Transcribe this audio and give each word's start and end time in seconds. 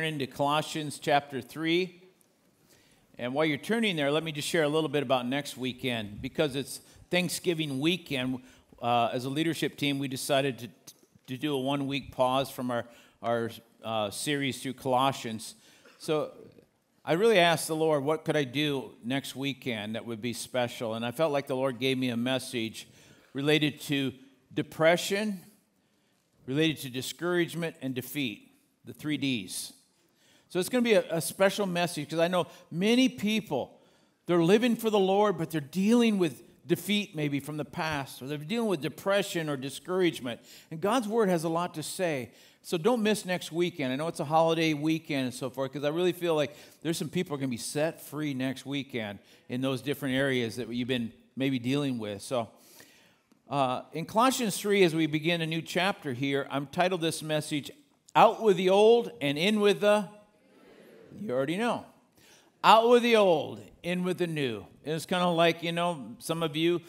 Turning 0.00 0.18
to 0.18 0.26
Colossians 0.26 0.98
chapter 0.98 1.42
3. 1.42 2.02
And 3.18 3.34
while 3.34 3.44
you're 3.44 3.58
turning 3.58 3.96
there, 3.96 4.10
let 4.10 4.24
me 4.24 4.32
just 4.32 4.48
share 4.48 4.62
a 4.62 4.68
little 4.68 4.88
bit 4.88 5.02
about 5.02 5.26
next 5.26 5.58
weekend. 5.58 6.22
Because 6.22 6.56
it's 6.56 6.80
Thanksgiving 7.10 7.80
weekend, 7.80 8.40
uh, 8.80 9.10
as 9.12 9.26
a 9.26 9.28
leadership 9.28 9.76
team, 9.76 9.98
we 9.98 10.08
decided 10.08 10.58
to, 10.60 10.68
to 11.26 11.36
do 11.36 11.52
a 11.52 11.60
one 11.60 11.86
week 11.86 12.12
pause 12.12 12.50
from 12.50 12.70
our, 12.70 12.86
our 13.22 13.50
uh, 13.84 14.10
series 14.10 14.62
through 14.62 14.72
Colossians. 14.72 15.54
So 15.98 16.30
I 17.04 17.12
really 17.12 17.38
asked 17.38 17.68
the 17.68 17.76
Lord, 17.76 18.02
what 18.02 18.24
could 18.24 18.38
I 18.38 18.44
do 18.44 18.92
next 19.04 19.36
weekend 19.36 19.96
that 19.96 20.06
would 20.06 20.22
be 20.22 20.32
special? 20.32 20.94
And 20.94 21.04
I 21.04 21.10
felt 21.10 21.30
like 21.30 21.46
the 21.46 21.56
Lord 21.56 21.78
gave 21.78 21.98
me 21.98 22.08
a 22.08 22.16
message 22.16 22.88
related 23.34 23.82
to 23.82 24.14
depression, 24.54 25.42
related 26.46 26.78
to 26.84 26.88
discouragement 26.88 27.76
and 27.82 27.94
defeat, 27.94 28.50
the 28.86 28.94
three 28.94 29.18
D's. 29.18 29.74
So 30.50 30.58
it's 30.58 30.68
going 30.68 30.84
to 30.84 30.90
be 30.90 30.94
a, 30.94 31.04
a 31.10 31.20
special 31.20 31.64
message 31.64 32.06
because 32.06 32.18
I 32.18 32.28
know 32.28 32.48
many 32.70 33.08
people, 33.08 33.78
they're 34.26 34.42
living 34.42 34.76
for 34.76 34.90
the 34.90 34.98
Lord, 34.98 35.38
but 35.38 35.50
they're 35.50 35.60
dealing 35.60 36.18
with 36.18 36.42
defeat 36.66 37.16
maybe 37.16 37.40
from 37.40 37.56
the 37.56 37.64
past, 37.64 38.20
or 38.20 38.26
they're 38.26 38.38
dealing 38.38 38.68
with 38.68 38.80
depression 38.80 39.48
or 39.48 39.56
discouragement. 39.56 40.40
And 40.70 40.80
God's 40.80 41.08
word 41.08 41.28
has 41.28 41.44
a 41.44 41.48
lot 41.48 41.74
to 41.74 41.82
say. 41.82 42.32
So 42.62 42.76
don't 42.76 43.02
miss 43.02 43.24
next 43.24 43.50
weekend. 43.52 43.92
I 43.92 43.96
know 43.96 44.08
it's 44.08 44.20
a 44.20 44.24
holiday 44.24 44.74
weekend 44.74 45.26
and 45.26 45.34
so 45.34 45.50
forth, 45.50 45.72
because 45.72 45.84
I 45.84 45.88
really 45.88 46.12
feel 46.12 46.34
like 46.34 46.54
there's 46.82 46.98
some 46.98 47.08
people 47.08 47.34
are 47.34 47.38
going 47.38 47.48
to 47.48 47.50
be 47.50 47.56
set 47.56 48.00
free 48.00 48.34
next 48.34 48.66
weekend 48.66 49.20
in 49.48 49.60
those 49.60 49.80
different 49.80 50.16
areas 50.16 50.56
that 50.56 50.68
you've 50.68 50.88
been 50.88 51.12
maybe 51.36 51.58
dealing 51.58 51.98
with. 51.98 52.22
So 52.22 52.48
uh, 53.48 53.82
in 53.92 54.04
Colossians 54.04 54.56
3, 54.58 54.82
as 54.82 54.94
we 54.94 55.06
begin 55.06 55.40
a 55.40 55.46
new 55.46 55.62
chapter 55.62 56.12
here, 56.12 56.46
I'm 56.50 56.66
titled 56.66 57.00
this 57.00 57.22
message, 57.22 57.70
Out 58.14 58.42
with 58.42 58.56
the 58.56 58.70
Old 58.70 59.12
and 59.20 59.38
In 59.38 59.60
with 59.60 59.80
the 59.80 60.08
you 61.18 61.30
already 61.30 61.56
know. 61.56 61.84
Out 62.62 62.88
with 62.90 63.02
the 63.02 63.16
old, 63.16 63.60
in 63.82 64.04
with 64.04 64.18
the 64.18 64.26
new. 64.26 64.66
It's 64.84 65.06
kind 65.06 65.22
of 65.22 65.34
like, 65.34 65.62
you 65.62 65.72
know, 65.72 66.14
some 66.18 66.42
of 66.42 66.56
you, 66.56 66.80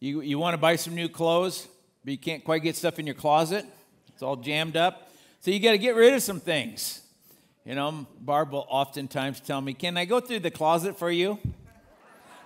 you, 0.00 0.20
you 0.20 0.38
want 0.38 0.54
to 0.54 0.58
buy 0.58 0.76
some 0.76 0.94
new 0.94 1.08
clothes, 1.08 1.66
but 2.04 2.10
you 2.10 2.18
can't 2.18 2.44
quite 2.44 2.62
get 2.62 2.76
stuff 2.76 2.98
in 2.98 3.06
your 3.06 3.14
closet. 3.14 3.64
It's 4.08 4.22
all 4.22 4.36
jammed 4.36 4.76
up. 4.76 5.10
So 5.40 5.50
you 5.50 5.60
got 5.60 5.72
to 5.72 5.78
get 5.78 5.94
rid 5.94 6.14
of 6.14 6.22
some 6.22 6.40
things. 6.40 7.00
You 7.64 7.74
know, 7.74 8.06
Barb 8.20 8.52
will 8.52 8.66
oftentimes 8.68 9.40
tell 9.40 9.60
me, 9.60 9.72
Can 9.72 9.96
I 9.96 10.04
go 10.04 10.20
through 10.20 10.40
the 10.40 10.50
closet 10.50 10.98
for 10.98 11.10
you? 11.10 11.38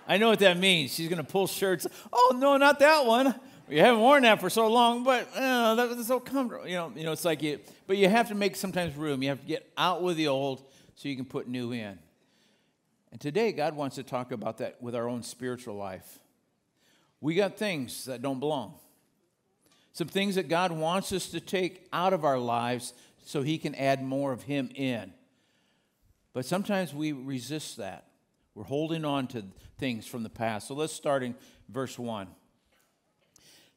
I 0.07 0.17
know 0.17 0.29
what 0.29 0.39
that 0.39 0.57
means. 0.57 0.93
She's 0.95 1.07
going 1.07 1.23
to 1.23 1.29
pull 1.29 1.45
shirts. 1.45 1.85
Oh, 2.11 2.35
no, 2.37 2.57
not 2.57 2.79
that 2.79 3.05
one. 3.05 3.35
You 3.69 3.79
haven't 3.81 4.01
worn 4.01 4.23
that 4.23 4.39
for 4.39 4.49
so 4.49 4.67
long, 4.67 5.03
but 5.03 5.29
uh, 5.35 5.75
that's 5.75 6.07
so 6.07 6.19
comfortable. 6.19 6.67
You 6.67 6.75
know, 6.75 6.91
you 6.95 7.03
know, 7.03 7.11
it's 7.11 7.23
like 7.23 7.43
you, 7.43 7.59
but 7.85 7.97
you 7.97 8.09
have 8.09 8.29
to 8.29 8.35
make 8.35 8.55
sometimes 8.55 8.95
room. 8.95 9.21
You 9.21 9.29
have 9.29 9.41
to 9.41 9.45
get 9.45 9.71
out 9.77 10.01
with 10.01 10.17
the 10.17 10.27
old 10.27 10.63
so 10.99 11.07
you 11.07 11.15
can 11.15 11.23
put 11.23 11.47
new 11.47 11.71
in. 11.71 11.97
And 13.13 13.21
today, 13.21 13.53
God 13.53 13.73
wants 13.73 13.95
to 13.95 14.03
talk 14.03 14.33
about 14.33 14.57
that 14.57 14.81
with 14.81 14.95
our 14.95 15.07
own 15.07 15.23
spiritual 15.23 15.75
life. 15.75 16.19
We 17.21 17.35
got 17.35 17.57
things 17.57 18.03
that 18.03 18.21
don't 18.21 18.41
belong, 18.41 18.73
some 19.93 20.09
things 20.09 20.35
that 20.35 20.49
God 20.49 20.73
wants 20.73 21.13
us 21.13 21.29
to 21.29 21.39
take 21.39 21.87
out 21.93 22.11
of 22.11 22.25
our 22.25 22.37
lives 22.37 22.93
so 23.25 23.43
He 23.43 23.57
can 23.57 23.75
add 23.75 24.03
more 24.03 24.33
of 24.33 24.43
Him 24.43 24.69
in. 24.75 25.13
But 26.33 26.45
sometimes 26.45 26.93
we 26.93 27.13
resist 27.13 27.77
that. 27.77 28.07
We're 28.53 28.65
holding 28.65 29.05
on 29.05 29.27
to 29.27 29.45
things 29.77 30.05
from 30.05 30.23
the 30.23 30.29
past. 30.29 30.67
So 30.67 30.73
let's 30.73 30.91
start 30.91 31.23
in 31.23 31.33
verse 31.69 31.97
1. 31.97 32.27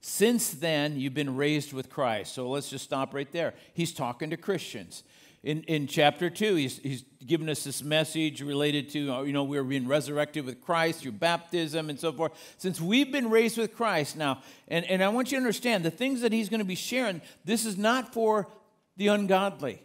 Since 0.00 0.54
then, 0.54 0.98
you've 0.98 1.14
been 1.14 1.36
raised 1.36 1.72
with 1.72 1.88
Christ. 1.88 2.34
So 2.34 2.50
let's 2.50 2.68
just 2.68 2.84
stop 2.84 3.14
right 3.14 3.30
there. 3.30 3.54
He's 3.74 3.92
talking 3.92 4.30
to 4.30 4.36
Christians 4.36 5.04
in, 5.42 5.62
in 5.64 5.86
chapter 5.86 6.30
2 6.30 6.54
he's, 6.54 6.78
he's 6.78 7.04
given 7.26 7.48
us 7.48 7.64
this 7.64 7.82
message 7.82 8.40
related 8.42 8.88
to 8.90 9.12
uh, 9.12 9.22
you 9.22 9.32
know 9.32 9.44
we're 9.44 9.64
being 9.64 9.88
resurrected 9.88 10.44
with 10.44 10.60
christ 10.60 11.00
through 11.00 11.12
baptism 11.12 11.90
and 11.90 11.98
so 11.98 12.12
forth. 12.12 12.32
Since 12.58 12.80
we've 12.80 13.10
been 13.10 13.30
raised 13.30 13.58
with 13.58 13.74
christ 13.74 14.16
now 14.16 14.42
and, 14.68 14.84
and 14.86 15.02
i 15.02 15.08
want 15.08 15.32
you 15.32 15.38
to 15.38 15.42
understand 15.42 15.84
the 15.84 15.90
things 15.90 16.20
that 16.20 16.32
he's 16.32 16.48
going 16.48 16.60
to 16.60 16.64
be 16.64 16.74
sharing 16.74 17.20
this 17.44 17.66
is 17.66 17.76
not 17.76 18.12
for 18.12 18.48
the 18.96 19.08
ungodly. 19.08 19.82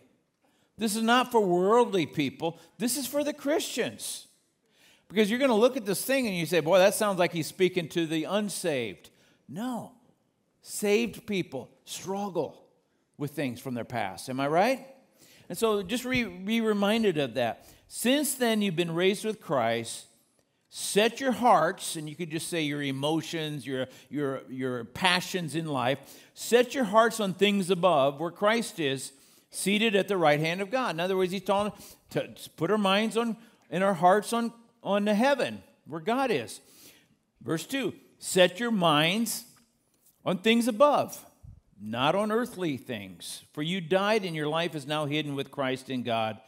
This 0.78 0.96
is 0.96 1.01
not 1.01 1.31
for 1.31 1.41
worldly 1.41 2.06
people. 2.06 2.59
This 2.78 2.97
is 2.97 3.07
for 3.07 3.23
the 3.23 3.34
christians. 3.34 4.28
Because 5.07 5.29
you're 5.29 5.40
going 5.40 5.50
to 5.50 5.56
look 5.56 5.78
at 5.78 5.85
this 5.85 6.03
thing 6.03 6.28
and 6.28 6.35
you 6.35 6.46
say 6.46 6.59
boy 6.59 6.78
that 6.79 6.94
sounds 6.94 7.19
like 7.19 7.31
he's 7.31 7.47
speaking 7.47 7.88
to 7.90 8.06
the 8.06 8.25
unsaved. 8.25 9.09
No. 9.47 9.94
Saved 10.62 11.25
people 11.25 11.72
struggle 11.85 12.63
with 13.17 13.31
things 13.31 13.59
from 13.59 13.73
their 13.73 13.85
past. 13.85 14.29
Am 14.29 14.40
i 14.40 14.47
right 14.47 14.85
and 15.50 15.58
so 15.58 15.81
just 15.81 16.06
re- 16.06 16.24
be 16.24 16.62
reminded 16.62 17.18
of 17.18 17.35
that. 17.35 17.66
Since 17.88 18.35
then, 18.35 18.62
you've 18.62 18.75
been 18.75 18.94
raised 18.94 19.24
with 19.24 19.41
Christ. 19.41 20.06
Set 20.69 21.22
your 21.22 21.31
hearts, 21.31 21.96
and 21.96 22.09
you 22.09 22.16
could 22.16 22.30
just 22.30 22.50
say 22.50 22.62
your 22.62 22.81
emotions, 22.81 23.66
your, 23.66 23.88
your, 24.09 24.41
your 24.50 24.84
passions 24.84 25.56
in 25.56 25.66
life, 25.66 26.00
set 26.34 26.75
your 26.75 26.84
hearts 26.84 27.19
on 27.19 27.34
things 27.34 27.69
above 27.69 28.19
where 28.19 28.31
Christ 28.31 28.80
is, 28.80 29.13
seated 29.50 29.96
at 29.96 30.09
the 30.09 30.18
right 30.18 30.40
hand 30.40 30.59
of 30.59 30.69
God. 30.69 30.94
In 30.94 31.00
other 31.00 31.16
words, 31.16 31.31
he's 31.31 31.44
telling 31.44 31.72
to 32.09 32.29
put 32.58 32.69
our 32.69 32.78
minds 32.78 33.16
on 33.16 33.38
and 33.69 33.84
our 33.84 33.94
hearts 33.94 34.34
on, 34.34 34.52
on 34.84 35.06
the 35.06 35.16
heaven 35.16 35.64
where 35.88 36.02
God 36.02 36.31
is. 36.31 36.59
Verse 37.41 37.66
2 37.66 37.94
Set 38.19 38.59
your 38.59 38.72
minds 38.72 39.46
on 40.25 40.40
things 40.40 40.68
above 40.68 41.24
not 41.80 42.16
on 42.16 42.32
earthly 42.32 42.78
things. 42.78 43.44
For 43.54 43.62
you 43.62 43.82
died, 43.82 44.26
and 44.26 44.36
your 44.36 44.48
life 44.48 44.76
is 44.76 44.88
now 44.88 45.06
hidden 45.06 45.36
with 45.36 45.52
Christ 45.52 45.90
in 45.90 46.04
God. 46.04 46.40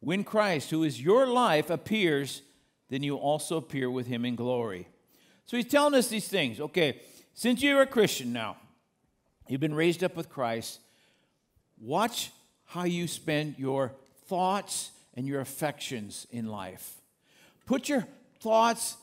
When 0.00 0.24
Christ, 0.24 0.70
who 0.70 0.82
is 0.82 1.00
your 1.00 1.26
life, 1.26 1.70
appears, 1.70 2.42
then 2.88 3.02
you 3.02 3.16
also 3.16 3.56
appear 3.56 3.90
with 3.90 4.06
him 4.06 4.24
in 4.24 4.36
glory. 4.36 4.88
So 5.46 5.56
he's 5.56 5.66
telling 5.66 5.94
us 5.94 6.08
these 6.08 6.28
things. 6.28 6.60
Okay, 6.60 7.00
since 7.34 7.62
you're 7.62 7.82
a 7.82 7.86
Christian 7.86 8.32
now, 8.32 8.56
you've 9.48 9.60
been 9.60 9.74
raised 9.74 10.04
up 10.04 10.16
with 10.16 10.28
Christ, 10.28 10.80
watch 11.78 12.30
how 12.66 12.84
you 12.84 13.08
spend 13.08 13.58
your 13.58 13.92
thoughts 14.26 14.92
and 15.14 15.26
your 15.26 15.40
affections 15.40 16.26
in 16.30 16.46
life. 16.46 17.00
Put 17.66 17.88
your 17.88 18.06
thoughts 18.40 18.96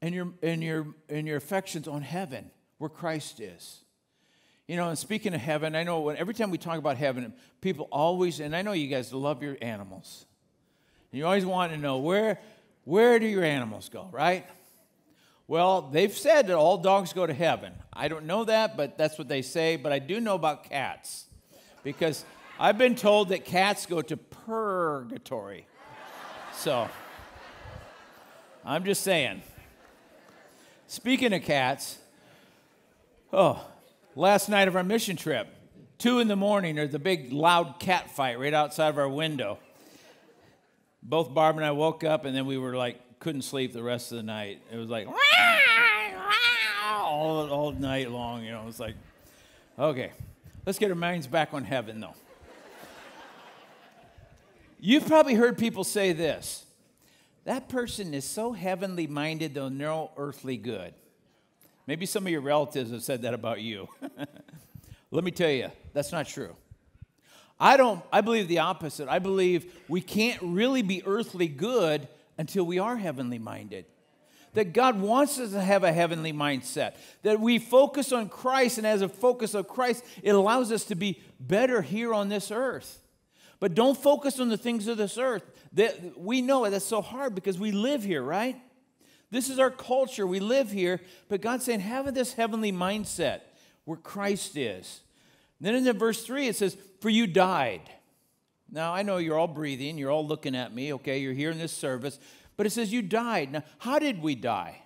and 0.00 0.14
your, 0.14 0.28
and 0.42 0.62
your, 0.62 0.86
and 1.08 1.26
your 1.26 1.36
affections 1.36 1.88
on 1.88 2.02
heaven, 2.02 2.50
where 2.78 2.90
Christ 2.90 3.40
is. 3.40 3.80
You 4.68 4.76
know, 4.76 4.90
and 4.90 4.98
speaking 4.98 5.32
of 5.32 5.40
heaven, 5.40 5.74
I 5.74 5.82
know 5.82 6.00
when, 6.00 6.18
every 6.18 6.34
time 6.34 6.50
we 6.50 6.58
talk 6.58 6.76
about 6.76 6.98
heaven, 6.98 7.32
people 7.62 7.88
always, 7.90 8.38
and 8.38 8.54
I 8.54 8.60
know 8.60 8.72
you 8.72 8.86
guys 8.86 9.14
love 9.14 9.42
your 9.42 9.56
animals. 9.62 10.26
And 11.10 11.18
you 11.18 11.24
always 11.24 11.46
want 11.46 11.72
to 11.72 11.78
know 11.78 11.96
where, 11.96 12.38
where 12.84 13.18
do 13.18 13.26
your 13.26 13.44
animals 13.44 13.88
go, 13.88 14.10
right? 14.12 14.46
Well, 15.46 15.80
they've 15.80 16.12
said 16.12 16.48
that 16.48 16.56
all 16.56 16.76
dogs 16.76 17.14
go 17.14 17.26
to 17.26 17.32
heaven. 17.32 17.72
I 17.94 18.08
don't 18.08 18.26
know 18.26 18.44
that, 18.44 18.76
but 18.76 18.98
that's 18.98 19.16
what 19.16 19.26
they 19.26 19.40
say. 19.40 19.76
But 19.76 19.90
I 19.90 19.98
do 19.98 20.20
know 20.20 20.34
about 20.34 20.64
cats 20.64 21.24
because 21.82 22.26
I've 22.60 22.76
been 22.76 22.94
told 22.94 23.30
that 23.30 23.46
cats 23.46 23.86
go 23.86 24.02
to 24.02 24.18
purgatory. 24.18 25.66
So 26.52 26.90
I'm 28.66 28.84
just 28.84 29.02
saying. 29.02 29.40
Speaking 30.88 31.32
of 31.32 31.42
cats, 31.42 31.96
oh, 33.32 33.64
last 34.18 34.48
night 34.48 34.66
of 34.66 34.74
our 34.74 34.82
mission 34.82 35.16
trip. 35.16 35.46
Two 35.96 36.18
in 36.18 36.28
the 36.28 36.36
morning, 36.36 36.74
there's 36.74 36.94
a 36.94 36.98
big 36.98 37.32
loud 37.32 37.76
cat 37.78 38.10
fight 38.10 38.38
right 38.38 38.52
outside 38.52 38.88
of 38.88 38.98
our 38.98 39.08
window. 39.08 39.58
Both 41.02 41.32
Barb 41.32 41.56
and 41.56 41.64
I 41.64 41.70
woke 41.70 42.04
up, 42.04 42.24
and 42.24 42.36
then 42.36 42.44
we 42.44 42.58
were 42.58 42.76
like, 42.76 43.20
couldn't 43.20 43.42
sleep 43.42 43.72
the 43.72 43.82
rest 43.82 44.10
of 44.12 44.16
the 44.16 44.24
night. 44.24 44.60
It 44.72 44.76
was 44.76 44.88
like, 44.88 45.08
all, 46.84 47.50
all 47.50 47.72
night 47.72 48.10
long, 48.10 48.44
you 48.44 48.50
no. 48.50 48.62
It 48.62 48.66
was 48.66 48.80
like, 48.80 48.96
okay, 49.78 50.12
let's 50.66 50.78
get 50.78 50.90
our 50.90 50.96
minds 50.96 51.26
back 51.26 51.54
on 51.54 51.64
heaven, 51.64 52.00
though. 52.00 52.14
You've 54.80 55.06
probably 55.06 55.34
heard 55.34 55.58
people 55.58 55.84
say 55.84 56.12
this 56.12 56.64
that 57.44 57.68
person 57.68 58.14
is 58.14 58.24
so 58.24 58.52
heavenly 58.52 59.06
minded, 59.06 59.54
they'll 59.54 59.70
know 59.70 60.10
earthly 60.16 60.56
good. 60.56 60.92
Maybe 61.88 62.04
some 62.04 62.26
of 62.26 62.30
your 62.30 62.42
relatives 62.42 62.90
have 62.90 63.02
said 63.02 63.22
that 63.22 63.32
about 63.32 63.62
you. 63.62 63.88
Let 65.10 65.24
me 65.24 65.30
tell 65.30 65.48
you, 65.48 65.70
that's 65.94 66.12
not 66.12 66.28
true. 66.28 66.54
I 67.58 67.78
don't 67.78 68.04
I 68.12 68.20
believe 68.20 68.46
the 68.46 68.58
opposite. 68.58 69.08
I 69.08 69.18
believe 69.18 69.74
we 69.88 70.02
can't 70.02 70.38
really 70.42 70.82
be 70.82 71.02
earthly 71.06 71.48
good 71.48 72.06
until 72.36 72.64
we 72.64 72.78
are 72.78 72.94
heavenly 72.96 73.38
minded. 73.38 73.86
That 74.52 74.74
God 74.74 75.00
wants 75.00 75.38
us 75.40 75.52
to 75.52 75.62
have 75.62 75.82
a 75.82 75.90
heavenly 75.90 76.34
mindset. 76.34 76.96
That 77.22 77.40
we 77.40 77.58
focus 77.58 78.12
on 78.12 78.28
Christ, 78.28 78.76
and 78.76 78.86
as 78.86 79.00
a 79.00 79.08
focus 79.08 79.54
of 79.54 79.66
Christ, 79.66 80.04
it 80.22 80.34
allows 80.34 80.70
us 80.70 80.84
to 80.84 80.94
be 80.94 81.22
better 81.40 81.80
here 81.80 82.12
on 82.12 82.28
this 82.28 82.50
earth. 82.50 83.00
But 83.60 83.74
don't 83.74 83.96
focus 83.96 84.38
on 84.40 84.50
the 84.50 84.58
things 84.58 84.88
of 84.88 84.98
this 84.98 85.16
earth. 85.16 85.42
That 85.72 86.20
we 86.20 86.42
know 86.42 86.68
that's 86.68 86.84
so 86.84 87.00
hard 87.00 87.34
because 87.34 87.58
we 87.58 87.72
live 87.72 88.04
here, 88.04 88.22
right? 88.22 88.60
This 89.30 89.50
is 89.50 89.58
our 89.58 89.70
culture. 89.70 90.26
We 90.26 90.40
live 90.40 90.70
here. 90.70 91.00
But 91.28 91.40
God's 91.40 91.64
saying, 91.64 91.80
have 91.80 92.12
this 92.14 92.34
heavenly 92.34 92.72
mindset 92.72 93.40
where 93.84 93.98
Christ 93.98 94.56
is. 94.56 95.00
then 95.60 95.74
in 95.74 95.84
the 95.84 95.92
verse 95.92 96.24
3, 96.24 96.48
it 96.48 96.56
says, 96.56 96.76
For 97.00 97.10
you 97.10 97.26
died. 97.26 97.82
Now, 98.70 98.92
I 98.92 99.02
know 99.02 99.16
you're 99.16 99.38
all 99.38 99.48
breathing, 99.48 99.96
you're 99.96 100.10
all 100.10 100.26
looking 100.26 100.54
at 100.54 100.74
me, 100.74 100.92
okay? 100.94 101.18
You're 101.18 101.32
here 101.32 101.50
in 101.50 101.58
this 101.58 101.72
service, 101.72 102.18
but 102.56 102.66
it 102.66 102.70
says 102.70 102.92
you 102.92 103.00
died. 103.00 103.50
Now, 103.50 103.62
how 103.78 103.98
did 103.98 104.20
we 104.20 104.34
die? 104.34 104.82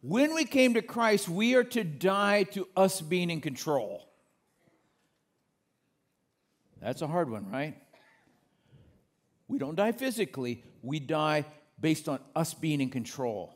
When 0.00 0.32
we 0.32 0.44
came 0.44 0.74
to 0.74 0.82
Christ, 0.82 1.28
we 1.28 1.56
are 1.56 1.64
to 1.64 1.82
die 1.82 2.44
to 2.44 2.68
us 2.76 3.00
being 3.00 3.30
in 3.30 3.40
control. 3.40 4.08
That's 6.80 7.02
a 7.02 7.08
hard 7.08 7.28
one, 7.28 7.50
right? 7.50 7.76
We 9.48 9.58
don't 9.58 9.74
die 9.74 9.92
physically, 9.92 10.62
we 10.82 11.00
die 11.00 11.46
based 11.80 12.08
on 12.08 12.18
us 12.34 12.54
being 12.54 12.80
in 12.80 12.90
control. 12.90 13.54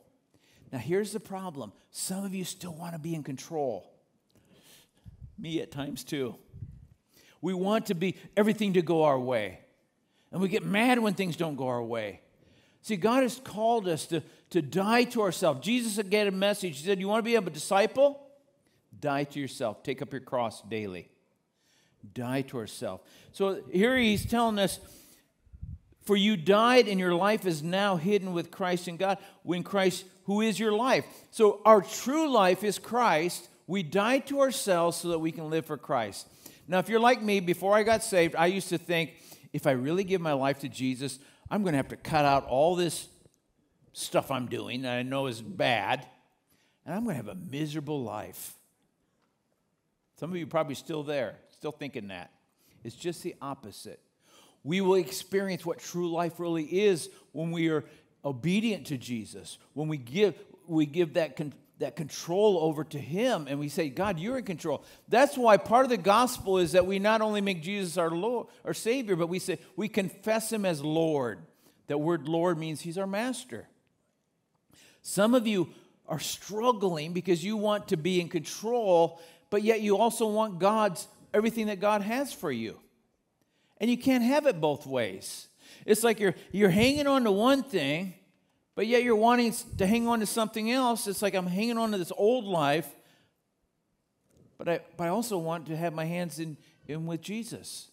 Now, 0.72 0.78
here's 0.78 1.12
the 1.12 1.20
problem 1.20 1.72
some 1.90 2.24
of 2.24 2.34
you 2.34 2.44
still 2.44 2.74
want 2.74 2.94
to 2.94 2.98
be 2.98 3.14
in 3.14 3.22
control. 3.22 3.90
Me 5.38 5.60
at 5.60 5.70
times, 5.70 6.04
too. 6.04 6.36
We 7.40 7.52
want 7.52 7.86
to 7.86 7.94
be 7.94 8.16
everything 8.36 8.74
to 8.74 8.82
go 8.82 9.04
our 9.04 9.18
way. 9.18 9.58
And 10.30 10.40
we 10.40 10.48
get 10.48 10.64
mad 10.64 10.98
when 10.98 11.14
things 11.14 11.36
don't 11.36 11.56
go 11.56 11.66
our 11.66 11.82
way. 11.82 12.20
See, 12.82 12.96
God 12.96 13.22
has 13.22 13.40
called 13.42 13.86
us 13.86 14.06
to, 14.06 14.22
to 14.50 14.62
die 14.62 15.04
to 15.04 15.22
ourselves. 15.22 15.64
Jesus 15.64 16.02
gave 16.08 16.26
a 16.26 16.30
message. 16.30 16.78
He 16.78 16.86
said, 16.86 17.00
You 17.00 17.08
want 17.08 17.20
to 17.20 17.28
be 17.28 17.36
a 17.36 17.40
disciple? 17.40 18.20
Die 18.98 19.24
to 19.24 19.40
yourself. 19.40 19.82
Take 19.82 20.02
up 20.02 20.12
your 20.12 20.20
cross 20.20 20.62
daily. 20.62 21.08
Die 22.14 22.42
to 22.42 22.58
ourselves. 22.58 23.02
So 23.32 23.62
here 23.70 23.96
he's 23.96 24.26
telling 24.26 24.58
us, 24.58 24.80
For 26.02 26.16
you 26.16 26.36
died, 26.36 26.88
and 26.88 26.98
your 26.98 27.14
life 27.14 27.46
is 27.46 27.62
now 27.62 27.96
hidden 27.96 28.32
with 28.32 28.50
Christ 28.50 28.88
in 28.88 28.96
God. 28.96 29.18
When 29.42 29.62
Christ, 29.62 30.04
who 30.24 30.40
is 30.40 30.58
your 30.58 30.72
life. 30.72 31.04
So 31.30 31.60
our 31.64 31.80
true 31.80 32.30
life 32.30 32.64
is 32.64 32.78
Christ. 32.78 33.48
We 33.66 33.82
die 33.82 34.18
to 34.20 34.40
ourselves 34.40 34.96
so 34.96 35.08
that 35.08 35.20
we 35.20 35.32
can 35.32 35.48
live 35.48 35.66
for 35.66 35.76
Christ. 35.76 36.26
Now, 36.66 36.78
if 36.78 36.88
you're 36.88 37.00
like 37.00 37.22
me, 37.22 37.40
before 37.40 37.74
I 37.74 37.82
got 37.82 38.02
saved, 38.02 38.34
I 38.36 38.46
used 38.46 38.68
to 38.70 38.78
think 38.78 39.12
if 39.52 39.66
I 39.66 39.72
really 39.72 40.04
give 40.04 40.20
my 40.20 40.32
life 40.32 40.60
to 40.60 40.68
Jesus, 40.68 41.18
I'm 41.50 41.62
going 41.62 41.72
to 41.72 41.78
have 41.78 41.88
to 41.88 41.96
cut 41.96 42.24
out 42.24 42.46
all 42.46 42.76
this 42.76 43.08
stuff 43.92 44.30
I'm 44.30 44.46
doing 44.46 44.82
that 44.82 44.96
I 44.96 45.02
know 45.02 45.26
is 45.26 45.40
bad, 45.42 46.06
and 46.84 46.94
I'm 46.94 47.04
going 47.04 47.14
to 47.14 47.24
have 47.24 47.28
a 47.28 47.34
miserable 47.34 48.02
life. 48.02 48.54
Some 50.18 50.30
of 50.30 50.36
you 50.36 50.46
probably 50.46 50.74
still 50.74 51.02
there, 51.02 51.36
still 51.50 51.72
thinking 51.72 52.08
that. 52.08 52.30
It's 52.84 52.96
just 52.96 53.22
the 53.22 53.34
opposite. 53.42 54.00
We 54.64 54.80
will 54.80 54.94
experience 54.94 55.66
what 55.66 55.78
true 55.78 56.10
life 56.10 56.38
really 56.38 56.64
is 56.64 57.08
when 57.32 57.50
we 57.50 57.68
are 57.68 57.84
obedient 58.24 58.86
to 58.86 58.98
Jesus, 58.98 59.58
when 59.74 59.88
we 59.88 59.96
give, 59.96 60.34
we 60.66 60.86
give 60.86 61.14
that, 61.14 61.36
con- 61.36 61.52
that 61.78 61.96
control 61.96 62.58
over 62.58 62.84
to 62.84 62.98
Him 62.98 63.46
and 63.48 63.58
we 63.58 63.68
say, 63.68 63.88
God, 63.88 64.18
you're 64.20 64.38
in 64.38 64.44
control. 64.44 64.84
That's 65.08 65.36
why 65.36 65.56
part 65.56 65.84
of 65.84 65.90
the 65.90 65.96
gospel 65.96 66.58
is 66.58 66.72
that 66.72 66.86
we 66.86 66.98
not 66.98 67.20
only 67.20 67.40
make 67.40 67.62
Jesus 67.62 67.96
our 67.96 68.10
Lord, 68.10 68.46
our 68.64 68.74
Savior, 68.74 69.16
but 69.16 69.28
we 69.28 69.40
say 69.40 69.58
we 69.74 69.88
confess 69.88 70.52
Him 70.52 70.64
as 70.64 70.82
Lord. 70.82 71.40
That 71.88 71.98
word 71.98 72.28
Lord 72.28 72.58
means 72.58 72.80
He's 72.80 72.98
our 72.98 73.06
master. 73.06 73.66
Some 75.02 75.34
of 75.34 75.48
you 75.48 75.68
are 76.06 76.20
struggling 76.20 77.12
because 77.12 77.44
you 77.44 77.56
want 77.56 77.88
to 77.88 77.96
be 77.96 78.20
in 78.20 78.28
control, 78.28 79.20
but 79.50 79.62
yet 79.62 79.80
you 79.80 79.96
also 79.96 80.28
want 80.28 80.60
God's 80.60 81.08
everything 81.34 81.66
that 81.66 81.80
God 81.80 82.02
has 82.02 82.32
for 82.32 82.52
you. 82.52 82.78
And 83.82 83.90
you 83.90 83.98
can't 83.98 84.24
have 84.24 84.46
it 84.46 84.62
both 84.62 84.86
ways. 84.86 85.48
It's 85.84 86.02
like 86.02 86.20
you're 86.20 86.34
you're 86.52 86.70
hanging 86.70 87.06
on 87.06 87.24
to 87.24 87.32
one 87.32 87.62
thing 87.62 88.14
but 88.74 88.86
yet 88.86 89.02
you're 89.02 89.16
wanting 89.16 89.54
to 89.78 89.86
hang 89.86 90.08
on 90.08 90.20
to 90.20 90.26
something 90.26 90.70
else. 90.70 91.06
It's 91.06 91.22
like 91.22 91.34
I'm 91.34 91.46
hanging 91.46 91.76
on 91.76 91.92
to 91.92 91.98
this 91.98 92.12
old 92.16 92.44
life, 92.44 92.88
but 94.56 94.68
I, 94.68 94.80
but 94.96 95.04
I 95.04 95.08
also 95.08 95.36
want 95.36 95.66
to 95.66 95.76
have 95.76 95.92
my 95.92 96.04
hands 96.04 96.38
in, 96.38 96.56
in 96.86 97.06
with 97.06 97.20
Jesus. 97.20 97.90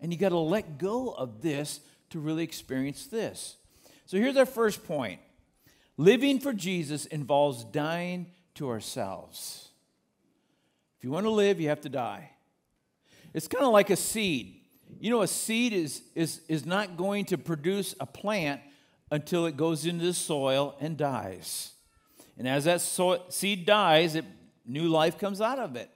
And 0.00 0.12
you 0.12 0.18
got 0.18 0.30
to 0.30 0.38
let 0.38 0.78
go 0.78 1.10
of 1.10 1.42
this 1.42 1.80
to 2.10 2.20
really 2.20 2.42
experience 2.42 3.06
this. 3.06 3.56
So 4.06 4.16
here's 4.16 4.36
our 4.36 4.46
first 4.46 4.86
point 4.86 5.20
living 5.96 6.40
for 6.40 6.52
Jesus 6.52 7.06
involves 7.06 7.64
dying 7.64 8.26
to 8.54 8.68
ourselves. 8.68 9.68
If 10.98 11.04
you 11.04 11.10
want 11.10 11.26
to 11.26 11.30
live, 11.30 11.60
you 11.60 11.68
have 11.68 11.82
to 11.82 11.88
die. 11.88 12.30
It's 13.34 13.48
kind 13.48 13.64
of 13.64 13.72
like 13.72 13.90
a 13.90 13.96
seed. 13.96 14.60
You 15.00 15.10
know, 15.10 15.22
a 15.22 15.28
seed 15.28 15.72
is, 15.72 16.02
is, 16.14 16.40
is 16.48 16.64
not 16.64 16.96
going 16.96 17.26
to 17.26 17.38
produce 17.38 17.94
a 18.00 18.06
plant 18.06 18.60
until 19.10 19.46
it 19.46 19.56
goes 19.56 19.86
into 19.86 20.04
the 20.04 20.14
soil 20.14 20.76
and 20.80 20.96
dies. 20.96 21.72
And 22.38 22.48
as 22.48 22.64
that 22.64 22.80
so- 22.80 23.22
seed 23.28 23.66
dies, 23.66 24.14
it, 24.14 24.24
new 24.66 24.88
life 24.88 25.18
comes 25.18 25.40
out 25.40 25.58
of 25.58 25.76
it. 25.76 25.90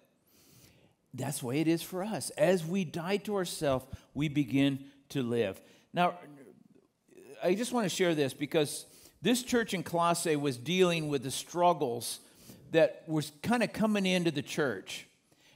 That's 1.14 1.40
the 1.40 1.46
way 1.46 1.60
it 1.60 1.68
is 1.68 1.82
for 1.82 2.04
us. 2.04 2.30
As 2.30 2.64
we 2.64 2.84
die 2.84 3.16
to 3.18 3.34
ourselves, 3.36 3.86
we 4.14 4.28
begin 4.28 4.84
to 5.10 5.22
live. 5.22 5.60
Now, 5.92 6.18
I 7.42 7.54
just 7.54 7.72
want 7.72 7.84
to 7.84 7.88
share 7.88 8.14
this 8.14 8.34
because 8.34 8.86
this 9.22 9.42
church 9.42 9.74
in 9.74 9.82
Colossae 9.82 10.36
was 10.36 10.56
dealing 10.56 11.08
with 11.08 11.22
the 11.22 11.30
struggles 11.30 12.20
that 12.72 13.02
was 13.06 13.32
kind 13.42 13.62
of 13.62 13.72
coming 13.72 14.06
into 14.06 14.30
the 14.30 14.42
church. 14.42 15.06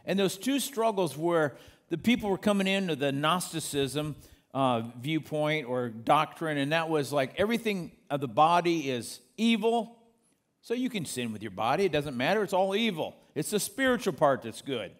And 0.05 0.19
those 0.19 0.37
two 0.37 0.59
struggles 0.59 1.17
were 1.17 1.57
the 1.93 1.99
people 1.99 2.31
were 2.31 2.39
coming 2.39 2.67
into 2.67 2.97
the 2.97 3.13
Gnosticism, 3.13 4.17
uh, 4.55 4.81
viewpoint 4.99 5.69
or 5.69 5.91
doctrine, 5.91 6.57
and 6.57 6.73
that 6.73 6.89
was 6.89 7.13
like 7.13 7.39
everything 7.39 7.93
of 8.09 8.23
the 8.23 8.29
body 8.29 8.89
is 8.89 9.21
evil. 9.37 9.99
So 10.63 10.73
you 10.73 10.89
can 10.89 11.05
sin 11.05 11.35
with 11.35 11.43
your 11.43 11.51
body, 11.51 11.85
it 11.85 11.93
doesn't 11.93 12.17
matter, 12.17 12.43
it's 12.43 12.55
all 12.55 12.75
evil. 12.75 13.15
It's 13.35 13.51
the 13.51 13.61
spiritual 13.61 14.15
part 14.15 14.41
that's 14.41 14.63
good. 14.63 14.93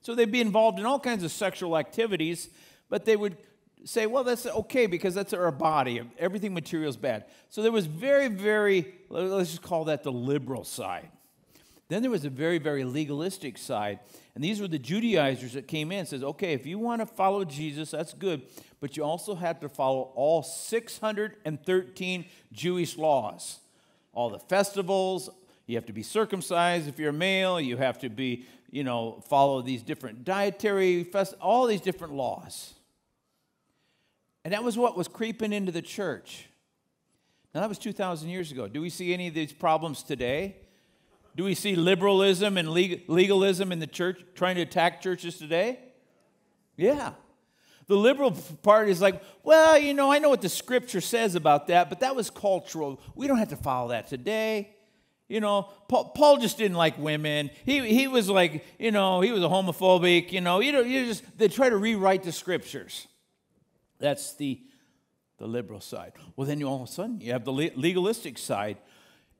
So 0.00 0.16
they'd 0.16 0.32
be 0.32 0.40
involved 0.40 0.80
in 0.80 0.86
all 0.86 0.98
kinds 0.98 1.22
of 1.22 1.30
sexual 1.30 1.78
activities, 1.78 2.48
but 2.88 3.04
they 3.04 3.14
would 3.14 3.36
say, 3.84 4.06
well, 4.06 4.24
that's 4.24 4.44
okay 4.44 4.86
because 4.86 5.14
that's 5.14 5.32
our 5.32 5.52
body. 5.52 6.02
Everything 6.18 6.52
material 6.52 6.90
is 6.90 6.96
bad. 6.96 7.26
So 7.48 7.62
there 7.62 7.70
was 7.70 7.86
very, 7.86 8.26
very, 8.26 8.92
let's 9.08 9.50
just 9.50 9.62
call 9.62 9.84
that 9.84 10.02
the 10.02 10.10
liberal 10.10 10.64
side. 10.64 11.10
Then 11.88 12.02
there 12.02 12.10
was 12.10 12.24
a 12.24 12.30
very, 12.30 12.58
very 12.58 12.84
legalistic 12.84 13.56
side. 13.56 14.00
And 14.38 14.44
these 14.44 14.60
were 14.60 14.68
the 14.68 14.78
Judaizers 14.78 15.54
that 15.54 15.66
came 15.66 15.90
in 15.90 15.98
and 15.98 16.06
says, 16.06 16.22
okay, 16.22 16.52
if 16.52 16.64
you 16.64 16.78
want 16.78 17.00
to 17.00 17.06
follow 17.06 17.44
Jesus, 17.44 17.90
that's 17.90 18.14
good, 18.14 18.42
but 18.78 18.96
you 18.96 19.02
also 19.02 19.34
have 19.34 19.58
to 19.58 19.68
follow 19.68 20.12
all 20.14 20.44
613 20.44 22.24
Jewish 22.52 22.96
laws. 22.96 23.58
All 24.12 24.30
the 24.30 24.38
festivals, 24.38 25.28
you 25.66 25.74
have 25.74 25.86
to 25.86 25.92
be 25.92 26.04
circumcised 26.04 26.86
if 26.86 27.00
you're 27.00 27.10
a 27.10 27.12
male, 27.12 27.60
you 27.60 27.78
have 27.78 27.98
to 27.98 28.08
be, 28.08 28.44
you 28.70 28.84
know, 28.84 29.20
follow 29.28 29.60
these 29.60 29.82
different 29.82 30.24
dietary 30.24 31.02
fest, 31.02 31.34
all 31.40 31.66
these 31.66 31.80
different 31.80 32.14
laws. 32.14 32.74
And 34.44 34.54
that 34.54 34.62
was 34.62 34.78
what 34.78 34.96
was 34.96 35.08
creeping 35.08 35.52
into 35.52 35.72
the 35.72 35.82
church. 35.82 36.46
Now 37.56 37.62
that 37.62 37.68
was 37.68 37.78
2,000 37.78 38.28
years 38.28 38.52
ago. 38.52 38.68
Do 38.68 38.82
we 38.82 38.90
see 38.90 39.12
any 39.12 39.26
of 39.26 39.34
these 39.34 39.52
problems 39.52 40.04
today? 40.04 40.58
Do 41.38 41.44
we 41.44 41.54
see 41.54 41.76
liberalism 41.76 42.58
and 42.58 42.68
legalism 42.68 43.70
in 43.70 43.78
the 43.78 43.86
church 43.86 44.20
trying 44.34 44.56
to 44.56 44.62
attack 44.62 45.00
churches 45.00 45.38
today? 45.38 45.78
Yeah. 46.76 47.12
The 47.86 47.94
liberal 47.94 48.32
part 48.64 48.88
is 48.88 49.00
like, 49.00 49.22
well, 49.44 49.78
you 49.78 49.94
know, 49.94 50.10
I 50.10 50.18
know 50.18 50.30
what 50.30 50.42
the 50.42 50.48
scripture 50.48 51.00
says 51.00 51.36
about 51.36 51.68
that, 51.68 51.90
but 51.90 52.00
that 52.00 52.16
was 52.16 52.28
cultural. 52.28 53.00
We 53.14 53.28
don't 53.28 53.38
have 53.38 53.50
to 53.50 53.56
follow 53.56 53.90
that 53.90 54.08
today. 54.08 54.74
You 55.28 55.38
know, 55.38 55.68
Paul, 55.86 56.06
Paul 56.06 56.38
just 56.38 56.58
didn't 56.58 56.76
like 56.76 56.98
women. 56.98 57.50
He, 57.64 57.86
he 57.86 58.08
was 58.08 58.28
like, 58.28 58.66
you 58.76 58.90
know, 58.90 59.20
he 59.20 59.30
was 59.30 59.44
a 59.44 59.48
homophobic. 59.48 60.32
You 60.32 60.40
know, 60.40 60.58
you 60.58 60.72
know, 60.72 60.80
you 60.80 61.06
just 61.06 61.22
they 61.38 61.46
try 61.46 61.68
to 61.68 61.76
rewrite 61.76 62.24
the 62.24 62.32
scriptures. 62.32 63.06
That's 64.00 64.34
the 64.34 64.60
the 65.38 65.46
liberal 65.46 65.80
side. 65.80 66.14
Well, 66.34 66.48
then 66.48 66.58
you 66.58 66.66
all 66.66 66.82
of 66.82 66.88
a 66.88 66.90
sudden 66.90 67.20
you 67.20 67.30
have 67.30 67.44
the 67.44 67.52
legalistic 67.52 68.38
side 68.38 68.78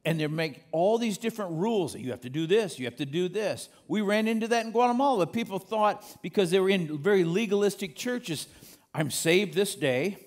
and 0.04 0.18
they 0.18 0.26
make 0.26 0.64
all 0.72 0.98
these 0.98 1.18
different 1.18 1.52
rules 1.52 1.92
that 1.92 2.00
you 2.00 2.10
have 2.10 2.20
to 2.22 2.30
do 2.30 2.46
this, 2.46 2.78
you 2.78 2.84
have 2.86 2.96
to 2.96 3.06
do 3.06 3.28
this. 3.28 3.68
We 3.88 4.00
ran 4.00 4.28
into 4.28 4.48
that 4.48 4.64
in 4.64 4.72
Guatemala. 4.72 5.26
People 5.26 5.58
thought 5.58 6.04
because 6.22 6.50
they 6.50 6.60
were 6.60 6.70
in 6.70 6.98
very 6.98 7.24
legalistic 7.24 7.96
churches, 7.96 8.46
I'm 8.94 9.10
saved 9.10 9.54
this 9.54 9.74
day 9.74 10.18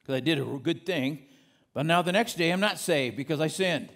because 0.00 0.16
I 0.16 0.20
did 0.20 0.38
a 0.38 0.44
good 0.44 0.84
thing, 0.84 1.24
but 1.72 1.86
now 1.86 2.02
the 2.02 2.12
next 2.12 2.34
day 2.34 2.50
I'm 2.50 2.60
not 2.60 2.78
saved 2.78 3.16
because 3.16 3.40
I 3.40 3.46
sinned. 3.46 3.88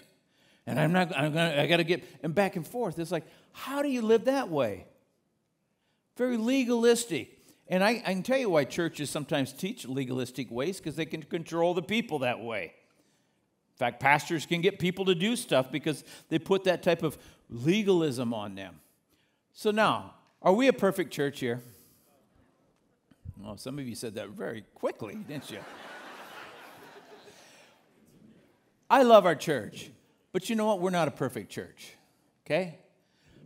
And 0.67 0.81
I'm 0.81 0.93
not, 0.93 1.17
I'm 1.17 1.33
gonna, 1.33 1.63
I 1.63 1.67
got 1.67 1.77
to 1.77 1.85
get, 1.85 2.03
and 2.23 2.35
back 2.35 2.57
and 2.57 2.67
forth. 2.67 2.99
It's 2.99 3.13
like, 3.13 3.27
how 3.53 3.83
do 3.83 3.89
you 3.89 4.03
live 4.03 4.25
that 4.25 4.49
way? 4.49 4.87
Very 6.17 6.37
legalistic. 6.37 7.39
And 7.69 7.85
I, 7.85 8.03
I 8.05 8.13
can 8.15 8.23
tell 8.23 8.39
you 8.39 8.51
why 8.51 8.65
churches 8.65 9.11
sometimes 9.11 9.53
teach 9.53 9.87
legalistic 9.87 10.51
ways 10.51 10.79
because 10.79 10.97
they 10.97 11.07
can 11.07 11.23
control 11.23 11.75
the 11.75 11.83
people 11.83 12.21
that 12.21 12.41
way. 12.41 12.75
In 13.77 13.79
fact, 13.79 14.01
pastors 14.01 14.47
can 14.47 14.63
get 14.63 14.79
people 14.79 15.05
to 15.05 15.15
do 15.15 15.37
stuff 15.37 15.71
because 15.71 16.03
they 16.31 16.39
put 16.39 16.65
that 16.65 16.83
type 16.83 17.03
of 17.03 17.19
legalism 17.51 18.33
on 18.33 18.55
them. 18.55 18.81
So 19.53 19.71
now, 19.71 20.15
are 20.41 20.55
we 20.55 20.69
a 20.69 20.73
perfect 20.73 21.13
church 21.13 21.41
here? 21.41 21.61
Well, 23.39 23.59
some 23.59 23.79
of 23.79 23.87
you 23.87 23.95
said 23.95 24.15
that 24.15 24.31
very 24.31 24.65
quickly, 24.75 25.17
didn't 25.29 25.51
you? 25.51 25.59
I 28.89 29.03
love 29.03 29.27
our 29.27 29.35
church, 29.35 29.91
but 30.33 30.49
you 30.49 30.57
know 30.57 30.65
what? 30.65 30.81
We're 30.81 30.89
not 30.89 31.07
a 31.07 31.11
perfect 31.11 31.51
church, 31.51 31.93
okay? 32.47 32.79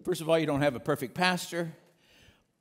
First 0.04 0.20
of 0.20 0.28
all, 0.28 0.38
you 0.38 0.46
don't 0.46 0.62
have 0.62 0.76
a 0.76 0.80
perfect 0.80 1.14
pastor, 1.14 1.72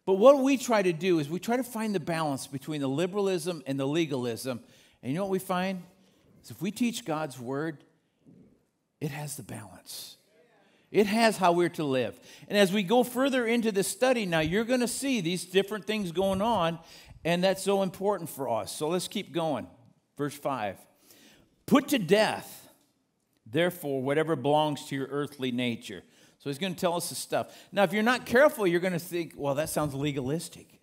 But 0.10 0.16
what 0.16 0.40
we 0.40 0.58
try 0.58 0.82
to 0.82 0.92
do 0.92 1.20
is 1.20 1.30
we 1.30 1.40
try 1.40 1.56
to 1.56 1.64
find 1.64 1.94
the 1.94 2.00
balance 2.00 2.48
between 2.48 2.82
the 2.82 2.88
liberalism 2.88 3.62
and 3.68 3.80
the 3.80 3.86
legalism. 3.86 4.60
And 5.04 5.12
you 5.12 5.16
know 5.16 5.26
what 5.26 5.30
we 5.30 5.38
find? 5.38 5.84
Is 6.44 6.52
if 6.52 6.62
we 6.62 6.72
teach 6.72 7.06
God's 7.06 7.40
word, 7.40 7.84
it 9.02 9.12
has 9.12 9.36
the 9.36 9.44
balance. 9.44 10.18
It 10.92 11.06
has 11.06 11.38
how 11.38 11.52
we're 11.52 11.70
to 11.70 11.84
live. 11.84 12.20
And 12.48 12.58
as 12.58 12.74
we 12.74 12.84
go 12.84 13.04
further 13.04 13.46
into 13.46 13.72
this 13.72 13.88
study 13.88 14.26
now, 14.26 14.40
you're 14.40 14.64
going 14.64 14.80
to 14.80 14.88
see 14.88 15.22
these 15.22 15.46
different 15.46 15.86
things 15.86 16.12
going 16.12 16.42
on, 16.42 16.80
and 17.24 17.44
that's 17.44 17.64
so 17.64 17.84
important 17.84 18.30
for 18.30 18.50
us. 18.50 18.76
So 18.76 18.90
let's 18.90 19.08
keep 19.08 19.32
going. 19.32 19.68
Verse 20.18 20.34
5 20.34 20.78
Put 21.66 21.90
to 21.90 22.00
death, 22.00 22.68
therefore, 23.46 24.02
whatever 24.02 24.36
belongs 24.36 24.86
to 24.86 24.96
your 24.96 25.08
earthly 25.08 25.52
nature. 25.52 26.04
So 26.40 26.50
he's 26.50 26.58
going 26.58 26.74
to 26.74 26.80
tell 26.80 26.96
us 26.96 27.10
the 27.10 27.16
stuff. 27.16 27.56
Now, 27.72 27.84
if 27.84 27.92
you're 27.92 28.02
not 28.02 28.26
careful, 28.26 28.66
you're 28.66 28.80
going 28.80 28.94
to 28.94 29.00
think, 29.00 29.34
well, 29.36 29.56
that 29.56 29.70
sounds 29.70 29.94
legalistic. 29.94 30.80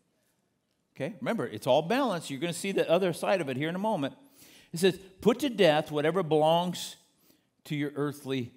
Okay? 0.94 1.14
Remember, 1.20 1.46
it's 1.46 1.66
all 1.66 1.82
balanced. 1.82 2.30
You're 2.30 2.40
going 2.40 2.52
to 2.52 2.58
see 2.58 2.72
the 2.72 2.88
other 2.90 3.12
side 3.14 3.40
of 3.40 3.48
it 3.48 3.56
here 3.56 3.70
in 3.70 3.74
a 3.74 3.78
moment. 3.78 4.14
It 4.72 4.80
says, 4.80 4.98
put 5.20 5.40
to 5.40 5.48
death 5.48 5.90
whatever 5.90 6.22
belongs 6.22 6.96
to 7.64 7.76
your 7.76 7.92
earthly, 7.94 8.52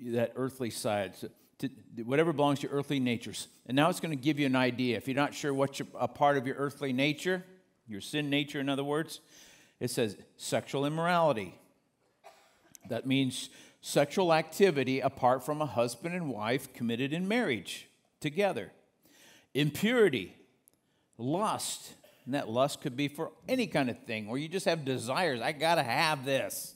that 0.00 0.32
earthly 0.36 0.70
side. 0.70 1.16
So 1.16 1.28
to, 1.58 1.68
whatever 2.04 2.32
belongs 2.32 2.60
to 2.60 2.68
your 2.68 2.76
earthly 2.76 3.00
natures. 3.00 3.48
And 3.66 3.74
now 3.74 3.90
it's 3.90 4.00
going 4.00 4.16
to 4.16 4.22
give 4.22 4.38
you 4.38 4.46
an 4.46 4.56
idea. 4.56 4.96
If 4.96 5.08
you're 5.08 5.16
not 5.16 5.34
sure 5.34 5.52
what's 5.52 5.80
a 5.98 6.08
part 6.08 6.36
of 6.36 6.46
your 6.46 6.56
earthly 6.56 6.92
nature, 6.92 7.44
your 7.86 8.00
sin 8.00 8.30
nature, 8.30 8.60
in 8.60 8.68
other 8.68 8.84
words, 8.84 9.20
it 9.80 9.90
says 9.90 10.16
sexual 10.36 10.86
immorality. 10.86 11.54
That 12.88 13.06
means 13.06 13.50
sexual 13.80 14.32
activity 14.32 15.00
apart 15.00 15.44
from 15.44 15.60
a 15.60 15.66
husband 15.66 16.14
and 16.14 16.30
wife 16.30 16.72
committed 16.72 17.12
in 17.12 17.28
marriage 17.28 17.88
together. 18.20 18.72
Impurity, 19.54 20.34
lust, 21.16 21.94
and 22.28 22.34
that 22.34 22.46
lust 22.46 22.82
could 22.82 22.94
be 22.94 23.08
for 23.08 23.32
any 23.48 23.66
kind 23.66 23.88
of 23.88 23.98
thing, 24.04 24.28
or 24.28 24.36
you 24.36 24.48
just 24.48 24.66
have 24.66 24.84
desires. 24.84 25.40
I 25.40 25.52
got 25.52 25.76
to 25.76 25.82
have 25.82 26.26
this. 26.26 26.74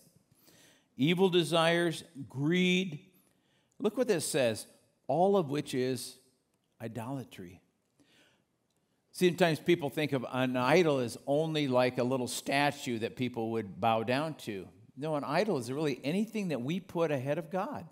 Evil 0.96 1.28
desires, 1.28 2.04
greed. 2.26 3.00
Look 3.78 3.98
what 3.98 4.08
this 4.08 4.26
says 4.26 4.66
all 5.08 5.36
of 5.36 5.50
which 5.50 5.74
is 5.74 6.16
idolatry. 6.80 7.60
Sometimes 9.10 9.60
people 9.60 9.90
think 9.90 10.14
of 10.14 10.24
an 10.32 10.56
idol 10.56 11.00
as 11.00 11.18
only 11.26 11.68
like 11.68 11.98
a 11.98 12.02
little 12.02 12.28
statue 12.28 13.00
that 13.00 13.14
people 13.14 13.50
would 13.50 13.78
bow 13.78 14.04
down 14.04 14.32
to. 14.46 14.66
No, 14.96 15.16
an 15.16 15.24
idol 15.24 15.58
is 15.58 15.70
really 15.70 16.00
anything 16.02 16.48
that 16.48 16.62
we 16.62 16.80
put 16.80 17.10
ahead 17.10 17.36
of 17.36 17.50
God. 17.50 17.86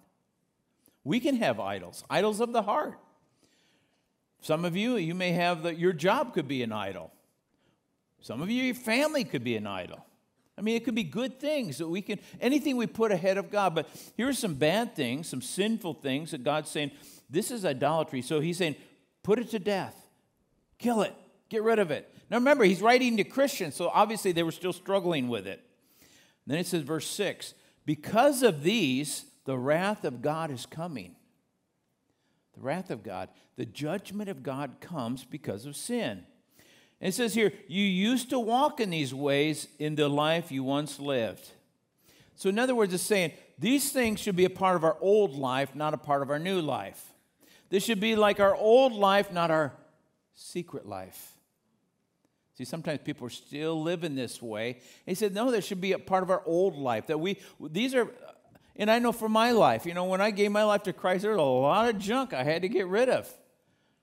We 1.04 1.20
can 1.20 1.36
have 1.36 1.60
idols, 1.60 2.04
idols 2.08 2.40
of 2.40 2.54
the 2.54 2.62
heart. 2.62 2.98
Some 4.40 4.64
of 4.64 4.78
you, 4.78 4.96
you 4.96 5.14
may 5.14 5.32
have 5.32 5.64
that 5.64 5.78
your 5.78 5.92
job 5.92 6.32
could 6.32 6.48
be 6.48 6.62
an 6.62 6.72
idol. 6.72 7.12
Some 8.20 8.42
of 8.42 8.50
you, 8.50 8.62
your 8.62 8.74
family 8.74 9.24
could 9.24 9.44
be 9.44 9.56
an 9.56 9.66
idol. 9.66 10.04
I 10.60 10.62
mean, 10.62 10.76
it 10.76 10.84
could 10.84 10.94
be 10.94 11.04
good 11.04 11.40
things 11.40 11.78
that 11.78 11.88
we 11.88 12.02
can, 12.02 12.18
anything 12.38 12.76
we 12.76 12.86
put 12.86 13.12
ahead 13.12 13.38
of 13.38 13.50
God. 13.50 13.74
But 13.74 13.88
here's 14.14 14.38
some 14.38 14.54
bad 14.54 14.94
things, 14.94 15.28
some 15.28 15.40
sinful 15.40 15.94
things 15.94 16.32
that 16.32 16.44
God's 16.44 16.70
saying, 16.70 16.90
this 17.30 17.50
is 17.50 17.64
idolatry. 17.64 18.20
So 18.20 18.40
he's 18.40 18.58
saying, 18.58 18.76
put 19.22 19.38
it 19.38 19.50
to 19.52 19.58
death, 19.58 19.94
kill 20.78 21.00
it, 21.00 21.14
get 21.48 21.62
rid 21.62 21.78
of 21.78 21.90
it. 21.90 22.12
Now 22.30 22.36
remember, 22.36 22.64
he's 22.64 22.82
writing 22.82 23.16
to 23.16 23.24
Christians, 23.24 23.74
so 23.74 23.88
obviously 23.88 24.32
they 24.32 24.42
were 24.42 24.52
still 24.52 24.74
struggling 24.74 25.28
with 25.28 25.46
it. 25.46 25.64
Then 26.46 26.58
it 26.58 26.66
says, 26.66 26.82
verse 26.82 27.06
6 27.06 27.54
Because 27.86 28.42
of 28.42 28.62
these, 28.62 29.24
the 29.46 29.56
wrath 29.56 30.04
of 30.04 30.20
God 30.20 30.50
is 30.50 30.66
coming. 30.66 31.16
The 32.54 32.60
wrath 32.60 32.90
of 32.90 33.02
God, 33.02 33.30
the 33.56 33.64
judgment 33.64 34.28
of 34.28 34.42
God 34.42 34.76
comes 34.80 35.24
because 35.24 35.64
of 35.64 35.74
sin. 35.74 36.26
It 37.00 37.12
says 37.12 37.32
here, 37.32 37.52
you 37.66 37.82
used 37.82 38.30
to 38.30 38.38
walk 38.38 38.78
in 38.78 38.90
these 38.90 39.14
ways 39.14 39.68
in 39.78 39.94
the 39.94 40.08
life 40.08 40.52
you 40.52 40.62
once 40.62 41.00
lived. 41.00 41.48
So, 42.36 42.48
in 42.48 42.58
other 42.58 42.74
words, 42.74 42.92
it's 42.92 43.02
saying 43.02 43.32
these 43.58 43.92
things 43.92 44.20
should 44.20 44.36
be 44.36 44.44
a 44.44 44.50
part 44.50 44.76
of 44.76 44.84
our 44.84 44.96
old 45.00 45.34
life, 45.34 45.74
not 45.74 45.94
a 45.94 45.98
part 45.98 46.22
of 46.22 46.30
our 46.30 46.38
new 46.38 46.60
life. 46.60 47.02
This 47.70 47.84
should 47.84 48.00
be 48.00 48.16
like 48.16 48.40
our 48.40 48.54
old 48.54 48.92
life, 48.92 49.32
not 49.32 49.50
our 49.50 49.72
secret 50.34 50.86
life. 50.86 51.32
See, 52.56 52.64
sometimes 52.64 53.00
people 53.04 53.26
are 53.26 53.30
still 53.30 53.80
living 53.80 54.14
this 54.14 54.42
way. 54.42 54.80
He 55.06 55.14
said, 55.14 55.34
no, 55.34 55.50
there 55.50 55.62
should 55.62 55.80
be 55.80 55.92
a 55.92 55.98
part 55.98 56.22
of 56.22 56.30
our 56.30 56.42
old 56.44 56.76
life 56.76 57.06
that 57.06 57.18
we, 57.18 57.38
these 57.58 57.94
are, 57.94 58.08
and 58.76 58.90
I 58.90 58.98
know 58.98 59.12
for 59.12 59.28
my 59.28 59.52
life, 59.52 59.86
you 59.86 59.94
know, 59.94 60.04
when 60.04 60.20
I 60.20 60.30
gave 60.30 60.50
my 60.50 60.64
life 60.64 60.82
to 60.82 60.92
Christ, 60.92 61.22
there 61.22 61.30
was 61.30 61.40
a 61.40 61.42
lot 61.42 61.88
of 61.88 61.98
junk 61.98 62.34
I 62.34 62.42
had 62.42 62.60
to 62.62 62.68
get 62.68 62.86
rid 62.86 63.08
of. 63.08 63.32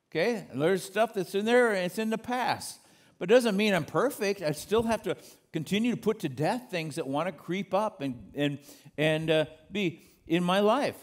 Okay? 0.10 0.48
There's 0.54 0.84
stuff 0.84 1.14
that's 1.14 1.36
in 1.36 1.46
there 1.46 1.74
and 1.74 1.86
it's 1.86 2.00
in 2.00 2.10
the 2.10 2.18
past. 2.18 2.80
But 3.20 3.32
it 3.32 3.34
doesn't 3.34 3.58
mean 3.58 3.74
I'm 3.74 3.86
perfect. 3.86 4.42
I 4.42 4.52
still 4.52 4.84
have 4.84 5.02
to 5.04 5.16
continue 5.52 5.92
to 5.92 5.98
put 5.98 6.20
to 6.20 6.30
death 6.30 6.70
things 6.70 6.96
that 6.96 7.08
want 7.08 7.28
to 7.28 7.32
creep 7.32 7.74
up 7.74 8.02
and, 8.02 8.32
and, 8.36 8.60
and 8.98 9.32
uh, 9.32 9.46
be 9.72 10.04
in 10.28 10.44
my 10.44 10.60
life. 10.60 10.96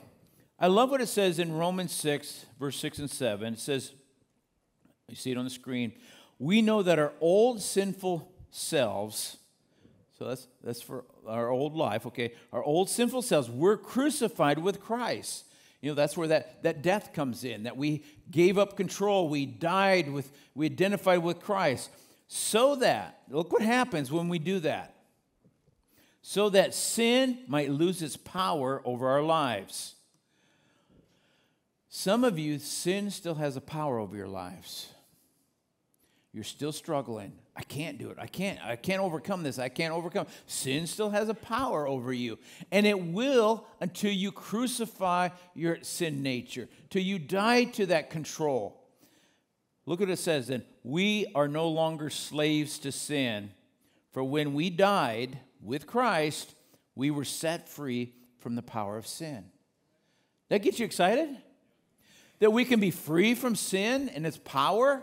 I 0.58 0.68
love 0.68 0.90
what 0.90 1.00
it 1.00 1.08
says 1.08 1.38
in 1.38 1.52
Romans 1.52 1.92
6, 1.92 2.46
verse 2.60 2.76
6 2.78 2.98
and 3.00 3.10
7. 3.10 3.54
It 3.54 3.58
says, 3.58 3.92
you 5.08 5.16
see 5.16 5.32
it 5.32 5.36
on 5.36 5.44
the 5.44 5.50
screen 5.50 5.92
we 6.38 6.62
know 6.62 6.82
that 6.82 6.98
our 6.98 7.12
old 7.20 7.62
sinful 7.62 8.30
selves, 8.50 9.38
so 10.18 10.26
that's, 10.26 10.46
that's 10.62 10.82
for 10.82 11.04
our 11.26 11.48
old 11.48 11.74
life, 11.74 12.06
okay, 12.06 12.32
our 12.52 12.62
old 12.62 12.88
sinful 12.88 13.22
selves, 13.22 13.48
we're 13.48 13.76
crucified 13.76 14.58
with 14.58 14.80
Christ. 14.80 15.46
You 15.80 15.90
know, 15.90 15.94
that's 15.94 16.16
where 16.16 16.28
that, 16.28 16.62
that 16.62 16.82
death 16.82 17.12
comes 17.12 17.44
in, 17.44 17.64
that 17.64 17.76
we 17.76 18.04
gave 18.30 18.58
up 18.58 18.76
control, 18.76 19.28
we 19.28 19.44
died 19.44 20.10
with, 20.10 20.32
we 20.54 20.66
identified 20.66 21.22
with 21.22 21.40
Christ. 21.40 21.90
So 22.36 22.76
that, 22.76 23.20
look 23.28 23.52
what 23.52 23.62
happens 23.62 24.10
when 24.10 24.28
we 24.28 24.38
do 24.38 24.58
that. 24.60 24.94
So 26.22 26.48
that 26.50 26.74
sin 26.74 27.38
might 27.46 27.70
lose 27.70 28.02
its 28.02 28.16
power 28.16 28.82
over 28.84 29.08
our 29.08 29.22
lives. 29.22 29.94
Some 31.88 32.24
of 32.24 32.38
you, 32.38 32.58
sin 32.58 33.10
still 33.10 33.36
has 33.36 33.56
a 33.56 33.60
power 33.60 33.98
over 33.98 34.16
your 34.16 34.28
lives 34.28 34.88
you're 36.34 36.42
still 36.42 36.72
struggling. 36.72 37.32
I 37.54 37.62
can't 37.62 37.96
do 37.96 38.10
it. 38.10 38.18
I 38.20 38.26
can't. 38.26 38.58
I 38.60 38.74
can't 38.74 39.00
overcome 39.00 39.44
this. 39.44 39.60
I 39.60 39.68
can't 39.68 39.94
overcome. 39.94 40.26
Sin 40.46 40.88
still 40.88 41.10
has 41.10 41.28
a 41.28 41.34
power 41.34 41.86
over 41.86 42.12
you. 42.12 42.40
And 42.72 42.84
it 42.86 43.00
will 43.00 43.64
until 43.80 44.10
you 44.10 44.32
crucify 44.32 45.28
your 45.54 45.78
sin 45.82 46.24
nature, 46.24 46.68
till 46.90 47.02
you 47.02 47.20
die 47.20 47.64
to 47.64 47.86
that 47.86 48.10
control. 48.10 48.82
Look 49.86 50.00
what 50.00 50.10
it 50.10 50.18
says 50.18 50.48
then. 50.48 50.64
We 50.84 51.26
are 51.34 51.48
no 51.48 51.68
longer 51.68 52.10
slaves 52.10 52.78
to 52.80 52.92
sin, 52.92 53.50
for 54.12 54.22
when 54.22 54.54
we 54.54 54.68
died 54.70 55.38
with 55.62 55.86
Christ, 55.86 56.54
we 56.94 57.10
were 57.10 57.24
set 57.24 57.68
free 57.68 58.12
from 58.38 58.54
the 58.54 58.62
power 58.62 58.98
of 58.98 59.06
sin. 59.06 59.46
That 60.50 60.62
gets 60.62 60.78
you 60.78 60.84
excited? 60.84 61.36
That 62.38 62.52
we 62.52 62.66
can 62.66 62.80
be 62.80 62.90
free 62.90 63.34
from 63.34 63.56
sin 63.56 64.10
and 64.10 64.26
its 64.26 64.36
power? 64.36 65.02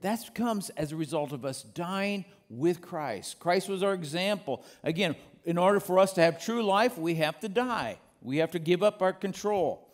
That 0.00 0.34
comes 0.34 0.70
as 0.70 0.92
a 0.92 0.96
result 0.96 1.32
of 1.32 1.44
us 1.44 1.62
dying 1.62 2.24
with 2.48 2.80
Christ. 2.80 3.38
Christ 3.38 3.68
was 3.68 3.82
our 3.82 3.92
example. 3.92 4.64
Again, 4.82 5.16
in 5.44 5.58
order 5.58 5.80
for 5.80 5.98
us 5.98 6.14
to 6.14 6.22
have 6.22 6.42
true 6.42 6.62
life, 6.62 6.96
we 6.96 7.16
have 7.16 7.38
to 7.40 7.48
die. 7.48 7.98
We 8.22 8.38
have 8.38 8.52
to 8.52 8.58
give 8.58 8.82
up 8.82 9.02
our 9.02 9.12
control. 9.12 9.87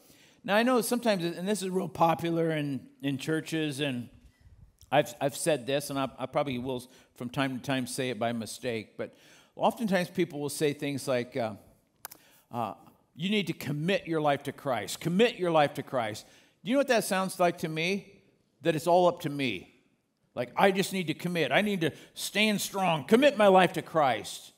Now, 0.47 0.57
I 0.57 0.63
know 0.63 0.83
sometimes, 0.83 1.25
and 1.25 1.49
this 1.49 1.63
is 1.63 1.71
real 1.71 1.89
popular 1.89 2.51
in, 2.51 2.87
in 3.03 3.17
churches, 3.17 3.81
and 3.81 4.11
I've, 4.93 5.15
I've 5.19 5.35
said 5.35 5.67
this, 5.67 5.89
and 5.89 5.99
I, 5.99 6.11
I 6.19 6.27
probably 6.27 6.59
will 6.59 6.83
from 7.17 7.31
time 7.31 7.59
to 7.59 7.65
time 7.65 7.87
say 7.87 8.11
it 8.11 8.19
by 8.19 8.33
mistake, 8.33 8.99
but 8.99 9.17
oftentimes 9.57 10.11
people 10.11 10.41
will 10.41 10.51
say 10.51 10.75
things 10.75 11.09
like, 11.09 11.35
uh, 11.35 11.55
uh, 12.53 12.75
you 13.17 13.31
need 13.31 13.47
to 13.47 13.55
commit 13.55 14.07
your 14.07 14.21
life 14.21 14.43
to 14.43 14.53
Christ. 14.53 15.01
Commit 15.01 15.37
your 15.37 15.51
life 15.51 15.73
to 15.75 15.83
Christ. 15.83 16.27
Do 16.63 16.71
you 16.71 16.77
know 16.77 16.81
what 16.81 16.89
that 16.89 17.05
sounds 17.05 17.41
like 17.41 17.59
to 17.59 17.69
me? 17.69 18.21
That 18.61 18.77
it's 18.77 18.87
all 18.87 19.07
up 19.07 19.21
to 19.21 19.31
me. 19.31 19.75
Like, 20.35 20.51
I 20.57 20.73
just 20.73 20.93
need 20.93 21.07
to 21.07 21.15
commit. 21.15 21.53
I 21.53 21.63
need 21.63 21.81
to 21.83 21.93
stand 22.13 22.61
strong, 22.61 23.05
commit 23.05 23.39
my 23.39 23.47
life 23.47 23.73
to 23.75 23.83
Christ. 23.83 24.53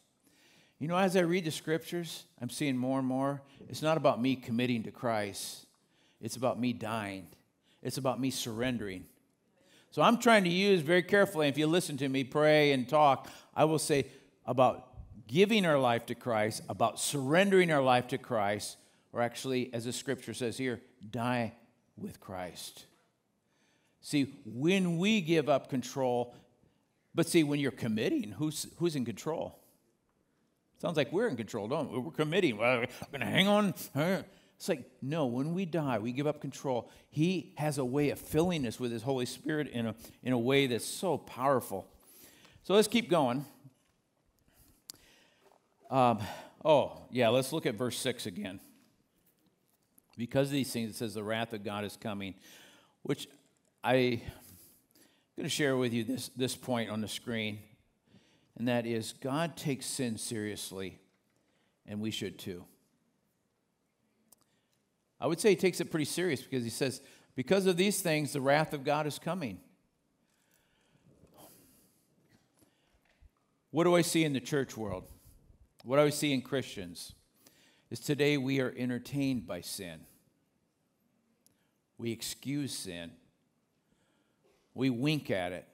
You 0.81 0.89
know, 0.89 0.97
as 0.97 1.17
I 1.17 1.21
read 1.21 1.45
the 1.45 1.51
scriptures, 1.53 2.25
I'm 2.41 2.51
seeing 2.51 2.77
more 2.77 2.99
and 2.99 3.07
more, 3.07 3.43
it's 3.69 3.83
not 3.83 3.97
about 3.97 4.21
me 4.21 4.35
committing 4.35 4.83
to 4.83 4.91
Christ, 4.91 5.66
it's 6.21 6.37
about 6.37 6.59
me 6.59 6.73
dying, 6.73 7.27
it's 7.83 7.99
about 7.99 8.21
me 8.21 8.31
surrendering. 8.31 9.05
So 9.91 10.03
I'm 10.03 10.19
trying 10.19 10.45
to 10.45 10.51
use 10.51 10.83
very 10.83 11.03
carefully, 11.03 11.49
if 11.49 11.57
you 11.57 11.67
listen 11.67 11.97
to 11.99 12.09
me 12.09 12.25
pray 12.25 12.73
and 12.73 12.89
talk, 12.89 13.29
I 13.55 13.65
will 13.65 13.79
say 13.79 14.07
about 14.45 14.89
giving 15.27 15.65
our 15.65 15.79
life 15.79 16.07
to 16.07 16.15
Christ, 16.15 16.63
about 16.69 17.01
surrendering 17.01 17.73
our 17.73 17.83
life 17.83 18.09
to 18.09 18.19
Christ, 18.19 18.77
or 19.13 19.23
actually, 19.23 19.73
as 19.73 19.85
the 19.87 19.93
scripture 19.93 20.35
says 20.35 20.59
here, 20.59 20.81
die 21.11 21.55
with 21.97 22.21
Christ. 22.21 22.85
See, 24.03 24.35
when 24.45 24.99
we 24.99 25.21
give 25.21 25.49
up 25.49 25.71
control, 25.71 26.35
but 27.15 27.27
see, 27.27 27.43
when 27.43 27.59
you're 27.59 27.71
committing, 27.71 28.33
who's, 28.33 28.67
who's 28.77 28.95
in 28.95 29.05
control? 29.05 29.59
Sounds 30.79 30.97
like 30.97 31.11
we're 31.11 31.29
in 31.29 31.37
control, 31.37 31.69
don't 31.69 31.91
we? 31.91 31.99
We're 31.99 32.13
committing. 32.13 32.59
Well, 32.59 32.81
I'm 32.81 32.87
going 33.11 33.21
to 33.21 33.27
hang 33.27 33.49
on. 33.49 33.75
It's 34.57 34.69
like, 34.69 34.91
no, 35.03 35.27
when 35.27 35.53
we 35.53 35.67
die, 35.67 35.99
we 35.99 36.13
give 36.13 36.27
up 36.27 36.41
control. 36.41 36.91
He 37.11 37.53
has 37.59 37.79
a 37.79 37.85
way 37.85 38.11
of 38.11 38.19
filling 38.19 38.67
us 38.67 38.81
with 38.81 38.91
His 38.91 39.03
Holy 39.03 39.27
Spirit 39.27 39.69
in 39.69 39.87
a, 39.87 39.95
in 40.23 40.33
a 40.33 40.39
way 40.39 40.67
that's 40.67 40.85
so 40.85 41.19
powerful. 41.19 41.87
So 42.63 42.75
let's 42.75 42.89
keep 42.89 43.11
going. 43.11 43.45
Um, 45.91 46.19
oh, 46.65 47.03
yeah, 47.11 47.29
let's 47.29 47.53
look 47.53 47.67
at 47.67 47.75
verse 47.75 47.99
6 47.99 48.27
again. 48.27 48.61
Because 50.17 50.49
of 50.49 50.53
these 50.53 50.73
things, 50.73 50.91
it 50.91 50.97
says 50.97 51.13
the 51.13 51.23
wrath 51.23 51.53
of 51.53 51.63
God 51.63 51.85
is 51.85 51.97
coming, 51.97 52.35
which 53.03 53.29
I, 53.85 53.95
I'm 53.95 54.21
going 55.37 55.45
to 55.45 55.49
share 55.51 55.77
with 55.77 55.93
you 55.93 56.03
this, 56.03 56.29
this 56.31 56.57
point 56.57 56.89
on 56.89 57.03
the 57.03 57.09
screen, 57.09 57.59
and 58.57 58.69
that 58.69 58.87
is 58.87 59.13
God 59.13 59.57
takes 59.59 59.85
sin 59.85 60.17
seriously, 60.17 60.99
and 61.87 62.01
we 62.01 62.11
should 62.11 62.39
too. 62.39 62.65
I 65.21 65.27
would 65.27 65.41
say 65.41 65.51
he 65.51 65.57
takes 65.57 65.81
it 65.81 65.91
pretty 65.91 66.05
serious 66.05 66.43
because 66.43 66.65
he 66.65 66.71
says, 66.71 67.01
because 67.35 67.67
of 67.67 67.77
these 67.77 68.01
things, 68.01 68.33
the 68.33 68.41
wrath 68.41 68.73
of 68.73 68.85
God 68.85 69.07
is 69.07 69.19
coming. 69.19 69.59
What 73.71 73.85
do 73.85 73.95
I 73.95 74.03
see 74.03 74.25
in 74.25 74.33
the 74.33 74.41
church 74.41 74.77
world? 74.77 75.05
What 75.85 75.97
do 75.97 76.03
I 76.03 76.11
see 76.11 76.33
in 76.33 76.41
Christians? 76.43 77.13
Is 77.91 78.01
today 78.01 78.37
we 78.37 78.61
are 78.61 78.75
entertained 78.77 79.47
by 79.47 79.61
sin. 79.61 80.01
We 81.99 82.11
excuse 82.11 82.75
sin. 82.75 83.13
We 84.75 84.91
wink 84.91 85.31
at 85.31 85.53
it. 85.53 85.67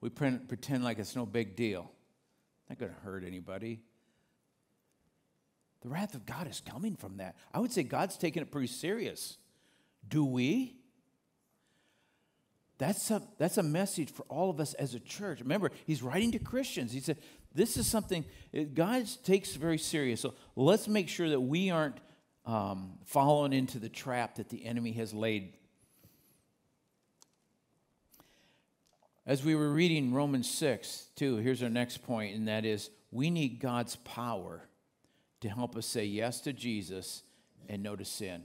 We 0.00 0.10
pretend 0.10 0.84
like 0.84 0.98
it's 0.98 1.16
no 1.16 1.26
big 1.26 1.56
deal. 1.56 1.90
Not 2.68 2.78
going 2.78 2.92
to 2.92 3.00
hurt 3.00 3.24
anybody. 3.24 3.80
The 5.86 5.92
wrath 5.92 6.16
of 6.16 6.26
God 6.26 6.48
is 6.48 6.60
coming 6.60 6.96
from 6.96 7.18
that. 7.18 7.36
I 7.54 7.60
would 7.60 7.70
say 7.70 7.84
God's 7.84 8.16
taking 8.16 8.42
it 8.42 8.50
pretty 8.50 8.66
serious. 8.66 9.38
Do 10.08 10.24
we? 10.24 10.74
That's 12.78 13.08
a, 13.12 13.22
that's 13.38 13.56
a 13.56 13.62
message 13.62 14.10
for 14.10 14.24
all 14.24 14.50
of 14.50 14.58
us 14.58 14.74
as 14.74 14.94
a 14.94 14.98
church. 14.98 15.38
Remember, 15.38 15.70
he's 15.86 16.02
writing 16.02 16.32
to 16.32 16.40
Christians. 16.40 16.90
He 16.90 16.98
said, 16.98 17.18
This 17.54 17.76
is 17.76 17.86
something 17.86 18.24
God 18.74 19.06
takes 19.22 19.54
very 19.54 19.78
serious. 19.78 20.20
So 20.20 20.34
let's 20.56 20.88
make 20.88 21.08
sure 21.08 21.28
that 21.28 21.38
we 21.38 21.70
aren't 21.70 21.98
um, 22.46 22.94
following 23.04 23.52
into 23.52 23.78
the 23.78 23.88
trap 23.88 24.34
that 24.38 24.48
the 24.48 24.66
enemy 24.66 24.90
has 24.94 25.14
laid. 25.14 25.52
As 29.24 29.44
we 29.44 29.54
were 29.54 29.70
reading 29.70 30.12
Romans 30.12 30.50
6, 30.50 31.10
too, 31.14 31.36
here's 31.36 31.62
our 31.62 31.70
next 31.70 32.02
point, 32.02 32.34
and 32.34 32.48
that 32.48 32.64
is 32.64 32.90
we 33.12 33.30
need 33.30 33.60
God's 33.60 33.94
power 33.94 34.68
to 35.40 35.48
help 35.48 35.76
us 35.76 35.86
say 35.86 36.04
yes 36.04 36.40
to 36.42 36.52
Jesus 36.52 37.22
and 37.68 37.82
no 37.82 37.96
to 37.96 38.04
sin. 38.04 38.42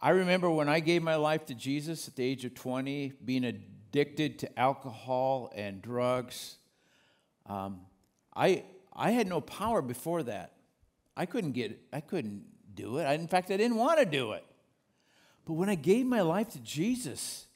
I 0.00 0.10
remember 0.10 0.50
when 0.50 0.68
I 0.68 0.80
gave 0.80 1.02
my 1.02 1.16
life 1.16 1.46
to 1.46 1.54
Jesus 1.54 2.08
at 2.08 2.16
the 2.16 2.24
age 2.24 2.44
of 2.44 2.54
20, 2.54 3.14
being 3.24 3.44
addicted 3.44 4.38
to 4.40 4.58
alcohol 4.58 5.50
and 5.54 5.80
drugs. 5.80 6.56
Um, 7.46 7.80
I, 8.36 8.64
I 8.92 9.12
had 9.12 9.28
no 9.28 9.40
power 9.40 9.80
before 9.80 10.22
that. 10.24 10.52
I 11.16 11.26
couldn't 11.26 11.52
get 11.52 11.78
I 11.92 12.00
couldn't 12.00 12.44
do 12.74 12.98
it. 12.98 13.04
I, 13.04 13.14
in 13.14 13.28
fact, 13.28 13.50
I 13.50 13.56
didn't 13.56 13.76
want 13.76 13.98
to 13.98 14.04
do 14.04 14.32
it. 14.32 14.44
But 15.46 15.54
when 15.54 15.68
I 15.68 15.74
gave 15.74 16.06
my 16.06 16.22
life 16.22 16.50
to 16.50 16.58
Jesus, 16.58 17.46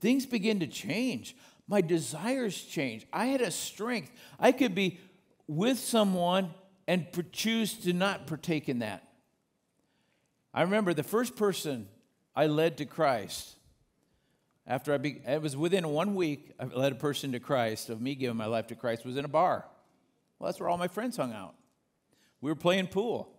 things 0.00 0.24
began 0.26 0.60
to 0.60 0.66
change. 0.66 1.36
My 1.66 1.80
desires 1.80 2.60
changed. 2.60 3.06
I 3.12 3.26
had 3.26 3.40
a 3.40 3.50
strength. 3.50 4.10
I 4.40 4.52
could 4.52 4.74
be 4.74 4.98
with 5.46 5.78
someone 5.78 6.54
and 6.88 7.06
choose 7.32 7.74
to 7.74 7.92
not 7.92 8.26
partake 8.26 8.68
in 8.68 8.80
that. 8.80 9.06
I 10.54 10.62
remember 10.62 10.94
the 10.94 11.04
first 11.04 11.36
person 11.36 11.86
I 12.34 12.46
led 12.46 12.78
to 12.78 12.86
Christ 12.86 13.54
after 14.66 14.92
I 14.92 14.98
be, 14.98 15.20
it 15.26 15.40
was 15.40 15.56
within 15.56 15.86
one 15.88 16.14
week 16.14 16.52
I 16.58 16.64
led 16.64 16.92
a 16.92 16.96
person 16.96 17.32
to 17.32 17.40
Christ 17.40 17.90
of 17.90 18.00
me 18.00 18.14
giving 18.14 18.36
my 18.36 18.46
life 18.46 18.68
to 18.68 18.74
Christ 18.74 19.04
was 19.04 19.16
in 19.16 19.24
a 19.24 19.28
bar. 19.28 19.66
Well, 20.38 20.48
that's 20.48 20.60
where 20.60 20.68
all 20.68 20.78
my 20.78 20.88
friends 20.88 21.16
hung 21.16 21.32
out. 21.32 21.54
We 22.40 22.50
were 22.50 22.56
playing 22.56 22.88
pool. 22.88 23.34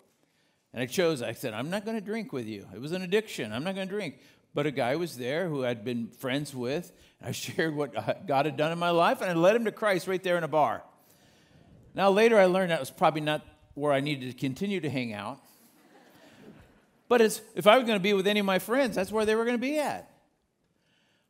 And 0.71 0.83
I 0.83 0.85
chose, 0.85 1.23
I 1.23 1.33
said, 1.33 1.53
I'm 1.53 1.71
not 1.71 1.85
going 1.85 1.97
to 1.97 2.05
drink 2.05 2.31
with 2.31 2.45
you. 2.45 2.67
It 2.73 2.79
was 2.79 2.91
an 2.91 3.01
addiction. 3.01 3.51
I'm 3.51 3.63
not 3.63 3.73
going 3.73 3.87
to 3.87 3.93
drink. 3.93 4.19
But 4.53 4.67
a 4.67 4.71
guy 4.71 4.95
was 4.95 5.17
there 5.17 5.47
who 5.47 5.65
I'd 5.65 5.83
been 5.83 6.07
friends 6.07 6.53
with. 6.53 6.91
and 7.19 7.29
I 7.29 7.31
shared 7.33 7.75
what 7.75 8.27
God 8.27 8.45
had 8.45 8.57
done 8.57 8.71
in 8.71 8.77
my 8.77 8.91
life, 8.91 9.21
and 9.21 9.31
I 9.31 9.33
led 9.33 9.55
him 9.55 9.65
to 9.65 9.71
Christ 9.71 10.07
right 10.07 10.21
there 10.21 10.37
in 10.37 10.43
a 10.43 10.47
bar. 10.47 10.83
Now, 11.93 12.09
later 12.09 12.37
I 12.37 12.45
learned 12.45 12.71
that 12.71 12.79
was 12.79 12.91
probably 12.91 13.21
not 13.21 13.45
where 13.73 13.93
I 13.93 13.99
needed 13.99 14.31
to 14.31 14.37
continue 14.37 14.79
to 14.81 14.89
hang 14.89 15.13
out. 15.13 15.39
But 17.07 17.21
it's, 17.21 17.41
if 17.55 17.65
I 17.65 17.77
was 17.77 17.85
going 17.85 17.97
to 17.97 18.03
be 18.03 18.13
with 18.13 18.27
any 18.27 18.39
of 18.39 18.45
my 18.45 18.59
friends, 18.59 18.95
that's 18.95 19.11
where 19.11 19.25
they 19.25 19.35
were 19.35 19.43
going 19.43 19.57
to 19.57 19.61
be 19.61 19.79
at. 19.79 20.11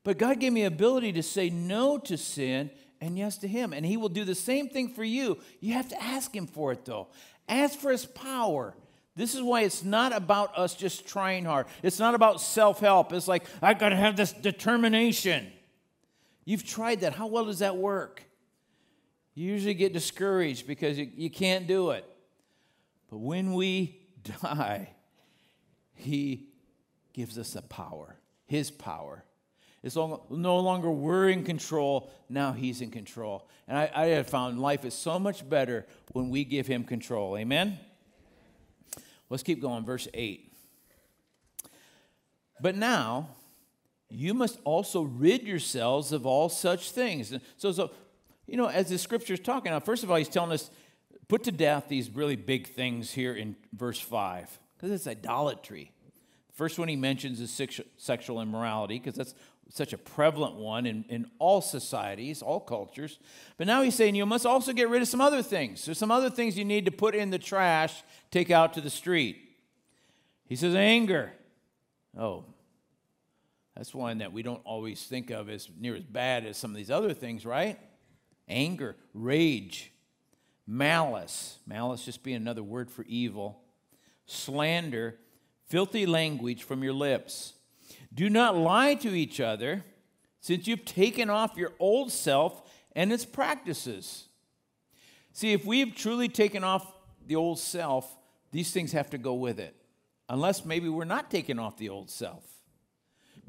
But 0.04 0.18
God 0.18 0.40
gave 0.40 0.52
me 0.52 0.64
ability 0.66 1.14
to 1.14 1.24
say 1.24 1.50
no 1.50 1.98
to 2.00 2.18
sin 2.18 2.70
and 3.00 3.18
yes 3.18 3.38
to 3.38 3.48
Him. 3.48 3.72
And 3.72 3.86
He 3.86 3.96
will 3.96 4.10
do 4.10 4.26
the 4.26 4.36
same 4.36 4.68
thing 4.68 4.90
for 4.90 5.04
you. 5.04 5.38
You 5.62 5.74
have 5.74 5.90
to 5.90 6.04
ask 6.04 6.36
Him 6.36 6.48
for 6.48 6.72
it, 6.74 6.86
though. 6.86 7.08
Ask 7.48 7.80
for 7.80 7.92
His 7.92 8.06
power. 8.06 8.76
This 9.16 9.36
is 9.36 9.42
why 9.42 9.62
it's 9.62 9.84
not 9.84 10.16
about 10.16 10.58
us 10.58 10.76
just 10.76 11.08
trying 11.08 11.46
hard. 11.46 11.68
It's 11.84 12.00
not 12.00 12.16
about 12.16 12.42
self 12.42 12.80
help. 12.80 13.14
It's 13.14 13.28
like, 13.28 13.44
I 13.62 13.74
got 13.74 13.90
to 13.90 13.96
have 13.96 14.16
this 14.16 14.34
determination. 14.34 15.52
You've 16.46 16.66
tried 16.66 17.02
that. 17.02 17.14
How 17.14 17.28
well 17.28 17.46
does 17.46 17.60
that 17.60 17.78
work? 17.78 18.24
You 19.40 19.54
usually 19.54 19.74
get 19.74 19.94
discouraged 19.94 20.68
because 20.68 21.00
you, 21.00 21.10
you 21.16 21.30
can't 21.30 21.66
do 21.66 21.92
it. 21.92 22.04
But 23.10 23.20
when 23.20 23.54
we 23.54 24.02
die, 24.42 24.90
He 25.94 26.50
gives 27.14 27.38
us 27.38 27.56
a 27.56 27.62
power, 27.62 28.18
His 28.48 28.70
power. 28.70 29.24
It's 29.82 29.96
no 29.96 30.20
longer 30.30 30.92
we're 30.92 31.30
in 31.30 31.46
control, 31.46 32.12
now 32.28 32.52
He's 32.52 32.82
in 32.82 32.92
control. 32.92 33.48
And 33.66 33.78
I, 33.78 33.90
I 33.96 34.06
have 34.08 34.28
found 34.28 34.60
life 34.60 34.84
is 34.84 34.94
so 34.94 35.18
much 35.18 35.50
better 35.50 35.86
when 36.12 36.30
we 36.30 36.44
give 36.44 36.68
Him 36.68 36.84
control. 36.84 37.38
Amen? 37.38 37.80
Let's 39.30 39.44
keep 39.44 39.62
going. 39.62 39.86
Verse 39.86 40.10
8. 40.14 40.52
But 42.60 42.76
now, 42.76 43.30
you 44.10 44.34
must 44.34 44.60
also 44.66 45.04
rid 45.04 45.44
yourselves 45.44 46.12
of 46.12 46.26
all 46.26 46.50
such 46.50 46.92
things. 46.92 47.34
So, 47.56 47.72
so 47.72 47.92
you 48.50 48.58
know, 48.58 48.68
as 48.68 48.90
the 48.90 48.98
scripture 48.98 49.34
is 49.34 49.40
talking 49.40 49.72
now, 49.72 49.80
first 49.80 50.04
of 50.04 50.12
all, 50.12 50.18
he's 50.18 50.30
telling 50.30 50.52
us, 50.52 50.70
put 51.28 51.44
to 51.44 51.52
death 51.52 51.86
these 51.88 52.10
really 52.10 52.36
big 52.36 52.68
things 52.68 53.12
here 53.12 53.34
in 53.34 53.56
verse 53.74 54.00
5, 54.00 54.60
because 54.76 54.92
it's 54.92 55.08
idolatry. 55.08 55.92
First 56.54 56.80
one 56.80 56.88
he 56.88 56.96
mentions 56.96 57.40
is 57.40 57.52
sexual 57.98 58.42
immorality, 58.42 59.00
because 59.00 59.16
that's 59.16 59.36
such 59.70 59.94
a 59.94 59.98
prevalent 59.98 60.56
one 60.56 60.86
in, 60.88 61.06
in 61.10 61.28
all 61.38 61.62
societies, 61.62 62.42
all 62.42 62.60
cultures. 62.60 63.20
But 63.58 63.68
now 63.68 63.84
he's 63.84 63.94
saying 63.94 64.16
you 64.16 64.26
must 64.26 64.46
also 64.46 64.74
get 64.74 64.90
rid 64.90 65.02
of 65.02 65.08
some 65.08 65.22
other 65.22 65.44
things. 65.44 65.86
There's 65.86 66.00
some 66.00 66.12
other 66.12 66.32
things 66.32 66.58
you 66.58 66.66
need 66.66 66.86
to 66.86 66.92
put 66.92 67.14
in 67.14 67.30
the 67.30 67.38
trash, 67.38 68.04
take 68.32 68.50
out 68.50 68.74
to 68.74 68.82
the 68.82 68.90
street. 68.90 69.38
He 70.48 70.56
says 70.56 70.74
anger. 70.74 71.32
Oh, 72.18 72.46
that's 73.76 73.94
one 73.94 74.18
that 74.18 74.34
we 74.34 74.42
don't 74.42 74.62
always 74.66 75.04
think 75.04 75.30
of 75.30 75.50
as 75.50 75.70
near 75.80 75.96
as 75.96 76.04
bad 76.04 76.46
as 76.46 76.58
some 76.58 76.72
of 76.72 76.78
these 76.78 76.92
other 76.92 77.14
things, 77.14 77.46
right? 77.46 77.80
Anger, 78.50 78.96
rage, 79.14 79.92
malice, 80.66 81.60
malice 81.66 82.06
just 82.06 82.24
being 82.24 82.38
another 82.38 82.64
word 82.64 82.90
for 82.90 83.04
evil, 83.04 83.62
slander, 84.26 85.18
filthy 85.68 86.06
language 86.06 86.64
from 86.64 86.84
your 86.84 86.94
lips. 86.94 87.54
Do 88.14 88.30
not 88.30 88.58
lie 88.58 88.96
to 88.96 89.10
each 89.10 89.40
other, 89.40 89.84
since 90.42 90.68
you've 90.68 90.86
taken 90.86 91.30
off 91.30 91.58
your 91.58 91.74
old 91.80 92.12
self 92.12 92.62
and 92.96 93.12
its 93.12 93.26
practices. 93.26 94.28
See, 95.32 95.54
if 95.54 95.66
we've 95.66 95.96
truly 95.96 96.28
taken 96.28 96.64
off 96.64 96.92
the 97.26 97.36
old 97.36 97.60
self, 97.60 98.18
these 98.52 98.72
things 98.72 98.92
have 98.94 99.10
to 99.12 99.18
go 99.18 99.36
with 99.36 99.60
it. 99.60 99.76
Unless 100.28 100.66
maybe 100.66 100.90
we're 100.90 101.06
not 101.06 101.32
taking 101.32 101.60
off 101.60 101.78
the 101.78 101.90
old 101.90 102.10
self. 102.10 102.44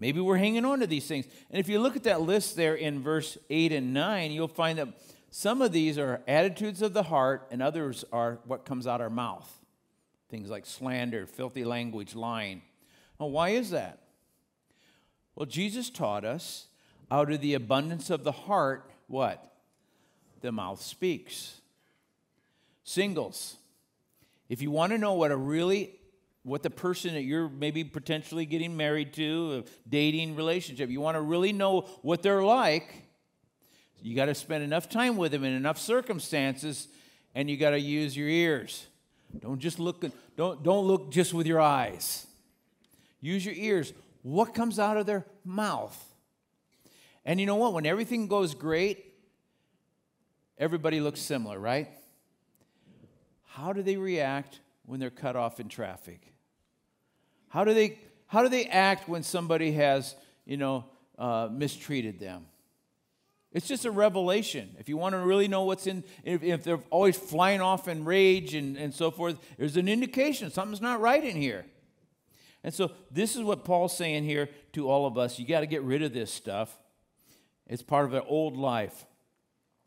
Maybe 0.00 0.18
we're 0.18 0.38
hanging 0.38 0.64
on 0.64 0.80
to 0.80 0.86
these 0.86 1.06
things. 1.06 1.26
And 1.50 1.60
if 1.60 1.68
you 1.68 1.78
look 1.78 1.94
at 1.94 2.04
that 2.04 2.22
list 2.22 2.56
there 2.56 2.74
in 2.74 3.02
verse 3.02 3.36
8 3.50 3.70
and 3.70 3.92
9, 3.92 4.32
you'll 4.32 4.48
find 4.48 4.78
that 4.78 4.88
some 5.30 5.60
of 5.60 5.72
these 5.72 5.98
are 5.98 6.22
attitudes 6.26 6.82
of 6.82 6.94
the 6.94 7.04
heart, 7.04 7.46
and 7.52 7.62
others 7.62 8.04
are 8.10 8.40
what 8.46 8.64
comes 8.64 8.86
out 8.86 9.00
our 9.00 9.10
mouth. 9.10 9.48
Things 10.30 10.48
like 10.48 10.64
slander, 10.64 11.26
filthy 11.26 11.64
language, 11.64 12.16
lying. 12.16 12.62
Well, 13.18 13.30
why 13.30 13.50
is 13.50 13.70
that? 13.70 14.00
Well, 15.36 15.46
Jesus 15.46 15.90
taught 15.90 16.24
us 16.24 16.66
out 17.10 17.30
of 17.30 17.42
the 17.42 17.54
abundance 17.54 18.08
of 18.08 18.24
the 18.24 18.32
heart, 18.32 18.90
what? 19.06 19.52
The 20.40 20.50
mouth 20.50 20.80
speaks. 20.80 21.60
Singles, 22.82 23.56
if 24.48 24.62
you 24.62 24.70
want 24.70 24.92
to 24.92 24.98
know 24.98 25.12
what 25.12 25.30
a 25.30 25.36
really 25.36 25.99
what 26.42 26.62
the 26.62 26.70
person 26.70 27.14
that 27.14 27.22
you're 27.22 27.48
maybe 27.48 27.85
potentially 27.85 28.46
getting 28.46 28.76
married 28.76 29.12
to, 29.14 29.64
dating 29.88 30.37
relationship, 30.37 30.88
you 30.90 31.00
want 31.00 31.16
to 31.16 31.20
really 31.20 31.53
know 31.53 31.83
what 32.03 32.22
they're 32.22 32.42
like, 32.42 33.03
you 34.03 34.16
got 34.16 34.26
to 34.26 34.35
spend 34.35 34.64
enough 34.64 34.88
time 34.88 35.16
with 35.16 35.33
them 35.33 35.44
in 35.44 35.53
enough 35.53 35.79
circumstances, 35.79 36.88
and 37.35 37.50
you 37.50 37.57
got 37.57 37.70
to 37.70 37.81
use 37.81 38.16
your 38.16 38.29
ears. 38.29 38.87
Don't 39.38 39.59
just 39.59 39.79
look, 39.79 40.05
don't, 40.37 40.62
don't 40.62 40.87
look 40.87 41.12
just 41.12 41.35
with 41.35 41.46
your 41.46 41.61
eyes. 41.61 42.26
Use 43.20 43.44
your 43.44 43.55
ears. 43.55 43.92
What 44.22 44.55
comes 44.55 44.79
out 44.79 44.96
of 44.96 45.07
their 45.07 45.26
mouth? 45.44 46.03
And 47.24 47.38
you 47.38 47.46
know 47.46 47.57
what? 47.57 47.74
When 47.74 47.85
everything 47.85 48.26
goes 48.29 48.55
great, 48.55 49.05
everybody 50.59 51.00
looks 51.00 51.20
similar, 51.20 51.59
right? 51.59 51.88
How 53.46 53.72
do 53.74 53.83
they 53.83 53.96
react 53.96 54.61
when 54.90 54.98
they're 54.98 55.09
cut 55.09 55.37
off 55.37 55.61
in 55.61 55.68
traffic? 55.68 56.33
How 57.48 57.64
do 57.64 57.72
they, 57.72 57.98
how 58.26 58.42
do 58.42 58.48
they 58.48 58.66
act 58.66 59.09
when 59.09 59.22
somebody 59.22 59.72
has, 59.72 60.16
you 60.44 60.57
know, 60.57 60.85
uh, 61.18 61.48
mistreated 61.50 62.18
them? 62.18 62.46
It's 63.53 63.66
just 63.66 63.85
a 63.85 63.90
revelation. 63.90 64.70
If 64.79 64.88
you 64.88 64.96
want 64.96 65.14
to 65.14 65.18
really 65.18 65.48
know 65.48 65.62
what's 65.62 65.87
in, 65.87 66.05
if, 66.24 66.42
if, 66.42 66.62
they're 66.62 66.83
always 66.90 67.16
flying 67.16 67.61
off 67.61 67.88
in 67.88 68.05
rage 68.05 68.55
and, 68.55 68.76
and 68.76 68.92
so 68.92 69.11
forth, 69.11 69.38
there's 69.59 69.76
an 69.76 69.88
indication 69.88 70.50
something's 70.50 70.81
not 70.81 71.00
right 71.00 71.22
in 71.22 71.37
here. 71.37 71.64
And 72.62 72.74
so, 72.74 72.92
this 73.11 73.37
is 73.37 73.42
what 73.42 73.64
Paul's 73.64 73.96
saying 73.96 74.24
here 74.24 74.48
to 74.74 74.88
all 74.88 75.07
of 75.07 75.16
us. 75.16 75.38
You 75.38 75.46
got 75.46 75.61
to 75.61 75.66
get 75.66 75.83
rid 75.83 76.03
of 76.03 76.12
this 76.12 76.33
stuff. 76.33 76.79
It's 77.66 77.83
part 77.83 78.05
of 78.05 78.12
an 78.12 78.22
old 78.26 78.57
life. 78.57 79.07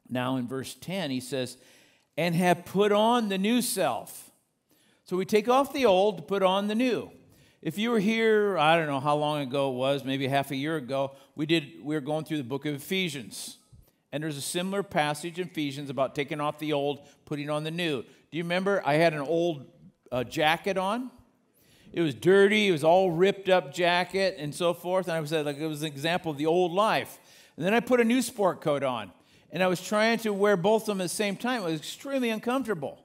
Now, 0.10 0.38
in 0.38 0.48
verse 0.48 0.74
10, 0.74 1.12
he 1.12 1.20
says, 1.20 1.58
and 2.18 2.36
have 2.36 2.66
put 2.66 2.92
on 2.92 3.30
the 3.30 3.38
new 3.38 3.62
self. 3.62 4.32
So, 5.14 5.18
we 5.18 5.26
take 5.26 5.48
off 5.48 5.72
the 5.72 5.86
old 5.86 6.18
to 6.18 6.24
put 6.24 6.42
on 6.42 6.68
the 6.68 6.74
new. 6.74 7.12
If 7.62 7.78
you 7.78 7.92
were 7.92 8.00
here, 8.00 8.58
I 8.58 8.76
don't 8.76 8.88
know 8.88 9.00
how 9.00 9.16
long 9.16 9.42
ago 9.44 9.70
it 9.70 9.76
was, 9.76 10.04
maybe 10.04 10.28
half 10.28 10.50
a 10.50 10.56
year 10.56 10.76
ago, 10.76 11.12
we 11.36 11.46
did 11.46 11.84
we 11.84 11.94
were 11.94 12.02
going 12.02 12.26
through 12.26 12.38
the 12.38 12.44
book 12.44 12.66
of 12.66 12.74
Ephesians. 12.74 13.60
And 14.12 14.24
there's 14.24 14.38
a 14.38 14.42
similar 14.42 14.82
passage 14.82 15.38
in 15.38 15.50
Ephesians 15.50 15.92
about 15.92 16.16
taking 16.16 16.42
off 16.42 16.58
the 16.58 16.74
old, 16.74 17.02
putting 17.26 17.52
on 17.52 17.64
the 17.64 17.70
new. 17.70 18.02
Do 18.02 18.38
you 18.38 18.42
remember 18.42 18.82
I 18.84 18.96
had 18.96 19.14
an 19.14 19.20
old 19.20 19.68
uh, 20.12 20.24
jacket 20.24 20.80
on? 20.80 21.12
It 21.92 22.02
was 22.02 22.16
dirty, 22.16 22.70
it 22.70 22.72
was 22.72 22.84
all 22.84 23.12
ripped 23.12 23.50
up 23.50 23.72
jacket 23.72 24.38
and 24.40 24.56
so 24.56 24.74
forth. 24.74 25.08
And 25.08 25.16
I 25.16 25.20
was 25.20 25.32
like, 25.32 25.60
it 25.60 25.68
was 25.68 25.84
an 25.84 25.90
example 25.90 26.32
of 26.32 26.40
the 26.40 26.48
old 26.48 26.72
life. 26.72 27.20
And 27.56 27.64
then 27.64 27.76
I 27.76 27.82
put 27.82 28.00
a 28.00 28.04
new 28.04 28.24
sport 28.24 28.62
coat 28.62 28.82
on. 28.82 29.12
And 29.52 29.62
I 29.62 29.68
was 29.68 29.80
trying 29.80 30.18
to 30.18 30.34
wear 30.34 30.58
both 30.58 30.82
of 30.82 30.88
them 30.88 31.02
at 31.02 31.04
the 31.04 31.10
same 31.10 31.36
time. 31.36 31.62
It 31.62 31.66
was 31.66 31.80
extremely 31.82 32.32
uncomfortable. 32.32 33.03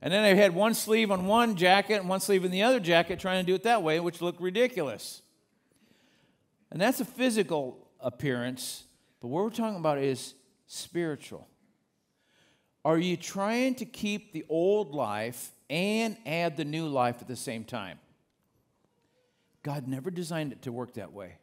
And 0.00 0.12
then 0.12 0.24
I 0.24 0.34
had 0.34 0.54
one 0.54 0.74
sleeve 0.74 1.10
on 1.10 1.26
one 1.26 1.56
jacket 1.56 1.94
and 1.94 2.08
one 2.08 2.20
sleeve 2.20 2.44
in 2.44 2.50
the 2.50 2.62
other 2.62 2.78
jacket, 2.78 3.18
trying 3.18 3.44
to 3.44 3.46
do 3.46 3.54
it 3.54 3.64
that 3.64 3.82
way, 3.82 3.98
which 3.98 4.22
looked 4.22 4.40
ridiculous. 4.40 5.22
And 6.70 6.80
that's 6.80 7.00
a 7.00 7.04
physical 7.04 7.88
appearance, 8.00 8.84
but 9.20 9.28
what 9.28 9.42
we're 9.42 9.50
talking 9.50 9.78
about 9.78 9.98
is 9.98 10.34
spiritual. 10.66 11.48
Are 12.84 12.98
you 12.98 13.16
trying 13.16 13.74
to 13.76 13.84
keep 13.84 14.32
the 14.32 14.44
old 14.48 14.94
life 14.94 15.50
and 15.68 16.16
add 16.24 16.56
the 16.56 16.64
new 16.64 16.86
life 16.86 17.16
at 17.20 17.28
the 17.28 17.36
same 17.36 17.64
time? 17.64 17.98
God 19.62 19.88
never 19.88 20.10
designed 20.10 20.52
it 20.52 20.62
to 20.62 20.72
work 20.72 20.94
that 20.94 21.12
way. 21.12 21.38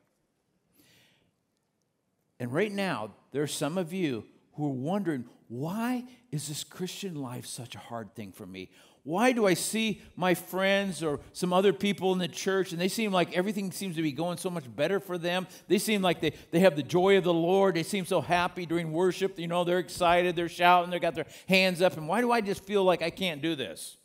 And 2.39 2.53
right 2.53 2.71
now, 2.71 3.11
there's 3.31 3.53
some 3.53 3.77
of 3.77 3.93
you 3.93 4.25
who 4.53 4.67
are 4.67 4.73
wondering, 4.73 5.25
why 5.47 6.05
is 6.31 6.47
this 6.47 6.63
Christian 6.63 7.15
life 7.15 7.45
such 7.45 7.75
a 7.75 7.79
hard 7.79 8.15
thing 8.15 8.31
for 8.31 8.45
me? 8.45 8.69
Why 9.03 9.33
do 9.33 9.45
I 9.45 9.53
see 9.53 10.01
my 10.15 10.33
friends 10.33 11.03
or 11.03 11.19
some 11.31 11.53
other 11.53 11.71
people 11.71 12.11
in 12.11 12.17
the 12.17 12.27
church 12.27 12.71
and 12.71 12.81
they 12.81 12.87
seem 12.87 13.11
like 13.11 13.37
everything 13.37 13.71
seems 13.71 13.95
to 13.97 14.01
be 14.01 14.11
going 14.11 14.37
so 14.37 14.49
much 14.49 14.63
better 14.75 14.99
for 14.99 15.19
them? 15.19 15.45
They 15.67 15.77
seem 15.77 16.01
like 16.01 16.21
they, 16.21 16.33
they 16.49 16.59
have 16.61 16.75
the 16.75 16.81
joy 16.81 17.15
of 17.19 17.23
the 17.23 17.33
Lord. 17.33 17.75
They 17.75 17.83
seem 17.83 18.07
so 18.07 18.19
happy 18.19 18.65
during 18.65 18.91
worship. 18.91 19.37
You 19.37 19.47
know, 19.47 19.63
they're 19.63 19.77
excited, 19.77 20.35
they're 20.35 20.49
shouting, 20.49 20.89
they've 20.89 20.99
got 20.99 21.13
their 21.13 21.27
hands 21.47 21.83
up. 21.83 21.97
And 21.97 22.07
why 22.07 22.21
do 22.21 22.31
I 22.31 22.41
just 22.41 22.63
feel 22.63 22.83
like 22.83 23.03
I 23.03 23.11
can't 23.11 23.43
do 23.43 23.55
this? 23.55 23.97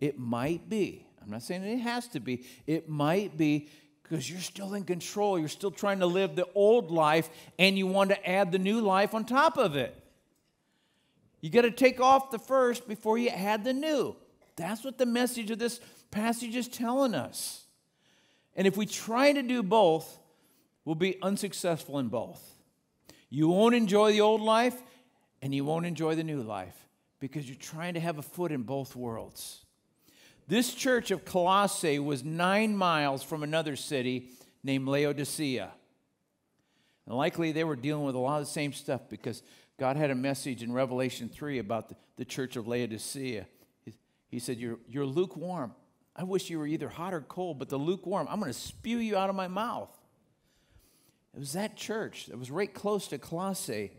It 0.00 0.18
might 0.18 0.70
be, 0.70 1.06
I'm 1.22 1.30
not 1.30 1.42
saying 1.42 1.64
it 1.64 1.80
has 1.80 2.08
to 2.08 2.20
be, 2.20 2.46
it 2.66 2.88
might 2.88 3.36
be 3.36 3.68
because 4.04 4.30
you're 4.30 4.40
still 4.40 4.74
in 4.74 4.84
control. 4.84 5.38
You're 5.38 5.48
still 5.48 5.70
trying 5.70 5.98
to 5.98 6.06
live 6.06 6.36
the 6.36 6.46
old 6.54 6.90
life 6.90 7.28
and 7.58 7.76
you 7.76 7.86
want 7.86 8.10
to 8.10 8.30
add 8.30 8.52
the 8.52 8.58
new 8.58 8.80
life 8.80 9.14
on 9.14 9.24
top 9.24 9.56
of 9.56 9.74
it. 9.74 10.00
You 11.40 11.50
got 11.50 11.62
to 11.62 11.70
take 11.70 12.00
off 12.00 12.30
the 12.30 12.38
first 12.38 12.86
before 12.86 13.18
you 13.18 13.30
add 13.30 13.64
the 13.64 13.72
new. 13.72 14.14
That's 14.56 14.84
what 14.84 14.98
the 14.98 15.06
message 15.06 15.50
of 15.50 15.58
this 15.58 15.80
passage 16.10 16.54
is 16.54 16.68
telling 16.68 17.14
us. 17.14 17.64
And 18.54 18.66
if 18.66 18.76
we 18.76 18.86
try 18.86 19.32
to 19.32 19.42
do 19.42 19.62
both, 19.62 20.18
we'll 20.84 20.94
be 20.94 21.20
unsuccessful 21.20 21.98
in 21.98 22.08
both. 22.08 22.40
You 23.30 23.48
won't 23.48 23.74
enjoy 23.74 24.12
the 24.12 24.20
old 24.20 24.42
life 24.42 24.80
and 25.42 25.54
you 25.54 25.64
won't 25.64 25.86
enjoy 25.86 26.14
the 26.14 26.22
new 26.22 26.42
life 26.42 26.76
because 27.20 27.48
you're 27.48 27.56
trying 27.56 27.94
to 27.94 28.00
have 28.00 28.18
a 28.18 28.22
foot 28.22 28.52
in 28.52 28.62
both 28.62 28.94
worlds. 28.94 29.63
This 30.46 30.74
church 30.74 31.10
of 31.10 31.24
Colossae 31.24 31.98
was 31.98 32.22
nine 32.22 32.76
miles 32.76 33.22
from 33.22 33.42
another 33.42 33.76
city 33.76 34.30
named 34.62 34.86
Laodicea. 34.86 35.70
And 37.06 37.16
likely 37.16 37.52
they 37.52 37.64
were 37.64 37.76
dealing 37.76 38.04
with 38.04 38.14
a 38.14 38.18
lot 38.18 38.40
of 38.40 38.46
the 38.46 38.52
same 38.52 38.72
stuff 38.72 39.08
because 39.08 39.42
God 39.78 39.96
had 39.96 40.10
a 40.10 40.14
message 40.14 40.62
in 40.62 40.72
Revelation 40.72 41.28
3 41.28 41.58
about 41.58 41.88
the, 41.88 41.96
the 42.16 42.24
church 42.24 42.56
of 42.56 42.68
Laodicea. 42.68 43.46
He, 43.84 43.94
he 44.28 44.38
said, 44.38 44.58
you're, 44.58 44.78
you're 44.88 45.06
lukewarm. 45.06 45.72
I 46.16 46.24
wish 46.24 46.48
you 46.48 46.58
were 46.58 46.66
either 46.66 46.88
hot 46.88 47.12
or 47.12 47.22
cold, 47.22 47.58
but 47.58 47.68
the 47.68 47.76
lukewarm, 47.76 48.28
I'm 48.30 48.38
going 48.38 48.52
to 48.52 48.58
spew 48.58 48.98
you 48.98 49.16
out 49.16 49.30
of 49.30 49.36
my 49.36 49.48
mouth. 49.48 49.90
It 51.34 51.40
was 51.40 51.54
that 51.54 51.76
church 51.76 52.26
that 52.26 52.38
was 52.38 52.50
right 52.50 52.72
close 52.72 53.08
to 53.08 53.18
Colossae, 53.18 53.90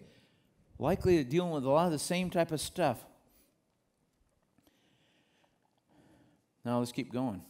likely 0.80 1.22
dealing 1.24 1.52
with 1.52 1.66
a 1.66 1.70
lot 1.70 1.88
of 1.88 1.92
the 1.92 2.00
same 2.00 2.30
type 2.30 2.52
of 2.52 2.62
stuff. 2.62 3.06
Now 6.66 6.80
let's 6.80 6.92
keep 6.92 7.14
going. 7.14 7.42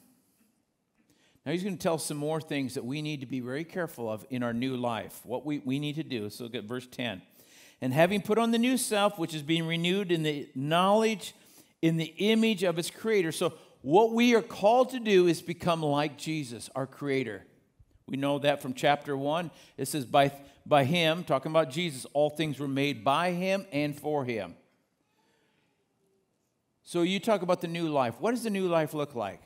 Now 1.46 1.52
he's 1.54 1.64
going 1.64 1.78
to 1.78 1.82
tell 1.82 1.98
some 1.98 2.18
more 2.18 2.42
things 2.42 2.74
that 2.74 2.84
we 2.84 3.02
need 3.02 3.22
to 3.22 3.26
be 3.26 3.40
very 3.40 3.64
careful 3.64 4.12
of 4.12 4.26
in 4.30 4.44
our 4.44 4.54
new 4.54 4.76
life. 4.76 5.22
What 5.24 5.46
we, 5.46 5.60
we 5.60 5.80
need 5.80 5.96
to 5.96 6.04
do. 6.04 6.30
So 6.30 6.44
look 6.44 6.56
at 6.56 6.66
verse 6.66 6.88
10. 6.88 7.22
And 7.82 7.94
having 7.94 8.22
put 8.22 8.38
on 8.38 8.52
the 8.52 8.58
new 8.58 8.78
self, 8.78 9.18
which 9.20 9.34
is 9.34 9.42
being 9.42 9.68
renewed 9.68 10.12
in 10.12 10.24
the 10.24 10.50
knowledge, 10.56 11.34
in 11.82 11.98
the 11.98 12.14
image 12.18 12.64
of 12.64 12.80
its 12.80 12.90
creator. 12.90 13.32
So 13.32 13.54
what 13.82 14.12
we 14.12 14.34
are 14.34 14.42
called 14.42 14.90
to 14.92 15.00
do 15.00 15.28
is 15.28 15.42
become 15.42 15.84
like 15.84 16.18
Jesus, 16.18 16.70
our 16.76 16.88
creator. 16.88 17.46
We 18.08 18.18
know 18.18 18.40
that 18.40 18.62
from 18.62 18.74
chapter 18.74 19.16
1. 19.16 19.52
It 19.78 19.88
says, 19.88 20.06
by, 20.06 20.32
by 20.66 20.84
him, 20.84 21.24
talking 21.24 21.52
about 21.52 21.70
Jesus, 21.70 22.06
all 22.14 22.32
things 22.32 22.60
were 22.60 22.68
made 22.68 23.04
by 23.04 23.32
him 23.32 23.66
and 23.72 23.98
for 23.98 24.26
him. 24.26 24.56
So 26.86 27.02
you 27.02 27.20
talk 27.20 27.42
about 27.42 27.62
the 27.62 27.68
new 27.68 27.90
life. 27.90 28.16
What 28.20 28.32
does 28.32 28.44
the 28.44 28.52
new 28.52 28.68
life 28.68 28.94
look 28.94 29.16
like? 29.16 29.42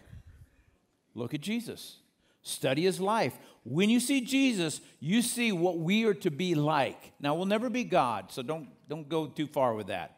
Look 1.15 1.33
at 1.33 1.39
Jesus. 1.39 1.95
Study 2.41 2.83
his 2.83 2.99
life. 2.99 3.33
When 3.63 3.89
you 3.89 4.01
see 4.01 4.21
Jesus, 4.21 4.81
you 4.99 5.21
see 5.21 5.53
what 5.53 5.79
we 5.79 6.03
are 6.03 6.13
to 6.15 6.31
be 6.31 6.53
like. 6.53 7.13
Now, 7.19 7.35
we'll 7.35 7.45
never 7.45 7.69
be 7.69 7.85
God, 7.85 8.31
so 8.31 8.41
don't, 8.41 8.67
don't 8.89 9.07
go 9.07 9.27
too 9.27 9.47
far 9.47 9.73
with 9.73 9.87
that. 9.87 10.17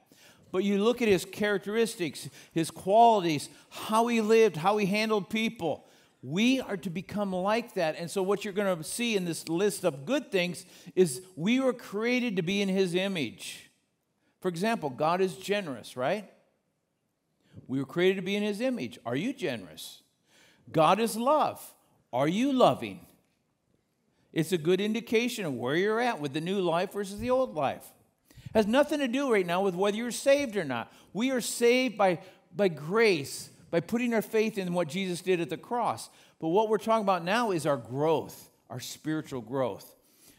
But 0.52 0.64
you 0.64 0.84
look 0.84 1.02
at 1.02 1.08
his 1.08 1.24
characteristics, 1.24 2.28
his 2.54 2.72
qualities, 2.72 3.50
how 3.70 4.08
he 4.08 4.20
lived, 4.20 4.58
how 4.58 4.78
he 4.78 4.88
handled 4.88 5.30
people. 5.30 5.86
We 6.24 6.60
are 6.60 6.78
to 6.78 6.90
become 6.90 7.34
like 7.34 7.76
that. 7.76 7.98
And 7.98 8.10
so, 8.10 8.24
what 8.24 8.44
you're 8.44 8.54
going 8.54 8.78
to 8.78 8.84
see 8.84 9.16
in 9.16 9.26
this 9.26 9.48
list 9.48 9.84
of 9.84 10.06
good 10.06 10.32
things 10.32 10.66
is 10.96 11.22
we 11.36 11.60
were 11.60 11.74
created 11.74 12.36
to 12.36 12.42
be 12.42 12.62
in 12.62 12.70
his 12.70 12.96
image. 12.96 13.70
For 14.40 14.48
example, 14.50 14.90
God 14.90 15.22
is 15.22 15.36
generous, 15.36 15.96
right? 15.96 16.30
We 17.68 17.80
were 17.80 17.86
created 17.86 18.16
to 18.18 18.22
be 18.22 18.36
in 18.36 18.44
his 18.44 18.62
image. 18.62 19.00
Are 19.06 19.16
you 19.16 19.34
generous? 19.34 20.02
God 20.72 21.00
is 21.00 21.16
love. 21.16 21.74
Are 22.14 22.28
you 22.28 22.52
loving? 22.52 23.06
It's 24.34 24.52
a 24.52 24.58
good 24.58 24.80
indication 24.80 25.46
of 25.46 25.54
where 25.54 25.76
you're 25.76 26.00
at 26.00 26.20
with 26.20 26.34
the 26.34 26.42
new 26.42 26.60
life 26.62 26.94
versus 26.94 27.20
the 27.20 27.30
old 27.30 27.56
life. 27.56 27.86
It 28.30 28.52
has 28.54 28.68
nothing 28.68 29.00
to 29.00 29.08
do 29.08 29.32
right 29.32 29.46
now 29.46 29.62
with 29.62 29.76
whether 29.76 29.98
you're 29.98 30.12
saved 30.12 30.56
or 30.56 30.64
not. 30.64 30.92
We 31.14 31.32
are 31.32 31.42
saved 31.42 31.98
by, 31.98 32.20
by 32.56 32.70
grace, 32.70 33.50
by 33.70 33.80
putting 33.80 34.14
our 34.14 34.22
faith 34.22 34.58
in 34.58 34.74
what 34.74 34.88
Jesus 34.88 35.22
did 35.22 35.42
at 35.42 35.50
the 35.50 35.58
cross. 35.58 36.10
But 36.40 36.50
what 36.50 36.70
we're 36.70 36.78
talking 36.78 37.04
about 37.04 37.24
now 37.24 37.52
is 37.52 37.66
our 37.66 37.78
growth, 37.78 38.50
our 38.70 38.80
spiritual 38.80 39.42
growth. 39.42 39.96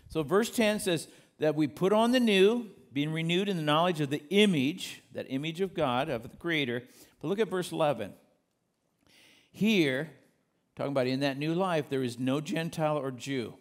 So, 0.08 0.22
verse 0.22 0.50
10 0.50 0.80
says 0.80 1.08
that 1.38 1.54
we 1.54 1.66
put 1.66 1.92
on 1.92 2.12
the 2.12 2.20
new, 2.20 2.66
being 2.92 3.12
renewed 3.12 3.48
in 3.48 3.56
the 3.56 3.62
knowledge 3.62 4.00
of 4.00 4.10
the 4.10 4.22
image, 4.30 5.02
that 5.12 5.26
image 5.28 5.60
of 5.60 5.74
God, 5.74 6.08
of 6.08 6.22
the 6.22 6.36
Creator. 6.36 6.82
But 7.20 7.28
look 7.28 7.38
at 7.38 7.48
verse 7.48 7.72
11. 7.72 8.12
Here, 9.50 10.10
talking 10.76 10.92
about 10.92 11.06
in 11.06 11.20
that 11.20 11.38
new 11.38 11.54
life, 11.54 11.86
there 11.88 12.02
is 12.02 12.18
no 12.18 12.40
Gentile 12.40 12.98
or 12.98 13.10
Jew, 13.10 13.54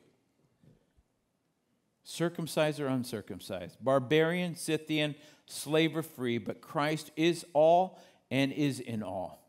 circumcised 2.04 2.80
or 2.80 2.88
uncircumcised, 2.88 3.78
barbarian, 3.82 4.56
Scythian, 4.56 5.16
slave 5.46 5.96
or 5.96 6.04
free, 6.04 6.38
but 6.38 6.62
Christ 6.62 7.12
is 7.16 7.46
all 7.54 8.00
and 8.30 8.52
is 8.52 8.80
in 8.80 9.04
all. 9.04 9.42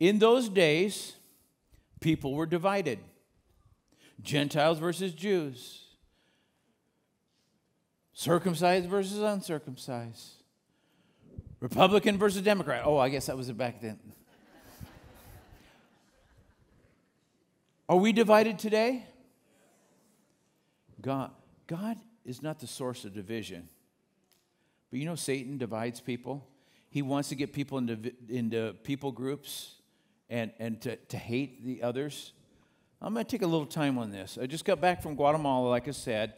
In 0.00 0.18
those 0.18 0.48
days, 0.48 1.14
people 2.00 2.34
were 2.34 2.46
divided 2.46 2.98
Gentiles 4.20 4.78
versus 4.78 5.12
Jews 5.12 5.83
circumcised 8.14 8.88
versus 8.88 9.18
uncircumcised, 9.18 10.42
Republican 11.60 12.16
versus 12.16 12.42
Democrat. 12.42 12.82
Oh, 12.84 12.96
I 12.96 13.08
guess 13.08 13.26
that 13.26 13.36
was 13.36 13.48
it 13.48 13.58
back 13.58 13.80
then. 13.80 13.98
Are 17.88 17.96
we 17.96 18.12
divided 18.12 18.58
today? 18.58 19.04
God, 21.02 21.32
God 21.66 21.98
is 22.24 22.42
not 22.42 22.58
the 22.58 22.66
source 22.66 23.04
of 23.04 23.12
division. 23.12 23.68
But 24.90 25.00
you 25.00 25.04
know, 25.04 25.16
Satan 25.16 25.58
divides 25.58 26.00
people. 26.00 26.48
He 26.88 27.02
wants 27.02 27.28
to 27.28 27.34
get 27.34 27.52
people 27.52 27.76
into, 27.76 28.12
into 28.28 28.74
people 28.84 29.12
groups 29.12 29.74
and, 30.30 30.52
and 30.58 30.80
to, 30.82 30.96
to 30.96 31.18
hate 31.18 31.64
the 31.64 31.82
others. 31.82 32.32
I'm 33.02 33.12
going 33.12 33.26
to 33.26 33.30
take 33.30 33.42
a 33.42 33.46
little 33.46 33.66
time 33.66 33.98
on 33.98 34.10
this. 34.10 34.38
I 34.40 34.46
just 34.46 34.64
got 34.64 34.80
back 34.80 35.02
from 35.02 35.14
Guatemala, 35.14 35.68
like 35.68 35.88
I 35.88 35.90
said. 35.90 36.34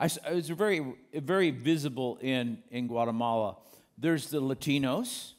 I, 0.00 0.08
I 0.26 0.32
was 0.34 0.48
very, 0.48 0.94
very 1.12 1.50
visible 1.50 2.18
in, 2.20 2.62
in 2.70 2.86
Guatemala. 2.86 3.56
There's 3.96 4.30
the 4.30 4.40
Latinos 4.40 5.32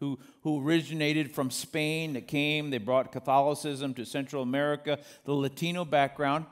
who, 0.00 0.18
who 0.42 0.66
originated 0.66 1.32
from 1.32 1.50
Spain 1.50 2.14
that 2.14 2.26
came, 2.26 2.70
they 2.70 2.78
brought 2.78 3.12
Catholicism 3.12 3.94
to 3.94 4.04
Central 4.04 4.42
America, 4.42 4.98
the 5.24 5.32
Latino 5.32 5.84
background. 5.84 6.46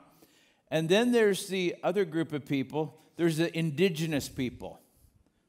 And 0.69 0.89
then 0.89 1.11
there's 1.11 1.47
the 1.47 1.75
other 1.83 2.05
group 2.05 2.33
of 2.33 2.45
people, 2.45 2.99
there's 3.17 3.37
the 3.37 3.55
indigenous 3.57 4.27
people 4.29 4.79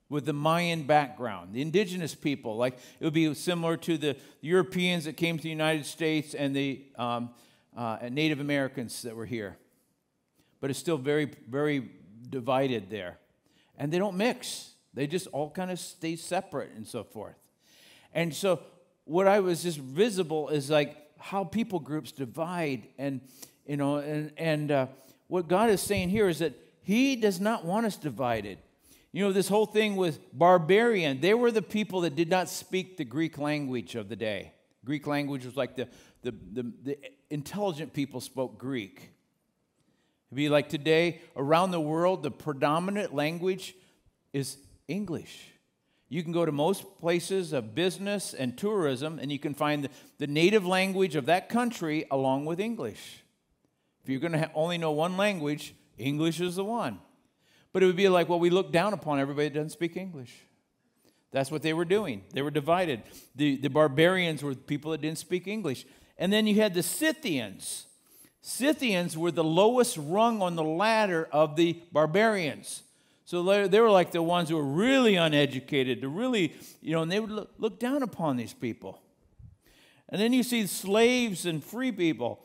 with 0.09 0.25
the 0.25 0.33
Mayan 0.33 0.85
background, 0.85 1.53
the 1.53 1.63
indigenous 1.63 2.15
people. 2.15 2.57
Like 2.57 2.79
it 3.01 3.05
would 3.05 3.15
be 3.15 3.33
similar 3.35 3.77
to 3.79 3.99
the 3.99 4.17
Europeans 4.41 5.05
that 5.05 5.17
came 5.17 5.37
to 5.37 5.43
the 5.43 5.49
United 5.49 5.87
States 5.87 6.35
and 6.35 6.55
the 6.55 6.85
um, 6.97 7.31
uh, 7.77 7.99
Native 8.11 8.41
Americans 8.41 9.03
that 9.03 9.17
were 9.17 9.27
here. 9.27 9.57
But 10.61 10.71
it's 10.71 10.79
still 10.79 10.97
very, 10.97 11.31
very 11.49 11.91
divided 12.31 12.91
there. 12.91 13.19
And 13.77 13.93
they 13.93 13.99
don't 13.99 14.17
mix, 14.17 14.73
they 14.95 15.07
just 15.07 15.27
all 15.29 15.51
kind 15.51 15.71
of 15.71 15.79
stay 15.79 16.17
separate 16.17 16.71
and 16.75 16.87
so 16.87 17.05
forth. 17.05 17.37
And 18.13 18.35
so, 18.35 18.61
what 19.05 19.29
I 19.29 19.41
was 19.41 19.63
just 19.63 19.79
visible 19.79 20.49
is 20.49 20.71
like 20.71 20.97
how 21.19 21.45
people 21.45 21.79
groups 21.79 22.13
divide, 22.13 22.89
and 22.99 23.21
you 23.67 23.77
know, 23.77 23.97
and, 23.97 24.33
and 24.37 24.71
uh, 24.71 24.87
what 25.29 25.49
God 25.49 25.71
is 25.71 25.81
saying 25.81 26.09
here 26.09 26.29
is 26.29 26.39
that 26.39 26.55
He 26.83 27.17
does 27.17 27.41
not 27.41 27.65
want 27.65 27.87
us 27.87 27.97
divided. 27.97 28.59
You 29.13 29.25
know, 29.25 29.33
this 29.33 29.49
whole 29.49 29.67
thing 29.67 29.97
with 29.97 30.19
barbarian, 30.33 31.21
they 31.21 31.35
were 31.35 31.51
the 31.51 31.63
people 31.63 32.03
that 32.03 32.17
did 32.17 32.29
not 32.29 32.49
speak 32.49 32.97
the 32.97 33.05
Greek 33.05 33.39
language 33.39 33.95
of 33.95 34.09
the 34.09 34.17
day. 34.17 34.53
Greek 34.85 35.07
language 35.07 35.45
was 35.45 35.57
like 35.57 35.75
the, 35.75 35.89
the, 36.23 36.35
the, 36.53 36.73
the 36.83 36.99
intelligent 37.31 37.93
people 37.93 38.21
spoke 38.21 38.59
Greek. 38.59 39.11
It'd 40.29 40.37
be 40.37 40.49
like 40.49 40.69
today, 40.69 41.21
around 41.37 41.71
the 41.71 41.81
world, 41.81 42.23
the 42.23 42.31
predominant 42.31 43.15
language 43.15 43.75
is 44.33 44.59
English. 44.89 45.51
You 46.09 46.23
can 46.23 46.33
go 46.33 46.45
to 46.45 46.53
most 46.53 46.99
places 46.99 47.53
of 47.53 47.75
business 47.75 48.33
and 48.33 48.57
tourism, 48.57 49.19
and 49.19 49.31
you 49.33 49.39
can 49.39 49.55
find 49.55 49.89
the, 50.19 50.27
native 50.27 50.67
language 50.67 51.17
of 51.17 51.27
that 51.27 51.49
country 51.49 52.07
along 52.11 52.45
with 52.45 52.61
English. 52.61 53.25
If 54.03 54.11
you're 54.11 54.21
going 54.21 54.33
to 54.33 54.51
only 54.55 54.79
know 54.79 54.93
one 54.93 55.17
language, 55.17 55.75
English 55.99 56.41
is 56.41 56.57
the 56.57 56.65
one. 56.65 57.01
But 57.73 57.83
it 57.83 57.87
would 57.87 57.97
be 57.97 58.09
like, 58.09 58.29
well, 58.29 58.39
we 58.39 58.51
look 58.51 58.71
down 58.73 58.93
upon 58.93 59.19
everybody 59.19 59.49
that 59.49 59.55
doesn't 59.55 59.71
speak 59.71 59.97
English. 59.97 60.33
That's 61.33 61.51
what 61.51 61.63
they 61.63 61.73
were 61.73 61.85
doing. 61.85 62.25
They 62.33 62.43
were 62.43 62.53
divided. 62.53 63.03
The, 63.35 63.57
the 63.57 63.69
barbarians 63.69 64.43
were 64.43 64.55
people 64.55 64.93
that 64.93 65.01
didn't 65.01 65.19
speak 65.19 65.49
English. 65.49 65.85
And 66.17 66.33
then 66.33 66.47
you 66.47 66.55
had 66.55 66.73
the 66.73 66.83
Scythians. 66.83 67.87
Scythians 68.49 69.19
were 69.19 69.33
the 69.33 69.43
lowest 69.43 69.99
rung 70.01 70.41
on 70.41 70.55
the 70.55 70.63
ladder 70.63 71.29
of 71.33 71.57
the 71.57 71.83
barbarians. 71.91 72.85
So 73.25 73.67
they 73.67 73.81
were 73.81 73.91
like 73.91 74.13
the 74.13 74.23
ones 74.23 74.49
who 74.49 74.57
were 74.57 74.63
really 74.63 75.17
uneducated, 75.17 76.01
to 76.03 76.09
really, 76.09 76.55
you 76.81 76.93
know, 76.93 77.03
and 77.03 77.11
they 77.11 77.19
would 77.19 77.49
look, 77.59 77.81
down 77.81 78.05
upon 78.05 78.37
these 78.37 78.53
people. 78.53 79.03
And 80.09 80.21
then 80.21 80.33
you 80.33 80.45
see 80.45 80.65
slaves 80.69 81.45
and 81.45 81.63
free 81.63 81.91
people. 81.91 82.41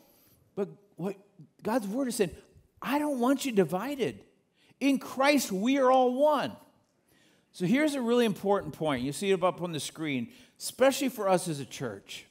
But 0.55 0.69
what 0.95 1.17
God's 1.61 1.87
word 1.87 2.07
is 2.07 2.15
saying, 2.15 2.31
I 2.81 2.97
don't 2.97 3.19
want 3.19 3.45
you 3.45 3.51
divided. 3.51 4.23
In 4.79 4.97
Christ, 4.97 5.51
we 5.51 5.77
are 5.77 5.91
all 5.91 6.15
one. 6.15 6.53
So 7.51 7.67
here's 7.67 7.93
a 7.93 8.01
really 8.01 8.25
important 8.25 8.73
point. 8.73 9.03
You 9.03 9.11
see 9.11 9.29
it 9.29 9.43
up 9.43 9.61
on 9.61 9.71
the 9.71 9.79
screen, 9.79 10.31
especially 10.57 11.09
for 11.09 11.29
us 11.29 11.47
as 11.47 11.59
a 11.59 11.65
church. 11.65 12.25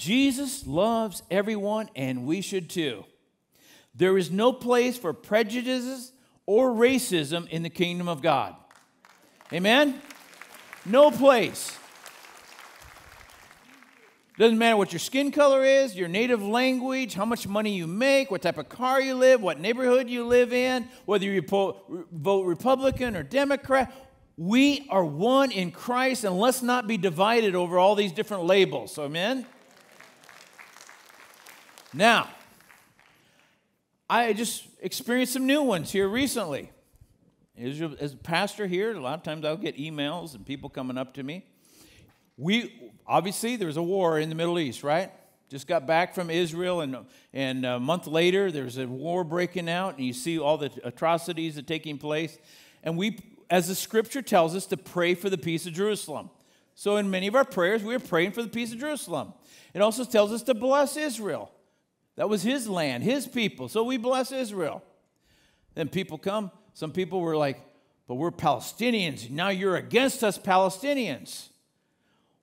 Jesus 0.00 0.66
loves 0.66 1.22
everyone, 1.30 1.90
and 1.94 2.24
we 2.24 2.40
should 2.40 2.70
too. 2.70 3.04
There 3.94 4.16
is 4.16 4.30
no 4.30 4.50
place 4.50 4.96
for 4.96 5.12
prejudices 5.12 6.14
or 6.46 6.70
racism 6.70 7.46
in 7.50 7.62
the 7.62 7.68
kingdom 7.68 8.08
of 8.08 8.22
God. 8.22 8.56
Amen? 9.52 10.00
No 10.86 11.10
place. 11.10 11.76
Doesn't 14.38 14.56
matter 14.56 14.78
what 14.78 14.90
your 14.90 15.00
skin 15.00 15.32
color 15.32 15.62
is, 15.62 15.94
your 15.94 16.08
native 16.08 16.42
language, 16.42 17.12
how 17.12 17.26
much 17.26 17.46
money 17.46 17.74
you 17.74 17.86
make, 17.86 18.30
what 18.30 18.40
type 18.40 18.56
of 18.56 18.70
car 18.70 19.02
you 19.02 19.14
live, 19.14 19.42
what 19.42 19.60
neighborhood 19.60 20.08
you 20.08 20.24
live 20.24 20.54
in, 20.54 20.88
whether 21.04 21.26
you 21.26 21.42
vote 21.42 22.46
Republican 22.46 23.16
or 23.16 23.22
Democrat. 23.22 23.94
We 24.38 24.86
are 24.88 25.04
one 25.04 25.50
in 25.50 25.72
Christ, 25.72 26.24
and 26.24 26.38
let's 26.38 26.62
not 26.62 26.86
be 26.86 26.96
divided 26.96 27.54
over 27.54 27.78
all 27.78 27.94
these 27.94 28.12
different 28.12 28.44
labels. 28.44 28.98
Amen? 28.98 29.44
Now, 31.92 32.28
I 34.08 34.32
just 34.32 34.64
experienced 34.80 35.32
some 35.32 35.46
new 35.46 35.62
ones 35.62 35.90
here 35.90 36.08
recently. 36.08 36.70
As 37.58 38.12
a 38.12 38.16
pastor 38.16 38.68
here, 38.68 38.94
a 38.94 39.00
lot 39.00 39.14
of 39.14 39.24
times 39.24 39.44
I'll 39.44 39.56
get 39.56 39.76
emails 39.76 40.34
and 40.34 40.46
people 40.46 40.70
coming 40.70 40.96
up 40.96 41.14
to 41.14 41.22
me. 41.22 41.44
We 42.36 42.92
obviously 43.06 43.56
there's 43.56 43.76
a 43.76 43.82
war 43.82 44.20
in 44.20 44.28
the 44.28 44.34
Middle 44.36 44.58
East, 44.58 44.84
right? 44.84 45.10
Just 45.48 45.66
got 45.66 45.84
back 45.84 46.14
from 46.14 46.30
Israel, 46.30 46.80
and, 46.80 46.96
and 47.32 47.66
a 47.66 47.80
month 47.80 48.06
later 48.06 48.52
there's 48.52 48.78
a 48.78 48.86
war 48.86 49.24
breaking 49.24 49.68
out, 49.68 49.96
and 49.96 50.06
you 50.06 50.12
see 50.12 50.38
all 50.38 50.56
the 50.56 50.70
atrocities 50.84 51.56
that 51.56 51.64
are 51.64 51.68
taking 51.68 51.98
place. 51.98 52.38
And 52.84 52.96
we, 52.96 53.18
as 53.50 53.66
the 53.66 53.74
scripture 53.74 54.22
tells 54.22 54.54
us, 54.54 54.66
to 54.66 54.76
pray 54.76 55.14
for 55.16 55.28
the 55.28 55.36
peace 55.36 55.66
of 55.66 55.72
Jerusalem. 55.72 56.30
So 56.76 56.98
in 56.98 57.10
many 57.10 57.26
of 57.26 57.34
our 57.34 57.44
prayers, 57.44 57.82
we 57.82 57.96
are 57.96 58.00
praying 58.00 58.30
for 58.30 58.42
the 58.42 58.48
peace 58.48 58.72
of 58.72 58.78
Jerusalem. 58.78 59.34
It 59.74 59.82
also 59.82 60.04
tells 60.04 60.30
us 60.32 60.44
to 60.44 60.54
bless 60.54 60.96
Israel. 60.96 61.50
That 62.20 62.28
was 62.28 62.42
his 62.42 62.68
land, 62.68 63.02
his 63.02 63.26
people. 63.26 63.70
So 63.70 63.82
we 63.82 63.96
bless 63.96 64.30
Israel. 64.30 64.82
Then 65.74 65.88
people 65.88 66.18
come. 66.18 66.50
Some 66.74 66.92
people 66.92 67.22
were 67.22 67.34
like, 67.34 67.58
but 68.06 68.16
we're 68.16 68.30
Palestinians. 68.30 69.30
Now 69.30 69.48
you're 69.48 69.76
against 69.76 70.22
us, 70.22 70.36
Palestinians. 70.36 71.48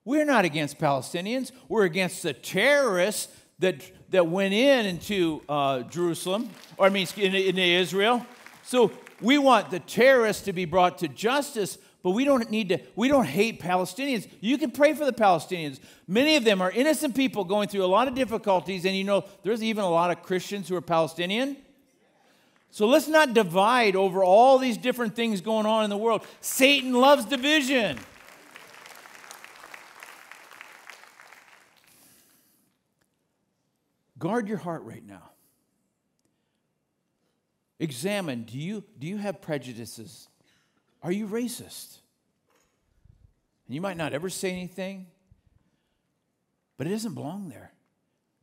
We're 0.04 0.26
not 0.26 0.46
against 0.46 0.80
Palestinians. 0.80 1.52
We're 1.70 1.84
against 1.84 2.24
the 2.24 2.34
terrorists 2.34 3.32
that, 3.60 3.84
that 4.10 4.26
went 4.26 4.56
in 4.56 4.88
into 4.88 5.44
uh, 5.48 5.84
Jerusalem, 5.84 6.50
or 6.80 6.88
I 6.88 6.90
mean, 6.90 7.06
into, 7.16 7.62
Israel. 7.62 8.26
So 8.64 8.92
we 9.22 9.38
want 9.38 9.70
the 9.70 9.80
terrorists 9.80 10.42
to 10.46 10.54
be 10.54 10.66
brought 10.66 10.98
to 10.98 11.08
justice, 11.08 11.78
but 12.08 12.14
we 12.14 12.24
don't 12.24 12.50
need 12.50 12.70
to, 12.70 12.80
we 12.96 13.10
don't 13.10 13.26
hate 13.26 13.60
Palestinians. 13.60 14.30
You 14.40 14.58
can 14.58 14.72
pray 14.72 14.94
for 14.94 15.04
the 15.04 15.12
Palestinians. 15.12 15.82
Many 16.08 16.38
of 16.38 16.46
them 16.46 16.62
are 16.62 16.72
innocent 16.72 17.18
people 17.18 17.44
going 17.44 17.68
through 17.68 17.84
a 17.84 17.86
lot 17.86 18.08
of 18.08 18.16
difficulties, 18.16 18.86
and 18.86 18.96
you 18.96 19.04
know, 19.04 19.26
there's 19.44 19.62
even 19.62 19.84
a 19.84 19.90
lot 19.90 20.10
of 20.10 20.24
Christians 20.24 20.70
who 20.70 20.78
are 20.78 20.82
Palestinian. 20.82 21.58
So 22.72 22.88
let's 22.88 23.10
not 23.10 23.34
divide 23.34 23.98
over 23.98 24.24
all 24.24 24.58
these 24.58 24.78
different 24.78 25.18
things 25.18 25.42
going 25.42 25.66
on 25.66 25.84
in 25.84 25.90
the 25.90 25.98
world. 25.98 26.26
Satan 26.40 26.94
loves 26.94 27.26
division. 27.26 28.00
Guard 34.18 34.48
your 34.48 34.60
heart 34.60 34.84
right 34.84 35.06
now. 35.06 35.32
Examine 37.82 38.44
do 38.44 38.58
you, 38.58 38.86
do 38.98 39.08
you 39.08 39.18
have 39.18 39.42
prejudices? 39.42 40.30
Are 41.08 41.12
you 41.14 41.26
racist? 41.26 42.00
And 43.66 43.74
you 43.74 43.80
might 43.80 43.96
not 43.96 44.12
ever 44.12 44.30
say 44.30 44.52
anything, 44.52 45.08
but 46.78 46.86
it 46.86 46.90
doesn't 46.90 47.14
belong 47.14 47.48
there. 47.48 47.72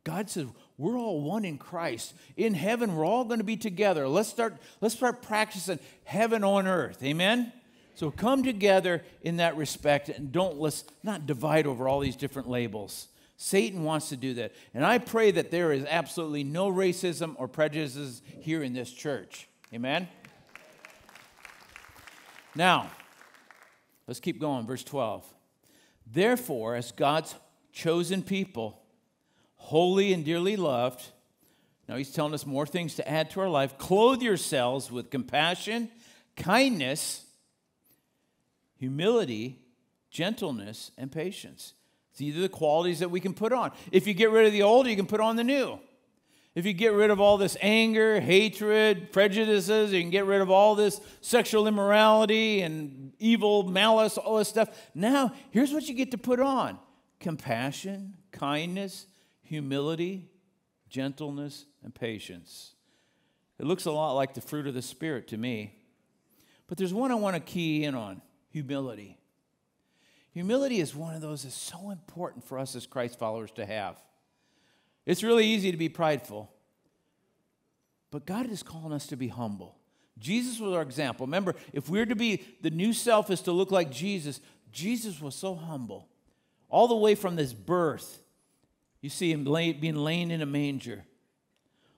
God 0.03 0.31
says, 0.31 0.47
we're 0.75 0.97
all 0.97 1.21
one 1.21 1.45
in 1.45 1.59
Christ. 1.59 2.15
In 2.35 2.55
heaven, 2.55 2.95
we're 2.95 3.05
all 3.05 3.23
going 3.23 3.37
to 3.37 3.43
be 3.43 3.55
together. 3.55 4.07
Let's 4.07 4.29
start, 4.29 4.55
let's 4.81 4.95
start 4.95 5.21
practicing 5.21 5.77
heaven 6.05 6.43
on 6.43 6.65
earth. 6.65 7.03
Amen? 7.03 7.53
So 7.93 8.09
come 8.09 8.41
together 8.41 9.03
in 9.21 9.37
that 9.37 9.55
respect 9.57 10.09
and 10.09 10.31
don't 10.31 10.57
let's 10.57 10.85
not 11.03 11.27
divide 11.27 11.67
over 11.67 11.87
all 11.87 11.99
these 11.99 12.15
different 12.15 12.49
labels. 12.49 13.09
Satan 13.37 13.83
wants 13.83 14.09
to 14.09 14.15
do 14.15 14.33
that. 14.33 14.53
And 14.73 14.83
I 14.83 14.97
pray 14.97 15.29
that 15.29 15.51
there 15.51 15.71
is 15.71 15.85
absolutely 15.87 16.43
no 16.43 16.71
racism 16.71 17.35
or 17.37 17.47
prejudices 17.47 18.23
here 18.41 18.63
in 18.63 18.73
this 18.73 18.91
church. 18.91 19.47
Amen? 19.71 20.07
Now, 22.55 22.89
let's 24.07 24.19
keep 24.19 24.39
going. 24.39 24.65
Verse 24.65 24.83
12. 24.83 25.25
Therefore, 26.11 26.75
as 26.75 26.91
God's 26.91 27.35
chosen 27.71 28.23
people, 28.23 28.81
holy 29.57 30.13
and 30.13 30.23
dearly 30.23 30.55
loved, 30.55 31.03
now 31.89 31.97
he's 31.97 32.11
telling 32.11 32.33
us 32.33 32.45
more 32.45 32.65
things 32.65 32.95
to 32.95 33.07
add 33.07 33.29
to 33.31 33.41
our 33.41 33.49
life. 33.49 33.77
Clothe 33.77 34.21
yourselves 34.21 34.91
with 34.91 35.09
compassion, 35.09 35.89
kindness, 36.35 37.25
humility, 38.77 39.59
gentleness, 40.09 40.91
and 40.97 41.11
patience. 41.11 41.73
These 42.17 42.37
are 42.37 42.41
the 42.41 42.49
qualities 42.49 42.99
that 42.99 43.11
we 43.11 43.19
can 43.19 43.33
put 43.33 43.51
on. 43.51 43.71
If 43.91 44.07
you 44.07 44.13
get 44.13 44.31
rid 44.31 44.45
of 44.45 44.53
the 44.53 44.61
old, 44.61 44.87
you 44.87 44.95
can 44.95 45.05
put 45.05 45.19
on 45.19 45.35
the 45.35 45.43
new. 45.43 45.79
If 46.55 46.65
you 46.65 46.71
get 46.71 46.93
rid 46.93 47.11
of 47.11 47.19
all 47.19 47.37
this 47.37 47.57
anger, 47.61 48.21
hatred, 48.21 49.11
prejudices, 49.11 49.91
you 49.91 49.99
can 49.99 50.09
get 50.09 50.25
rid 50.25 50.39
of 50.39 50.49
all 50.49 50.73
this 50.73 51.01
sexual 51.19 51.67
immorality 51.67 52.61
and 52.61 53.11
evil, 53.19 53.63
malice, 53.63 54.17
all 54.17 54.37
this 54.37 54.47
stuff. 54.47 54.69
Now, 54.95 55.33
here's 55.51 55.73
what 55.73 55.89
you 55.89 55.93
get 55.93 56.11
to 56.11 56.17
put 56.17 56.39
on 56.39 56.79
compassion, 57.19 58.15
kindness, 58.31 59.05
humility, 59.41 60.29
gentleness, 60.89 61.65
and 61.83 61.93
patience. 61.93 62.73
It 63.59 63.65
looks 63.65 63.85
a 63.85 63.91
lot 63.91 64.13
like 64.13 64.33
the 64.33 64.41
fruit 64.41 64.65
of 64.65 64.73
the 64.73 64.81
Spirit 64.81 65.27
to 65.29 65.37
me. 65.37 65.75
But 66.67 66.77
there's 66.77 66.93
one 66.93 67.11
I 67.11 67.15
want 67.15 67.35
to 67.35 67.41
key 67.41 67.83
in 67.83 67.95
on 67.95 68.21
humility. 68.49 69.17
Humility 70.31 70.79
is 70.79 70.95
one 70.95 71.15
of 71.15 71.21
those 71.21 71.43
that's 71.43 71.55
so 71.55 71.91
important 71.91 72.45
for 72.45 72.59
us 72.59 72.75
as 72.75 72.85
Christ 72.85 73.19
followers 73.19 73.51
to 73.51 73.65
have. 73.65 73.97
It's 75.05 75.23
really 75.23 75.45
easy 75.45 75.71
to 75.71 75.77
be 75.77 75.89
prideful, 75.89 76.51
but 78.11 78.25
God 78.25 78.49
is 78.49 78.63
calling 78.63 78.93
us 78.93 79.07
to 79.07 79.15
be 79.15 79.27
humble. 79.27 79.75
Jesus 80.17 80.59
was 80.59 80.73
our 80.73 80.81
example. 80.81 81.25
Remember, 81.25 81.55
if 81.73 81.89
we're 81.89 82.05
to 82.05 82.15
be 82.15 82.43
the 82.61 82.69
new 82.69 82.93
self 82.93 83.29
is 83.29 83.41
to 83.41 83.51
look 83.51 83.71
like 83.71 83.91
Jesus, 83.91 84.39
Jesus 84.71 85.21
was 85.21 85.35
so 85.35 85.55
humble. 85.55 86.07
All 86.69 86.87
the 86.87 86.95
way 86.95 87.15
from 87.15 87.35
this 87.35 87.53
birth, 87.53 88.21
you 89.01 89.09
see 89.09 89.31
him 89.31 89.43
being 89.43 89.95
laying 89.95 90.31
in 90.31 90.41
a 90.41 90.45
manger 90.45 91.05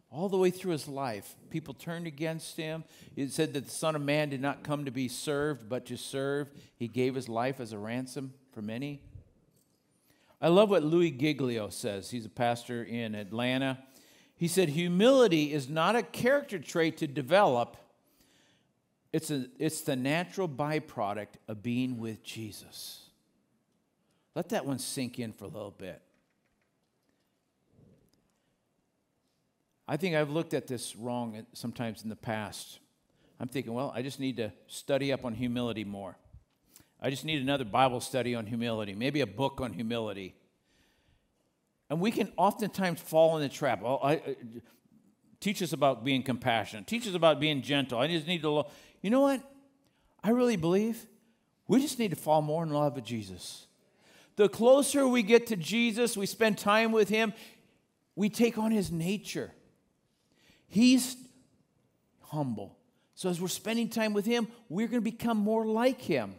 all 0.10 0.30
the 0.30 0.38
way 0.38 0.50
through 0.50 0.72
his 0.72 0.88
life, 0.88 1.36
people 1.50 1.74
turned 1.74 2.08
against 2.08 2.56
him. 2.56 2.84
It 3.16 3.32
said 3.32 3.54
that 3.54 3.66
the 3.66 3.72
Son 3.72 3.96
of 3.96 4.02
Man 4.02 4.30
did 4.30 4.42
not 4.42 4.64
come 4.64 4.86
to 4.86 4.92
be 4.92 5.08
served, 5.08 5.68
but 5.68 5.86
to 5.88 5.98
serve. 5.98 6.50
He 6.78 6.88
gave 6.88 7.16
his 7.16 7.28
life 7.28 7.60
as 7.60 7.74
a 7.74 7.78
ransom 7.78 8.34
for 8.54 8.62
many. 8.62 9.02
I 10.40 10.50
love 10.50 10.70
what 10.70 10.84
Louis 10.84 11.12
Giglio 11.12 11.70
says. 11.70 12.12
He's 12.12 12.26
a 12.26 12.30
pastor 12.30 12.84
in 12.84 13.16
Atlanta. 13.16 13.80
He 14.36 14.48
said, 14.48 14.70
Humility 14.70 15.52
is 15.52 15.68
not 15.68 15.96
a 15.96 16.04
character 16.04 16.60
trait 16.60 16.98
to 16.98 17.08
develop, 17.08 17.78
it's, 19.12 19.32
a, 19.32 19.48
it's 19.58 19.82
the 19.82 19.96
natural 19.96 20.48
byproduct 20.48 21.38
of 21.48 21.64
being 21.64 21.98
with 21.98 22.24
Jesus. 22.24 23.08
Let 24.36 24.50
that 24.50 24.66
one 24.66 24.78
sink 24.78 25.18
in 25.18 25.34
for 25.34 25.46
a 25.46 25.48
little 25.48 25.74
bit. 25.76 26.02
I 29.88 29.98
think 29.98 30.16
I've 30.16 30.30
looked 30.30 30.54
at 30.54 30.68
this 30.68 30.96
wrong 30.96 31.46
sometimes 31.54 32.04
in 32.04 32.10
the 32.10 32.16
past. 32.16 32.80
I'm 33.40 33.48
thinking, 33.48 33.74
well, 33.74 33.92
I 33.96 34.02
just 34.02 34.20
need 34.20 34.38
to 34.38 34.52
study 34.68 35.14
up 35.14 35.24
on 35.24 35.34
humility 35.34 35.86
more. 35.86 36.18
I 37.02 37.10
just 37.10 37.26
need 37.26 37.42
another 37.42 37.66
Bible 37.66 38.02
study 38.02 38.36
on 38.36 38.46
humility, 38.46 38.94
maybe 38.94 39.22
a 39.22 39.28
book 39.28 39.62
on 39.62 39.74
humility. 39.74 40.36
And 41.90 42.02
we 42.02 42.12
can 42.12 42.32
oftentimes 42.38 43.00
fall 43.00 43.38
in 43.38 43.44
the 43.44 43.50
trap. 43.50 43.82
Well, 43.82 44.00
I, 44.04 44.16
uh, 44.16 44.20
teach 45.40 45.62
us 45.62 45.74
about 45.74 46.04
being 46.04 46.24
compassionate. 46.24 46.88
Teach 46.88 47.08
us 47.08 47.14
about 47.14 47.40
being 47.40 47.62
gentle. 47.62 48.00
I 48.00 48.08
just 48.08 48.28
need 48.28 48.42
to. 48.42 48.50
Lo-. 48.50 48.68
You 49.02 49.10
know 49.10 49.22
what? 49.22 49.42
I 50.24 50.32
really 50.32 50.58
believe 50.58 51.06
we 51.68 51.80
just 51.80 52.00
need 52.00 52.10
to 52.10 52.18
fall 52.18 52.42
more 52.42 52.64
in 52.64 52.70
love 52.70 52.96
with 52.96 53.06
Jesus. 53.06 53.68
The 54.36 54.50
closer 54.50 55.08
we 55.08 55.24
get 55.24 55.48
to 55.48 55.56
Jesus, 55.56 56.18
we 56.18 56.26
spend 56.26 56.58
time 56.58 56.92
with 56.92 57.10
Him, 57.10 57.34
we 58.16 58.30
take 58.30 58.58
on 58.58 58.72
His 58.72 58.92
nature. 58.92 59.52
He's 60.68 61.16
humble. 62.22 62.78
So 63.16 63.30
as 63.30 63.42
we're 63.42 63.48
spending 63.48 63.90
time 63.90 64.14
with 64.14 64.26
him, 64.26 64.48
we're 64.70 64.88
going 64.88 65.04
to 65.04 65.12
become 65.12 65.38
more 65.38 65.66
like 65.66 66.02
him. 66.02 66.36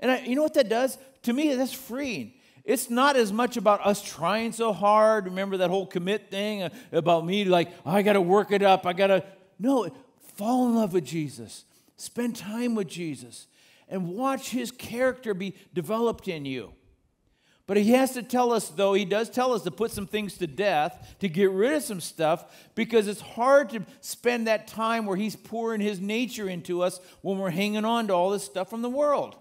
And 0.00 0.10
I, 0.10 0.20
you 0.20 0.36
know 0.36 0.42
what 0.42 0.54
that 0.54 0.68
does? 0.68 0.98
To 1.24 1.32
me, 1.32 1.54
that's 1.54 1.72
freeing. 1.72 2.32
It's 2.64 2.90
not 2.90 3.16
as 3.16 3.32
much 3.32 3.56
about 3.56 3.84
us 3.86 4.02
trying 4.02 4.52
so 4.52 4.72
hard. 4.72 5.24
Remember 5.24 5.56
that 5.58 5.70
whole 5.70 5.86
commit 5.86 6.30
thing 6.30 6.64
uh, 6.64 6.70
about 6.92 7.24
me, 7.24 7.44
like, 7.44 7.70
oh, 7.86 7.90
I 7.90 8.02
got 8.02 8.12
to 8.12 8.20
work 8.20 8.52
it 8.52 8.62
up. 8.62 8.86
I 8.86 8.92
got 8.92 9.06
to. 9.06 9.24
No, 9.58 9.88
fall 10.36 10.66
in 10.66 10.74
love 10.74 10.92
with 10.92 11.04
Jesus. 11.04 11.64
Spend 11.96 12.36
time 12.36 12.74
with 12.74 12.86
Jesus 12.86 13.46
and 13.88 14.08
watch 14.08 14.50
his 14.50 14.70
character 14.70 15.34
be 15.34 15.54
developed 15.72 16.28
in 16.28 16.44
you. 16.44 16.72
But 17.66 17.76
he 17.76 17.92
has 17.92 18.12
to 18.12 18.22
tell 18.22 18.52
us, 18.52 18.68
though, 18.68 18.94
he 18.94 19.04
does 19.04 19.28
tell 19.28 19.52
us 19.52 19.62
to 19.62 19.70
put 19.70 19.90
some 19.90 20.06
things 20.06 20.38
to 20.38 20.46
death, 20.46 21.16
to 21.20 21.28
get 21.28 21.50
rid 21.50 21.74
of 21.74 21.82
some 21.82 22.00
stuff, 22.00 22.70
because 22.74 23.08
it's 23.08 23.20
hard 23.20 23.70
to 23.70 23.84
spend 24.00 24.46
that 24.46 24.68
time 24.68 25.04
where 25.04 25.16
he's 25.16 25.36
pouring 25.36 25.82
his 25.82 26.00
nature 26.00 26.48
into 26.48 26.82
us 26.82 26.98
when 27.20 27.38
we're 27.38 27.50
hanging 27.50 27.84
on 27.84 28.06
to 28.06 28.14
all 28.14 28.30
this 28.30 28.44
stuff 28.44 28.70
from 28.70 28.80
the 28.80 28.88
world. 28.88 29.36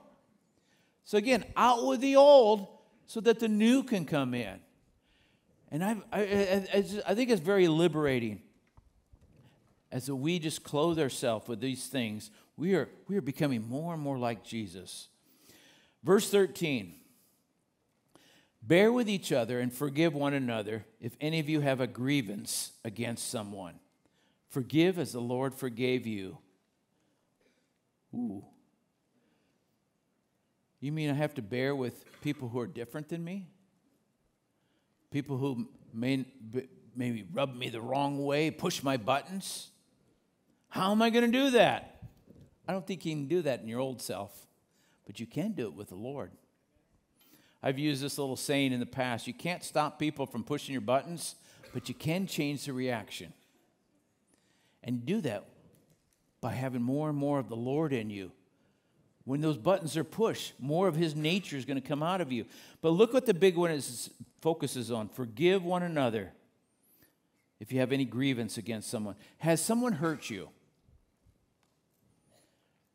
So, 1.07 1.17
again, 1.17 1.45
out 1.55 1.85
with 1.85 2.01
the 2.01 2.17
old 2.17 2.67
so 3.05 3.21
that 3.21 3.39
the 3.39 3.47
new 3.47 3.81
can 3.81 4.03
come 4.03 4.33
in. 4.33 4.59
And 5.71 5.81
I, 5.81 5.95
I, 6.11 6.73
I, 7.07 7.15
think 7.15 7.29
it's 7.29 7.39
very 7.39 7.69
liberating. 7.69 8.41
As 9.89 10.11
we 10.11 10.37
just 10.37 10.65
clothe 10.65 10.99
ourselves 10.99 11.47
with 11.47 11.61
these 11.61 11.87
things, 11.87 12.29
we 12.57 12.75
are, 12.75 12.89
we 13.07 13.15
are 13.15 13.21
becoming 13.21 13.65
more 13.65 13.93
and 13.93 14.03
more 14.03 14.17
like 14.17 14.43
Jesus. 14.43 15.07
Verse 16.03 16.29
13. 16.29 16.93
Bear 18.61 18.91
with 18.91 19.07
each 19.07 19.31
other 19.31 19.61
and 19.61 19.71
forgive 19.71 20.13
one 20.13 20.33
another 20.33 20.85
if 20.99 21.15
any 21.21 21.39
of 21.39 21.47
you 21.47 21.61
have 21.61 21.79
a 21.79 21.87
grievance 21.87 22.73
against 22.83 23.29
someone. 23.29 23.75
Forgive 24.49 24.99
as 24.99 25.13
the 25.13 25.21
Lord 25.21 25.55
forgave 25.55 26.05
you. 26.05 26.39
Ooh. 28.13 28.43
You 30.79 30.91
mean 30.91 31.09
I 31.09 31.13
have 31.13 31.33
to 31.35 31.41
bear 31.41 31.75
with 31.75 32.05
people 32.21 32.49
who 32.49 32.59
are 32.59 32.67
different 32.67 33.09
than 33.09 33.23
me? 33.23 33.47
People 35.11 35.37
who 35.37 35.67
may 35.93 36.25
maybe 36.95 37.25
rub 37.31 37.55
me 37.55 37.69
the 37.69 37.81
wrong 37.81 38.23
way, 38.23 38.51
push 38.51 38.83
my 38.83 38.97
buttons? 38.97 39.69
How 40.69 40.91
am 40.91 41.01
I 41.01 41.09
going 41.09 41.25
to 41.25 41.31
do 41.31 41.51
that? 41.51 42.01
I 42.67 42.73
don't 42.73 42.85
think 42.85 43.05
you 43.05 43.13
can 43.13 43.27
do 43.27 43.41
that 43.43 43.61
in 43.61 43.67
your 43.67 43.79
old 43.79 44.01
self, 44.01 44.45
but 45.05 45.19
you 45.19 45.25
can 45.25 45.53
do 45.53 45.67
it 45.67 45.73
with 45.73 45.89
the 45.89 45.95
Lord. 45.95 46.31
I've 47.63 47.79
used 47.79 48.03
this 48.03 48.17
little 48.17 48.35
saying 48.35 48.73
in 48.73 48.79
the 48.79 48.85
past 48.85 49.25
you 49.25 49.33
can't 49.33 49.63
stop 49.63 49.97
people 49.97 50.25
from 50.25 50.43
pushing 50.43 50.73
your 50.73 50.81
buttons, 50.81 51.35
but 51.73 51.89
you 51.89 51.95
can 51.95 52.27
change 52.27 52.65
the 52.65 52.73
reaction. 52.73 53.33
And 54.83 55.05
do 55.05 55.21
that 55.21 55.45
by 56.39 56.53
having 56.53 56.81
more 56.81 57.09
and 57.09 57.17
more 57.17 57.39
of 57.39 57.49
the 57.49 57.55
Lord 57.55 57.93
in 57.93 58.09
you. 58.09 58.31
When 59.27 59.41
those 59.41 59.57
buttons 59.57 59.97
are 59.97 60.05
pushed, 60.05 60.53
more 60.57 60.87
of 60.87 60.95
His 60.95 61.13
nature 61.13 61.57
is 61.57 61.65
going 61.65 61.81
to 61.81 61.85
come 61.85 62.01
out 62.01 62.21
of 62.21 62.31
you. 62.31 62.45
But 62.81 62.91
look 62.91 63.11
what 63.11 63.25
the 63.25 63.33
big 63.33 63.57
one 63.57 63.71
is, 63.71 64.09
focuses 64.39 64.89
on 64.89 65.09
forgive 65.09 65.65
one 65.65 65.83
another 65.83 66.31
if 67.59 67.73
you 67.73 67.81
have 67.81 67.91
any 67.91 68.05
grievance 68.05 68.57
against 68.57 68.89
someone. 68.89 69.15
Has 69.39 69.61
someone 69.61 69.91
hurt 69.91 70.29
you? 70.29 70.47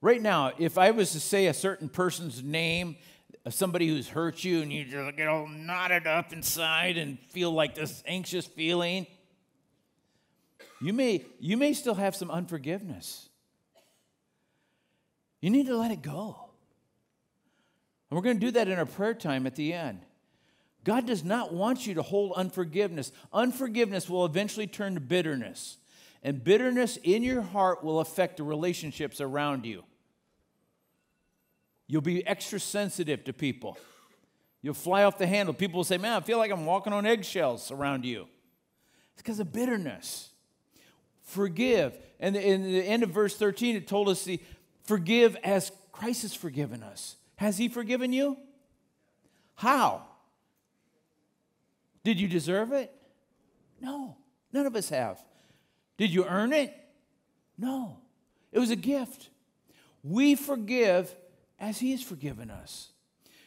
Right 0.01 0.23
now, 0.23 0.53
if 0.57 0.79
I 0.79 0.93
was 0.93 1.13
to 1.13 1.21
say 1.21 1.49
a 1.49 1.55
certain 1.55 1.91
person's 1.91 2.43
name 2.43 2.97
somebody 3.51 3.87
who's 3.87 4.09
hurt 4.09 4.43
you 4.43 4.63
and 4.63 4.73
you 4.73 4.87
just 4.87 5.15
get 5.19 5.29
all 5.29 5.47
knotted 5.47 6.07
up 6.07 6.33
inside 6.33 6.97
and 6.97 7.19
feel 7.29 7.51
like 7.51 7.75
this 7.75 8.03
anxious 8.07 8.47
feeling, 8.47 9.07
you 10.81 10.95
may, 10.95 11.27
you 11.39 11.59
may 11.59 11.75
still 11.75 11.97
have 11.97 12.17
some 12.17 12.31
unforgiveness. 12.31 13.29
You 15.43 15.51
need 15.51 15.67
to 15.67 15.77
let 15.77 15.91
it 15.91 16.01
go. 16.01 16.37
And 18.09 18.17
we're 18.17 18.23
going 18.23 18.39
to 18.39 18.47
do 18.47 18.53
that 18.53 18.69
in 18.69 18.79
our 18.79 18.87
prayer 18.87 19.13
time 19.13 19.47
at 19.47 19.57
the 19.57 19.75
end. 19.75 20.01
God 20.85 21.07
does 21.07 21.23
not 21.23 21.53
want 21.53 21.87
you 21.87 21.95
to 21.95 22.03
hold 22.03 22.33
unforgiveness. 22.33 23.13
Unforgiveness 23.33 24.09
will 24.09 24.25
eventually 24.25 24.67
turn 24.67 24.95
to 24.95 25.01
bitterness, 25.01 25.79
and 26.23 26.43
bitterness 26.43 26.97
in 27.03 27.23
your 27.23 27.43
heart 27.43 27.85
will 27.85 28.01
affect 28.01 28.39
the 28.39 28.43
relationships 28.43 29.21
around 29.21 29.67
you. 29.67 29.85
You'll 31.87 32.03
be 32.03 32.27
extra 32.27 32.59
sensitive 32.59 33.25
to 33.25 33.33
people. 33.33 33.77
You'll 34.63 34.75
fly 34.75 35.05
off 35.05 35.19
the 35.19 35.27
handle. 35.27 35.53
People 35.53 35.79
will 35.79 35.85
say, 35.85 35.99
Man, 35.99 36.13
I 36.13 36.21
feel 36.21 36.39
like 36.39 36.51
I'm 36.51 36.65
walking 36.65 36.93
on 36.93 37.05
eggshells 37.05 37.71
around 37.71 38.05
you. 38.05 38.29
It's 39.13 39.23
because 39.23 39.41
of 39.41 39.53
bitterness. 39.53 40.31
Forgive. 41.23 41.99
And 42.21 42.37
in 42.37 42.63
the 42.63 42.83
end 42.83 43.03
of 43.03 43.11
verse 43.11 43.37
13, 43.37 43.77
it 43.77 43.89
told 43.89 44.09
us, 44.09 44.25
the, 44.25 44.41
Forgive 44.93 45.37
as 45.43 45.73
Christ 45.91 46.21
has 46.21 46.35
forgiven 46.35 46.83
us. 46.83 47.17
Has 47.37 47.57
He 47.57 47.71
forgiven 47.71 48.13
you? 48.13 48.37
How? 49.55 50.03
Did 52.05 52.21
you 52.21 52.29
deserve 52.29 52.73
it? 52.73 52.93
No, 53.81 54.19
none 54.53 54.67
of 54.67 54.77
us 54.77 54.91
have. 54.91 55.19
Did 55.97 56.11
you 56.11 56.27
earn 56.27 56.53
it? 56.53 56.77
No, 57.57 58.01
it 58.53 58.59
was 58.59 58.69
a 58.69 58.77
gift. 58.77 59.31
We 60.05 60.35
forgive 60.35 61.11
as 61.59 61.79
He 61.79 61.93
has 61.93 62.03
forgiven 62.03 62.51
us. 62.51 62.91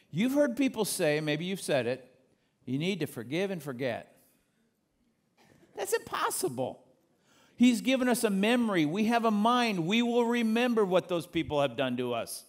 You've 0.09 0.33
heard 0.33 0.57
people 0.57 0.83
say, 0.83 1.21
maybe 1.21 1.45
you've 1.45 1.61
said 1.61 1.85
it, 1.85 2.11
you 2.65 2.79
need 2.79 3.01
to 3.01 3.05
forgive 3.05 3.51
and 3.51 3.61
forget. 3.61 4.17
That's 5.77 5.93
impossible. 5.93 6.84
He's 7.55 7.81
given 7.81 8.09
us 8.09 8.23
a 8.23 8.29
memory. 8.29 8.85
We 8.85 9.05
have 9.05 9.25
a 9.25 9.31
mind. 9.31 9.87
We 9.87 10.01
will 10.01 10.25
remember 10.25 10.83
what 10.83 11.07
those 11.07 11.25
people 11.25 11.61
have 11.61 11.77
done 11.77 11.97
to 11.97 12.13
us. 12.13 12.43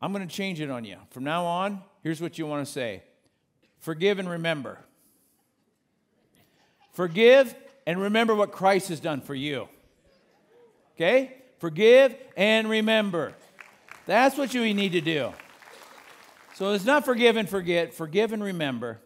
I'm 0.00 0.12
going 0.12 0.26
to 0.26 0.32
change 0.32 0.60
it 0.60 0.70
on 0.70 0.84
you. 0.84 0.96
From 1.10 1.24
now 1.24 1.44
on, 1.44 1.82
here's 2.02 2.20
what 2.20 2.38
you 2.38 2.46
want 2.46 2.64
to 2.66 2.72
say 2.72 3.02
Forgive 3.78 4.18
and 4.18 4.28
remember. 4.28 4.78
Forgive 6.92 7.54
and 7.86 8.00
remember 8.00 8.34
what 8.34 8.52
Christ 8.52 8.88
has 8.88 9.00
done 9.00 9.20
for 9.20 9.34
you. 9.34 9.68
Okay? 10.96 11.32
Forgive 11.58 12.14
and 12.36 12.68
remember. 12.68 13.34
That's 14.06 14.36
what 14.36 14.54
you 14.54 14.74
need 14.74 14.92
to 14.92 15.00
do. 15.00 15.32
So 16.54 16.72
it's 16.72 16.84
not 16.84 17.04
forgive 17.04 17.36
and 17.36 17.48
forget, 17.48 17.94
forgive 17.94 18.32
and 18.32 18.42
remember. 18.42 19.00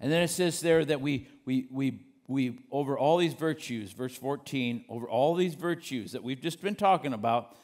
And 0.00 0.10
then 0.10 0.22
it 0.22 0.28
says 0.28 0.60
there 0.60 0.82
that 0.84 1.00
we, 1.00 1.28
we, 1.44 1.66
we, 1.70 2.00
we, 2.32 2.58
over 2.70 2.98
all 2.98 3.18
these 3.18 3.34
virtues, 3.34 3.92
verse 3.92 4.16
14, 4.16 4.84
over 4.88 5.08
all 5.08 5.34
these 5.34 5.54
virtues 5.54 6.12
that 6.12 6.22
we've 6.22 6.40
just 6.40 6.60
been 6.60 6.74
talking 6.74 7.12
about, 7.12 7.56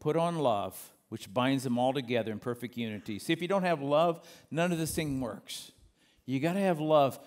put 0.00 0.16
on 0.16 0.38
love, 0.38 0.92
which 1.08 1.32
binds 1.32 1.64
them 1.64 1.78
all 1.78 1.92
together 1.92 2.32
in 2.32 2.38
perfect 2.38 2.76
unity. 2.76 3.18
See, 3.18 3.32
if 3.32 3.40
you 3.40 3.48
don't 3.48 3.62
have 3.62 3.80
love, 3.80 4.26
none 4.50 4.72
of 4.72 4.78
this 4.78 4.94
thing 4.94 5.20
works. 5.20 5.72
You 6.26 6.40
got 6.40 6.54
to 6.54 6.60
have 6.60 6.80
love 6.80 7.18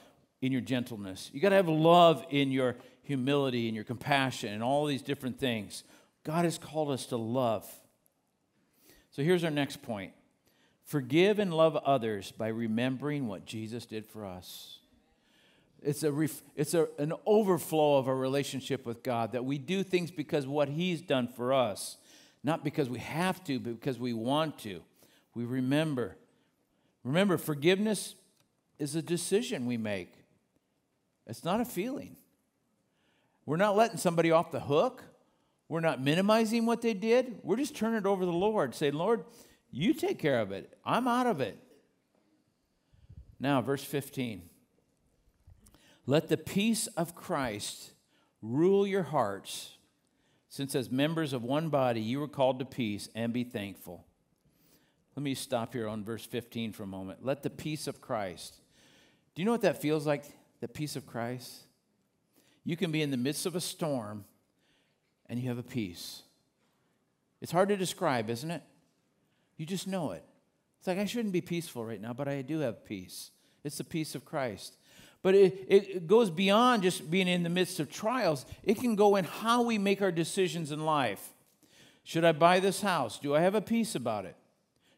in 0.41 0.51
your 0.51 0.61
gentleness. 0.61 1.29
You 1.33 1.39
got 1.39 1.49
to 1.49 1.55
have 1.55 1.67
love 1.67 2.25
in 2.29 2.51
your 2.51 2.75
humility 3.03 3.67
and 3.67 3.75
your 3.75 3.85
compassion 3.85 4.53
and 4.53 4.63
all 4.63 4.85
these 4.85 5.01
different 5.01 5.39
things. 5.39 5.83
God 6.23 6.45
has 6.45 6.57
called 6.57 6.91
us 6.91 7.05
to 7.07 7.17
love. 7.17 7.65
So 9.11 9.23
here's 9.23 9.43
our 9.43 9.51
next 9.51 9.81
point 9.81 10.13
forgive 10.83 11.39
and 11.39 11.53
love 11.53 11.75
others 11.75 12.31
by 12.31 12.47
remembering 12.47 13.27
what 13.27 13.45
Jesus 13.45 13.85
did 13.85 14.05
for 14.05 14.25
us. 14.25 14.79
It's, 15.87 16.03
a 16.03 16.11
ref, 16.11 16.43
it's 16.57 16.73
a, 16.73 16.89
an 16.99 17.13
overflow 17.25 17.97
of 17.97 18.09
our 18.09 18.15
relationship 18.15 18.85
with 18.85 19.03
God 19.03 19.31
that 19.31 19.45
we 19.45 19.57
do 19.57 19.83
things 19.83 20.11
because 20.11 20.45
what 20.45 20.67
He's 20.67 21.01
done 21.01 21.29
for 21.29 21.53
us, 21.53 21.95
not 22.43 22.61
because 22.61 22.89
we 22.89 22.99
have 22.99 23.41
to, 23.45 23.57
but 23.57 23.79
because 23.79 23.97
we 23.97 24.11
want 24.11 24.59
to. 24.59 24.81
We 25.33 25.45
remember. 25.45 26.17
Remember, 27.05 27.37
forgiveness 27.37 28.15
is 28.77 28.95
a 28.97 29.01
decision 29.01 29.65
we 29.65 29.77
make. 29.77 30.13
It's 31.25 31.45
not 31.45 31.61
a 31.61 31.65
feeling. 31.65 32.17
We're 33.45 33.55
not 33.55 33.77
letting 33.77 33.97
somebody 33.97 34.29
off 34.29 34.51
the 34.51 34.59
hook. 34.59 35.05
We're 35.69 35.79
not 35.79 36.01
minimizing 36.01 36.65
what 36.65 36.81
they 36.81 36.95
did. 36.95 37.39
We're 37.43 37.55
just 37.55 37.77
turning 37.77 37.99
it 37.99 38.05
over 38.05 38.23
to 38.23 38.25
the 38.25 38.33
Lord, 38.33 38.75
saying, 38.75 38.93
Lord, 38.93 39.23
you 39.71 39.93
take 39.93 40.19
care 40.19 40.41
of 40.41 40.51
it. 40.51 40.77
I'm 40.83 41.07
out 41.07 41.27
of 41.27 41.39
it. 41.39 41.57
Now, 43.39 43.61
verse 43.61 43.85
15. 43.85 44.46
Let 46.07 46.29
the 46.29 46.37
peace 46.37 46.87
of 46.87 47.13
Christ 47.13 47.91
rule 48.41 48.87
your 48.87 49.03
hearts, 49.03 49.77
since 50.49 50.73
as 50.73 50.89
members 50.89 51.33
of 51.33 51.43
one 51.43 51.69
body 51.69 52.01
you 52.01 52.19
were 52.19 52.27
called 52.27 52.57
to 52.57 52.65
peace, 52.65 53.09
and 53.13 53.31
be 53.31 53.43
thankful. 53.43 54.05
Let 55.15 55.21
me 55.21 55.35
stop 55.35 55.73
here 55.73 55.87
on 55.87 56.03
verse 56.03 56.25
15 56.25 56.73
for 56.73 56.83
a 56.83 56.87
moment. 56.87 57.23
Let 57.23 57.43
the 57.43 57.49
peace 57.51 57.85
of 57.85 58.01
Christ. 58.01 58.55
Do 59.35 59.41
you 59.41 59.45
know 59.45 59.51
what 59.51 59.61
that 59.61 59.81
feels 59.81 60.07
like? 60.07 60.25
the 60.59 60.67
peace 60.67 60.95
of 60.95 61.05
Christ? 61.05 61.63
You 62.63 62.75
can 62.75 62.91
be 62.91 63.01
in 63.01 63.11
the 63.11 63.17
midst 63.17 63.45
of 63.45 63.55
a 63.55 63.61
storm 63.61 64.25
and 65.27 65.39
you 65.39 65.49
have 65.49 65.57
a 65.57 65.63
peace. 65.63 66.23
It's 67.41 67.51
hard 67.51 67.69
to 67.69 67.77
describe, 67.77 68.29
isn't 68.29 68.49
it? 68.49 68.63
You 69.57 69.65
just 69.65 69.87
know 69.87 70.11
it. 70.11 70.23
It's 70.79 70.87
like, 70.87 70.97
I 70.97 71.05
shouldn't 71.05 71.33
be 71.33 71.41
peaceful 71.41 71.85
right 71.85 72.01
now, 72.01 72.13
but 72.13 72.27
I 72.27 72.41
do 72.41 72.59
have 72.59 72.85
peace. 72.85 73.31
It's 73.63 73.77
the 73.77 73.83
peace 73.83 74.15
of 74.15 74.25
Christ. 74.25 74.77
But 75.23 75.35
it, 75.35 75.65
it 75.67 76.07
goes 76.07 76.29
beyond 76.29 76.83
just 76.83 77.09
being 77.09 77.27
in 77.27 77.43
the 77.43 77.49
midst 77.49 77.79
of 77.79 77.91
trials, 77.91 78.45
it 78.63 78.79
can 78.79 78.95
go 78.95 79.15
in 79.15 79.25
how 79.25 79.63
we 79.63 79.77
make 79.77 80.01
our 80.01 80.11
decisions 80.11 80.71
in 80.71 80.85
life. 80.85 81.33
Should 82.03 82.23
I 82.23 82.31
buy 82.31 82.59
this 82.59 82.81
house? 82.81 83.19
Do 83.19 83.35
I 83.35 83.41
have 83.41 83.55
a 83.55 83.61
peace 83.61 83.95
about 83.95 84.25
it? 84.25 84.35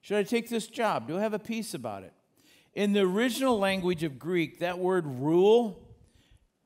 Should 0.01 0.17
I 0.17 0.23
take 0.23 0.49
this 0.49 0.67
job? 0.67 1.07
Do 1.07 1.17
I 1.17 1.21
have 1.21 1.33
a 1.33 1.39
peace 1.39 1.73
about 1.73 2.03
it? 2.03 2.13
In 2.73 2.93
the 2.93 3.01
original 3.01 3.57
language 3.57 4.03
of 4.03 4.19
Greek, 4.19 4.59
that 4.59 4.77
word 4.77 5.07
rule, 5.07 5.87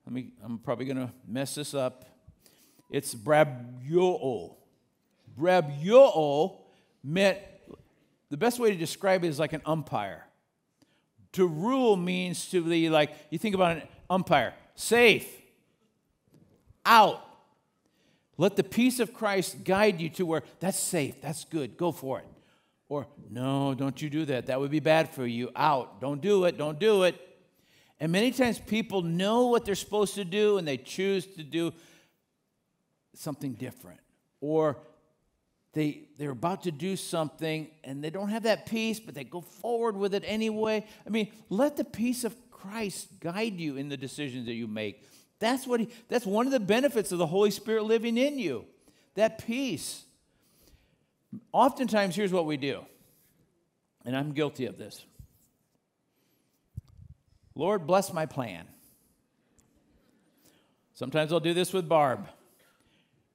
let 0.05 0.13
me, 0.13 0.33
I'm 0.43 0.57
probably 0.57 0.85
going 0.85 0.97
to 0.97 1.11
mess 1.27 1.55
this 1.55 1.73
up. 1.73 2.05
It's 2.89 3.15
brabio. 3.15 4.55
Brabio 5.39 6.57
meant, 7.03 7.39
the 8.29 8.37
best 8.37 8.59
way 8.59 8.71
to 8.71 8.77
describe 8.77 9.23
it 9.23 9.29
is 9.29 9.39
like 9.39 9.53
an 9.53 9.61
umpire. 9.65 10.25
To 11.33 11.47
rule 11.47 11.95
means 11.95 12.49
to 12.51 12.63
be 12.63 12.89
like, 12.89 13.11
you 13.29 13.37
think 13.37 13.55
about 13.55 13.77
an 13.77 13.83
umpire, 14.09 14.53
safe, 14.75 15.27
out. 16.85 17.21
Let 18.37 18.55
the 18.55 18.63
peace 18.63 18.99
of 18.99 19.13
Christ 19.13 19.63
guide 19.63 20.01
you 20.01 20.09
to 20.09 20.25
where 20.25 20.43
that's 20.59 20.79
safe, 20.79 21.21
that's 21.21 21.45
good, 21.45 21.77
go 21.77 21.91
for 21.91 22.19
it. 22.19 22.25
Or, 22.89 23.07
no, 23.29 23.73
don't 23.73 23.99
you 24.01 24.09
do 24.09 24.25
that. 24.25 24.47
That 24.47 24.59
would 24.59 24.69
be 24.69 24.79
bad 24.79 25.09
for 25.09 25.25
you. 25.25 25.49
Out. 25.55 25.99
Don't 25.99 26.21
do 26.21 26.45
it. 26.45 26.57
Don't 26.57 26.77
do 26.77 27.03
it. 27.03 27.19
And 27.99 28.11
many 28.11 28.31
times 28.31 28.59
people 28.59 29.01
know 29.01 29.47
what 29.47 29.65
they're 29.65 29.73
supposed 29.73 30.15
to 30.15 30.25
do 30.25 30.57
and 30.57 30.67
they 30.67 30.77
choose 30.77 31.25
to 31.25 31.43
do 31.43 31.73
something 33.15 33.53
different. 33.53 33.99
Or 34.41 34.77
they, 35.73 36.03
they're 36.17 36.31
about 36.31 36.63
to 36.63 36.71
do 36.71 36.95
something 36.95 37.67
and 37.83 38.03
they 38.03 38.11
don't 38.11 38.29
have 38.29 38.43
that 38.43 38.67
peace, 38.67 38.99
but 38.99 39.15
they 39.15 39.23
go 39.23 39.41
forward 39.41 39.97
with 39.97 40.13
it 40.13 40.23
anyway. 40.25 40.85
I 41.05 41.09
mean, 41.09 41.31
let 41.49 41.77
the 41.77 41.83
peace 41.83 42.23
of 42.23 42.35
Christ 42.51 43.19
guide 43.19 43.59
you 43.59 43.75
in 43.75 43.89
the 43.89 43.97
decisions 43.97 44.45
that 44.45 44.53
you 44.53 44.67
make. 44.67 45.03
That's, 45.39 45.67
what 45.67 45.81
he, 45.81 45.89
that's 46.07 46.25
one 46.25 46.45
of 46.45 46.51
the 46.51 46.59
benefits 46.59 47.11
of 47.11 47.17
the 47.17 47.25
Holy 47.25 47.51
Spirit 47.51 47.83
living 47.83 48.17
in 48.17 48.37
you 48.39 48.65
that 49.15 49.45
peace. 49.45 50.03
Oftentimes, 51.51 52.15
here's 52.15 52.31
what 52.31 52.45
we 52.45 52.57
do, 52.57 52.85
and 54.05 54.15
I'm 54.15 54.31
guilty 54.31 54.65
of 54.65 54.77
this 54.77 55.03
Lord, 57.55 57.85
bless 57.85 58.13
my 58.13 58.25
plan. 58.25 58.65
Sometimes 60.93 61.33
I'll 61.33 61.39
do 61.39 61.53
this 61.53 61.73
with 61.73 61.89
Barb. 61.89 62.27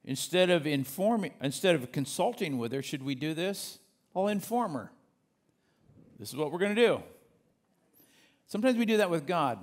Instead 0.05 0.49
of 0.49 0.65
informing, 0.65 1.33
instead 1.41 1.75
of 1.75 1.91
consulting 1.91 2.57
with 2.57 2.71
her, 2.71 2.81
should 2.81 3.03
we 3.03 3.15
do 3.15 3.33
this? 3.33 3.79
I'll 4.15 4.27
inform 4.27 4.73
her. 4.73 4.91
This 6.19 6.29
is 6.29 6.35
what 6.35 6.51
we're 6.51 6.59
going 6.59 6.75
to 6.75 6.87
do. 6.87 7.03
Sometimes 8.47 8.77
we 8.77 8.85
do 8.85 8.97
that 8.97 9.09
with 9.09 9.27
God. 9.27 9.59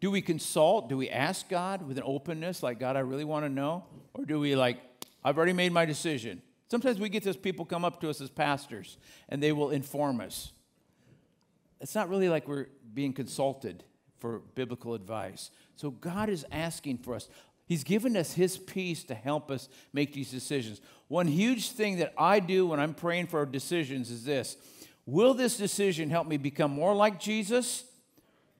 Do 0.00 0.10
we 0.10 0.22
consult? 0.22 0.88
Do 0.88 0.96
we 0.96 1.10
ask 1.10 1.48
God 1.48 1.86
with 1.86 1.98
an 1.98 2.04
openness, 2.06 2.62
like, 2.62 2.78
God, 2.78 2.96
I 2.96 3.00
really 3.00 3.24
want 3.24 3.44
to 3.44 3.48
know? 3.48 3.84
Or 4.14 4.24
do 4.24 4.40
we, 4.40 4.54
like, 4.56 4.78
I've 5.24 5.36
already 5.36 5.52
made 5.52 5.72
my 5.72 5.84
decision? 5.84 6.40
Sometimes 6.70 7.00
we 7.00 7.08
get 7.08 7.24
those 7.24 7.36
people 7.36 7.64
come 7.64 7.84
up 7.84 8.00
to 8.00 8.10
us 8.10 8.20
as 8.20 8.30
pastors 8.30 8.98
and 9.28 9.42
they 9.42 9.52
will 9.52 9.70
inform 9.70 10.20
us. 10.20 10.52
It's 11.80 11.94
not 11.94 12.08
really 12.08 12.28
like 12.28 12.46
we're 12.46 12.66
being 12.94 13.12
consulted 13.12 13.84
for 14.18 14.40
biblical 14.54 14.94
advice. 14.94 15.50
So 15.76 15.90
God 15.90 16.28
is 16.28 16.44
asking 16.50 16.98
for 16.98 17.14
us. 17.14 17.28
He's 17.68 17.84
given 17.84 18.16
us 18.16 18.32
His 18.32 18.56
peace 18.56 19.04
to 19.04 19.14
help 19.14 19.50
us 19.50 19.68
make 19.92 20.14
these 20.14 20.30
decisions. 20.30 20.80
One 21.08 21.26
huge 21.26 21.72
thing 21.72 21.98
that 21.98 22.14
I 22.16 22.40
do 22.40 22.66
when 22.66 22.80
I'm 22.80 22.94
praying 22.94 23.26
for 23.26 23.40
our 23.40 23.46
decisions 23.46 24.10
is 24.10 24.24
this 24.24 24.56
Will 25.04 25.34
this 25.34 25.58
decision 25.58 26.08
help 26.08 26.26
me 26.26 26.38
become 26.38 26.70
more 26.70 26.94
like 26.94 27.20
Jesus, 27.20 27.84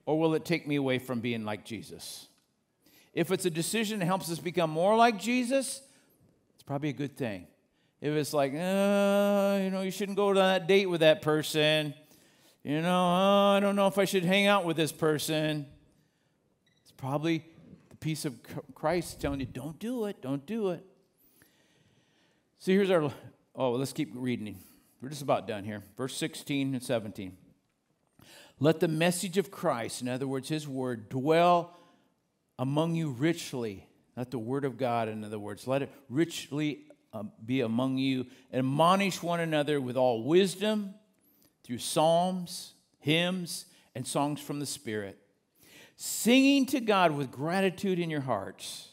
or 0.05 0.19
will 0.19 0.35
it 0.35 0.45
take 0.45 0.69
me 0.69 0.77
away 0.77 0.99
from 0.99 1.21
being 1.21 1.47
like 1.47 1.65
Jesus? 1.65 2.27
If 3.15 3.33
it's 3.33 3.47
a 3.47 3.51
decision 3.51 4.01
that 4.01 4.07
helps 4.07 4.31
us 4.31 4.39
become 4.39 4.71
more 4.71 4.95
like 4.95 5.19
Jesus, 5.19 5.81
it's 6.55 6.63
probably 6.63 6.91
a 6.91 6.95
good 6.95 7.17
thing. 7.17 7.47
If 8.03 8.13
it's 8.13 8.35
like, 8.35 8.53
uh, 8.53 9.59
you 9.63 9.71
know, 9.71 9.81
you 9.83 9.91
shouldn't 9.91 10.17
go 10.17 10.35
to 10.35 10.39
that 10.39 10.69
date 10.69 10.87
with 10.87 11.01
that 11.01 11.23
person, 11.23 11.95
you 12.63 12.83
know, 12.83 12.89
oh, 12.89 13.57
I 13.57 13.61
don't 13.61 13.75
know 13.75 13.87
if 13.87 13.97
I 13.97 14.05
should 14.05 14.25
hang 14.25 14.47
out 14.47 14.67
with 14.67 14.77
this 14.77 14.93
person, 14.93 15.67
it's 16.83 16.93
probably 16.93 17.45
peace 18.01 18.25
of 18.25 18.39
Christ 18.75 19.21
telling 19.21 19.41
you, 19.41 19.47
don't 19.47 19.79
do 19.79 20.07
it, 20.07 20.23
don't 20.23 20.45
do 20.47 20.71
it. 20.71 20.85
So 22.59 22.73
here's 22.73 22.91
our, 22.91 23.13
oh, 23.55 23.73
let's 23.73 23.93
keep 23.93 24.11
reading. 24.15 24.59
We're 25.01 25.11
just 25.11 25.23
about 25.23 25.47
done 25.47 25.65
here. 25.65 25.83
Verse 25.97 26.17
16 26.17 26.75
and 26.75 26.83
17. 26.83 27.37
Let 28.61 28.81
the 28.81 28.89
message 28.89 29.39
of 29.39 29.51
Christ, 29.51 30.03
in 30.03 30.09
other 30.09 30.27
words, 30.27 30.49
his 30.49 30.67
word, 30.67 31.09
dwell 31.09 31.77
among 32.59 32.97
you 32.97 33.11
richly. 33.11 33.87
Let 34.17 34.33
the 34.33 34.39
word 34.39 34.65
of 34.65 34.77
God, 34.77 35.09
in 35.09 35.23
other 35.23 35.39
words. 35.39 35.69
Let 35.69 35.83
it 35.83 35.93
richly 36.09 36.81
uh, 37.13 37.23
be 37.45 37.61
among 37.61 37.99
you. 37.99 38.27
And 38.51 38.59
admonish 38.59 39.23
one 39.23 39.39
another 39.39 39.81
with 39.81 39.97
all 39.97 40.25
wisdom 40.25 40.95
through 41.63 41.79
psalms, 41.79 42.73
hymns, 42.99 43.67
and 43.95 44.07
songs 44.07 44.41
from 44.41 44.59
the 44.59 44.67
Spirit, 44.67 45.19
singing 46.01 46.65
to 46.67 46.81
God 46.81 47.11
with 47.11 47.31
gratitude 47.31 47.99
in 47.99 48.09
your 48.09 48.23
hearts. 48.23 48.89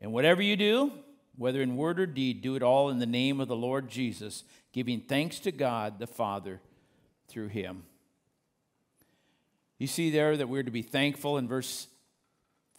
And 0.00 0.12
whatever 0.12 0.42
you 0.42 0.56
do, 0.56 0.90
whether 1.36 1.62
in 1.62 1.76
word 1.76 2.00
or 2.00 2.06
deed, 2.06 2.42
do 2.42 2.56
it 2.56 2.62
all 2.62 2.90
in 2.90 2.98
the 2.98 3.06
name 3.06 3.38
of 3.38 3.46
the 3.46 3.54
Lord 3.54 3.88
Jesus, 3.88 4.42
giving 4.72 5.00
thanks 5.00 5.38
to 5.40 5.52
God 5.52 6.00
the 6.00 6.06
Father 6.08 6.60
through 7.28 7.48
him. 7.48 7.84
You 9.78 9.86
see 9.86 10.10
there 10.10 10.36
that 10.36 10.48
we're 10.48 10.64
to 10.64 10.72
be 10.72 10.82
thankful 10.82 11.38
in 11.38 11.46
verse 11.46 11.86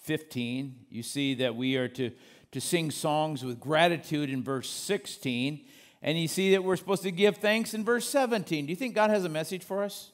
15. 0.02 0.88
You 0.90 1.04
see 1.04 1.36
that 1.36 1.56
we 1.56 1.78
are 1.78 1.88
to 1.88 2.12
to 2.52 2.62
sing 2.62 2.92
songs 2.92 3.44
with 3.44 3.60
gratitude 3.60 4.30
in 4.30 4.44
verse 4.44 4.70
16. 4.70 5.66
And 6.02 6.18
you 6.18 6.28
see 6.28 6.52
that 6.52 6.64
we're 6.64 6.78
supposed 6.78 7.04
to 7.04 7.12
give 7.12 7.38
thanks 7.38 7.74
in 7.74 7.84
verse 7.84 8.08
17. 8.08 8.66
Do 8.66 8.72
you 8.72 8.76
think 8.76 8.96
God 8.96 9.10
has 9.10 9.26
a 9.26 9.30
message 9.30 9.64
for 9.64 9.84
us? 9.84 10.12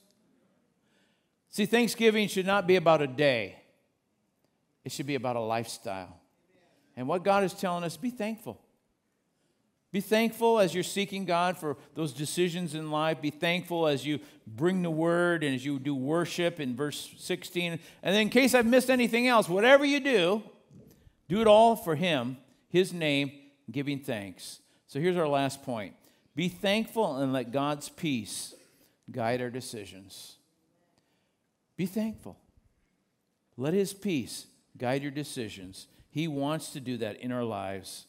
See, 1.55 1.65
Thanksgiving 1.65 2.27
should 2.27 2.45
not 2.45 2.67
be 2.67 2.75
about 2.75 3.01
a 3.01 3.07
day, 3.07 3.55
it 4.83 4.91
should 4.91 5.05
be 5.05 5.15
about 5.15 5.37
a 5.37 5.39
lifestyle. 5.39 6.19
And 6.97 7.07
what 7.07 7.23
God 7.23 7.45
is 7.45 7.53
telling 7.53 7.85
us, 7.85 7.95
be 7.95 8.09
thankful. 8.09 8.59
Be 9.93 10.01
thankful 10.01 10.59
as 10.59 10.73
you're 10.73 10.83
seeking 10.83 11.23
God 11.23 11.57
for 11.57 11.77
those 11.93 12.11
decisions 12.11 12.75
in 12.75 12.91
life. 12.91 13.21
Be 13.21 13.29
thankful 13.29 13.87
as 13.87 14.05
you 14.05 14.19
bring 14.45 14.81
the 14.81 14.89
word 14.89 15.45
and 15.45 15.55
as 15.55 15.63
you 15.63 15.79
do 15.79 15.95
worship 15.95 16.59
in 16.59 16.75
verse 16.75 17.13
16. 17.19 17.71
And 17.71 17.79
then, 18.03 18.23
in 18.23 18.29
case 18.29 18.53
I've 18.53 18.65
missed 18.65 18.89
anything 18.89 19.29
else, 19.29 19.47
whatever 19.47 19.85
you 19.85 20.01
do, 20.01 20.43
do 21.29 21.39
it 21.39 21.47
all 21.47 21.77
for 21.77 21.95
Him, 21.95 22.35
His 22.67 22.91
name, 22.91 23.31
giving 23.71 23.99
thanks. 23.99 24.59
So 24.87 24.99
here's 24.99 25.15
our 25.15 25.27
last 25.29 25.63
point 25.63 25.93
be 26.35 26.49
thankful 26.49 27.15
and 27.15 27.31
let 27.31 27.53
God's 27.53 27.87
peace 27.87 28.53
guide 29.09 29.39
our 29.41 29.49
decisions. 29.49 30.34
Be 31.77 31.85
thankful. 31.85 32.37
Let 33.57 33.73
His 33.73 33.93
peace 33.93 34.47
guide 34.77 35.01
your 35.01 35.11
decisions. 35.11 35.87
He 36.09 36.27
wants 36.27 36.71
to 36.71 36.79
do 36.79 36.97
that 36.97 37.19
in 37.19 37.31
our 37.31 37.43
lives. 37.43 38.05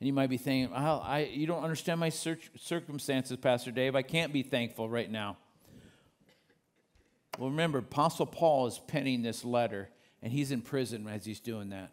And 0.00 0.06
you 0.06 0.12
might 0.12 0.28
be 0.28 0.36
thinking, 0.36 0.74
oh, 0.74 0.98
I, 0.98 1.30
you 1.32 1.46
don't 1.46 1.62
understand 1.62 2.00
my 2.00 2.08
circumstances, 2.10 3.36
Pastor 3.36 3.70
Dave. 3.70 3.94
I 3.94 4.02
can't 4.02 4.32
be 4.32 4.42
thankful 4.42 4.88
right 4.88 5.10
now. 5.10 5.36
Well, 7.38 7.50
remember, 7.50 7.78
Apostle 7.78 8.26
Paul 8.26 8.66
is 8.66 8.80
penning 8.86 9.22
this 9.22 9.44
letter, 9.44 9.88
and 10.22 10.32
he's 10.32 10.50
in 10.50 10.62
prison 10.62 11.08
as 11.08 11.24
he's 11.24 11.40
doing 11.40 11.70
that. 11.70 11.92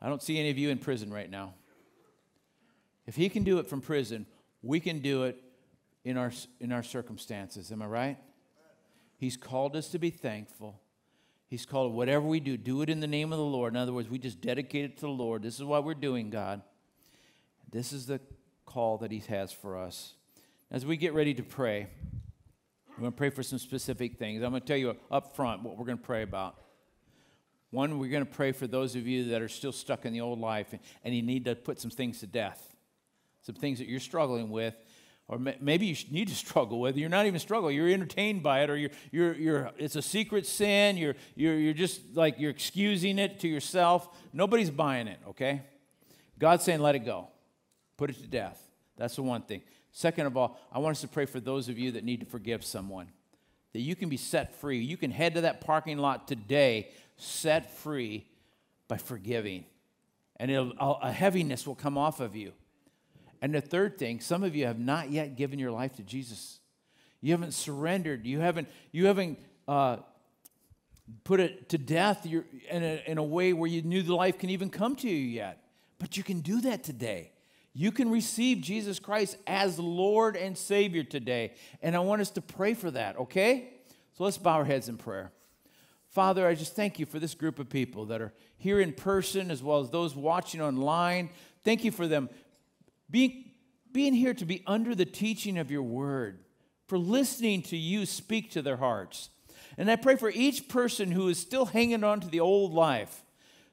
I 0.00 0.08
don't 0.08 0.22
see 0.22 0.38
any 0.38 0.50
of 0.50 0.58
you 0.58 0.70
in 0.70 0.78
prison 0.78 1.12
right 1.12 1.30
now. 1.30 1.54
If 3.06 3.16
he 3.16 3.28
can 3.28 3.44
do 3.44 3.58
it 3.58 3.66
from 3.66 3.80
prison, 3.80 4.26
we 4.62 4.80
can 4.80 5.00
do 5.00 5.24
it 5.24 5.42
in 6.04 6.16
our, 6.16 6.32
in 6.60 6.72
our 6.72 6.82
circumstances. 6.82 7.70
Am 7.72 7.82
I 7.82 7.86
right? 7.86 8.18
He's 9.20 9.36
called 9.36 9.76
us 9.76 9.88
to 9.88 9.98
be 9.98 10.08
thankful. 10.08 10.80
He's 11.46 11.66
called 11.66 11.92
whatever 11.92 12.24
we 12.24 12.40
do, 12.40 12.56
do 12.56 12.80
it 12.80 12.88
in 12.88 13.00
the 13.00 13.06
name 13.06 13.34
of 13.34 13.38
the 13.38 13.44
Lord. 13.44 13.74
In 13.74 13.76
other 13.76 13.92
words, 13.92 14.08
we 14.08 14.18
just 14.18 14.40
dedicate 14.40 14.86
it 14.86 14.96
to 14.96 15.02
the 15.02 15.08
Lord. 15.08 15.42
This 15.42 15.56
is 15.56 15.62
what 15.62 15.84
we're 15.84 15.92
doing, 15.92 16.30
God. 16.30 16.62
This 17.70 17.92
is 17.92 18.06
the 18.06 18.18
call 18.64 18.96
that 18.96 19.12
He 19.12 19.18
has 19.28 19.52
for 19.52 19.76
us. 19.76 20.14
As 20.70 20.86
we 20.86 20.96
get 20.96 21.12
ready 21.12 21.34
to 21.34 21.42
pray, 21.42 21.88
we're 22.92 23.00
going 23.00 23.12
to 23.12 23.16
pray 23.18 23.28
for 23.28 23.42
some 23.42 23.58
specific 23.58 24.16
things. 24.16 24.42
I'm 24.42 24.52
going 24.52 24.62
to 24.62 24.66
tell 24.66 24.78
you 24.78 24.96
up 25.10 25.36
front 25.36 25.64
what 25.64 25.76
we're 25.76 25.84
going 25.84 25.98
to 25.98 26.04
pray 26.04 26.22
about. 26.22 26.56
One, 27.72 27.98
we're 27.98 28.08
going 28.08 28.24
to 28.24 28.32
pray 28.32 28.52
for 28.52 28.66
those 28.66 28.96
of 28.96 29.06
you 29.06 29.24
that 29.24 29.42
are 29.42 29.48
still 29.48 29.72
stuck 29.72 30.06
in 30.06 30.14
the 30.14 30.22
old 30.22 30.38
life 30.38 30.72
and 31.04 31.14
you 31.14 31.20
need 31.20 31.44
to 31.44 31.54
put 31.54 31.78
some 31.78 31.90
things 31.90 32.20
to 32.20 32.26
death, 32.26 32.74
some 33.42 33.54
things 33.54 33.80
that 33.80 33.86
you're 33.86 34.00
struggling 34.00 34.48
with 34.48 34.76
or 35.30 35.38
maybe 35.38 35.86
you 35.86 35.96
need 36.10 36.26
to 36.26 36.34
struggle 36.46 36.80
with. 36.80 36.96
it. 36.96 37.00
You're 37.00 37.08
not 37.08 37.26
even 37.26 37.38
struggling. 37.38 37.76
You're 37.76 37.88
entertained 37.88 38.42
by 38.42 38.64
it, 38.64 38.70
or 38.70 38.76
you're, 38.76 38.90
you're, 39.12 39.34
you're, 39.34 39.70
it's 39.78 39.94
a 39.94 40.02
secret 40.02 40.44
sin. 40.44 40.96
You're, 40.96 41.14
you're, 41.36 41.56
you're 41.56 41.72
just 41.72 42.00
like 42.14 42.40
you're 42.40 42.50
excusing 42.50 43.18
it 43.20 43.38
to 43.40 43.48
yourself. 43.48 44.08
Nobody's 44.32 44.70
buying 44.70 45.06
it, 45.06 45.20
okay? 45.28 45.62
God's 46.38 46.64
saying, 46.64 46.80
let 46.80 46.96
it 46.96 47.00
go. 47.00 47.28
Put 47.96 48.10
it 48.10 48.20
to 48.20 48.26
death. 48.26 48.60
That's 48.96 49.14
the 49.14 49.22
one 49.22 49.42
thing. 49.42 49.62
Second 49.92 50.26
of 50.26 50.36
all, 50.36 50.58
I 50.72 50.80
want 50.80 50.96
us 50.96 51.00
to 51.02 51.08
pray 51.08 51.26
for 51.26 51.38
those 51.38 51.68
of 51.68 51.78
you 51.78 51.92
that 51.92 52.02
need 52.02 52.20
to 52.20 52.26
forgive 52.26 52.64
someone, 52.64 53.06
that 53.72 53.80
you 53.80 53.94
can 53.94 54.08
be 54.08 54.16
set 54.16 54.56
free. 54.56 54.80
You 54.80 54.96
can 54.96 55.12
head 55.12 55.34
to 55.34 55.42
that 55.42 55.60
parking 55.60 55.98
lot 55.98 56.26
today, 56.26 56.88
set 57.16 57.72
free 57.78 58.26
by 58.88 58.96
forgiving. 58.96 59.64
And 60.36 60.74
a 60.80 61.12
heaviness 61.12 61.66
will 61.66 61.74
come 61.76 61.96
off 61.96 62.18
of 62.18 62.34
you. 62.34 62.52
And 63.42 63.54
the 63.54 63.60
third 63.60 63.98
thing, 63.98 64.20
some 64.20 64.42
of 64.42 64.54
you 64.54 64.66
have 64.66 64.78
not 64.78 65.10
yet 65.10 65.36
given 65.36 65.58
your 65.58 65.70
life 65.70 65.96
to 65.96 66.02
Jesus. 66.02 66.60
You 67.20 67.32
haven't 67.32 67.52
surrendered. 67.52 68.26
You 68.26 68.40
haven't, 68.40 68.68
you 68.92 69.06
haven't 69.06 69.38
uh, 69.66 69.98
put 71.24 71.40
it 71.40 71.68
to 71.70 71.78
death 71.78 72.26
in 72.26 72.44
a, 72.70 73.02
in 73.06 73.18
a 73.18 73.22
way 73.22 73.52
where 73.52 73.68
you 73.68 73.82
knew 73.82 74.02
the 74.02 74.14
life 74.14 74.38
can 74.38 74.50
even 74.50 74.70
come 74.70 74.96
to 74.96 75.08
you 75.08 75.16
yet. 75.16 75.64
But 75.98 76.16
you 76.16 76.22
can 76.22 76.40
do 76.40 76.60
that 76.62 76.84
today. 76.84 77.32
You 77.72 77.92
can 77.92 78.10
receive 78.10 78.60
Jesus 78.60 78.98
Christ 78.98 79.36
as 79.46 79.78
Lord 79.78 80.36
and 80.36 80.56
Savior 80.56 81.04
today. 81.04 81.52
And 81.82 81.94
I 81.94 82.00
want 82.00 82.20
us 82.20 82.30
to 82.30 82.42
pray 82.42 82.74
for 82.74 82.90
that, 82.90 83.16
okay? 83.16 83.70
So 84.16 84.24
let's 84.24 84.38
bow 84.38 84.56
our 84.56 84.64
heads 84.64 84.88
in 84.88 84.96
prayer. 84.96 85.30
Father, 86.08 86.46
I 86.46 86.54
just 86.54 86.74
thank 86.74 86.98
you 86.98 87.06
for 87.06 87.20
this 87.20 87.34
group 87.34 87.60
of 87.60 87.68
people 87.68 88.06
that 88.06 88.20
are 88.20 88.32
here 88.58 88.80
in 88.80 88.92
person 88.92 89.50
as 89.50 89.62
well 89.62 89.78
as 89.78 89.90
those 89.90 90.16
watching 90.16 90.60
online. 90.60 91.30
Thank 91.62 91.84
you 91.84 91.92
for 91.92 92.08
them 92.08 92.28
being, 93.10 93.50
being 93.92 94.14
here 94.14 94.34
to 94.34 94.44
be 94.44 94.62
under 94.66 94.94
the 94.94 95.04
teaching 95.04 95.58
of 95.58 95.70
your 95.70 95.82
word, 95.82 96.40
for 96.86 96.98
listening 96.98 97.62
to 97.62 97.76
you 97.76 98.06
speak 98.06 98.50
to 98.52 98.62
their 98.62 98.76
hearts. 98.76 99.30
And 99.78 99.90
I 99.90 99.96
pray 99.96 100.16
for 100.16 100.30
each 100.30 100.68
person 100.68 101.10
who 101.10 101.28
is 101.28 101.38
still 101.38 101.66
hanging 101.66 102.04
on 102.04 102.20
to 102.20 102.28
the 102.28 102.40
old 102.40 102.72
life, 102.72 103.24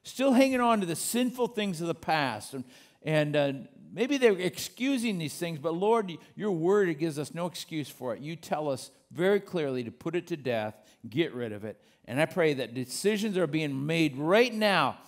still 0.02 0.32
hanging 0.32 0.60
on 0.60 0.80
to 0.80 0.86
the 0.86 0.96
sinful 0.96 1.48
things 1.48 1.80
of 1.80 1.86
the 1.86 1.94
past. 1.94 2.54
And, 2.54 2.64
and 3.02 3.36
uh, 3.36 3.52
maybe 3.92 4.16
they're 4.16 4.38
excusing 4.38 5.18
these 5.18 5.34
things, 5.34 5.58
but 5.58 5.74
Lord, 5.74 6.12
your 6.36 6.52
word 6.52 6.96
gives 6.98 7.18
us 7.18 7.34
no 7.34 7.46
excuse 7.46 7.88
for 7.88 8.14
it. 8.14 8.20
You 8.20 8.36
tell 8.36 8.70
us 8.70 8.90
very 9.10 9.40
clearly 9.40 9.84
to 9.84 9.90
put 9.90 10.14
it 10.14 10.26
to 10.28 10.36
death, 10.36 10.74
get 11.08 11.34
rid 11.34 11.52
of 11.52 11.64
it. 11.64 11.80
And 12.04 12.20
I 12.20 12.26
pray 12.26 12.54
that 12.54 12.74
decisions 12.74 13.36
are 13.36 13.46
being 13.46 13.86
made 13.86 14.16
right 14.16 14.52
now 14.52 14.98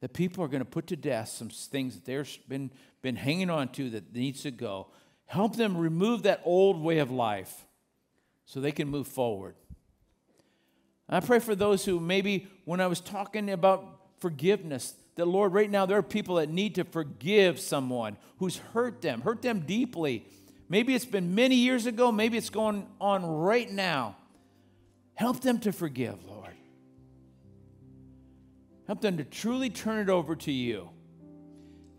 that 0.00 0.12
people 0.12 0.42
are 0.42 0.48
going 0.48 0.62
to 0.62 0.68
put 0.68 0.88
to 0.88 0.96
death 0.96 1.28
some 1.28 1.48
things 1.48 1.94
that 1.94 2.04
they've 2.04 2.38
been, 2.48 2.72
been 3.02 3.16
hanging 3.16 3.50
on 3.50 3.68
to 3.68 3.90
that 3.90 4.14
needs 4.14 4.42
to 4.42 4.50
go. 4.50 4.88
Help 5.26 5.56
them 5.56 5.76
remove 5.76 6.22
that 6.22 6.40
old 6.44 6.80
way 6.80 6.98
of 6.98 7.10
life 7.10 7.66
so 8.44 8.60
they 8.60 8.72
can 8.72 8.88
move 8.88 9.08
forward. 9.08 9.54
I 11.08 11.20
pray 11.20 11.40
for 11.40 11.54
those 11.54 11.84
who 11.84 12.00
maybe 12.00 12.46
when 12.64 12.80
I 12.80 12.86
was 12.86 13.00
talking 13.00 13.50
about 13.50 13.84
forgiveness, 14.20 14.94
that 15.16 15.26
Lord, 15.26 15.52
right 15.52 15.70
now 15.70 15.84
there 15.84 15.98
are 15.98 16.02
people 16.02 16.36
that 16.36 16.48
need 16.48 16.76
to 16.76 16.84
forgive 16.84 17.60
someone 17.60 18.16
who's 18.38 18.56
hurt 18.56 19.02
them, 19.02 19.20
hurt 19.20 19.42
them 19.42 19.60
deeply. 19.60 20.24
Maybe 20.68 20.94
it's 20.94 21.04
been 21.04 21.34
many 21.34 21.56
years 21.56 21.84
ago, 21.84 22.10
maybe 22.10 22.38
it's 22.38 22.50
going 22.50 22.86
on 23.00 23.26
right 23.26 23.70
now. 23.70 24.16
Help 25.14 25.40
them 25.40 25.58
to 25.60 25.72
forgive, 25.72 26.24
Lord. 26.24 26.54
Help 28.86 29.02
them 29.02 29.18
to 29.18 29.24
truly 29.24 29.68
turn 29.68 29.98
it 29.98 30.08
over 30.08 30.34
to 30.36 30.52
you. 30.52 30.88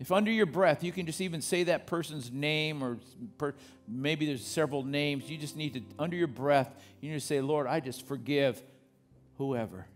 If 0.04 0.12
under 0.12 0.30
your 0.30 0.45
breath 0.45 0.84
you 0.84 0.91
can 0.91 1.06
just 1.06 1.22
even 1.22 1.39
say 1.39 1.64
that 1.64 1.88
person's 1.88 2.30
name, 2.30 2.84
or 2.84 2.97
per, 3.38 3.54
maybe 3.88 4.26
there's 4.26 4.45
several 4.45 4.84
names, 4.84 5.30
you 5.30 5.38
just 5.38 5.56
need 5.56 5.76
to, 5.76 5.82
under 5.97 6.18
your 6.18 6.28
breath, 6.28 6.76
you 6.99 7.08
need 7.08 7.16
to 7.16 7.26
say, 7.26 7.39
Lord, 7.39 7.68
I 7.68 7.80
just 7.80 8.06
forgive 8.06 8.62
whoever. 9.38 9.88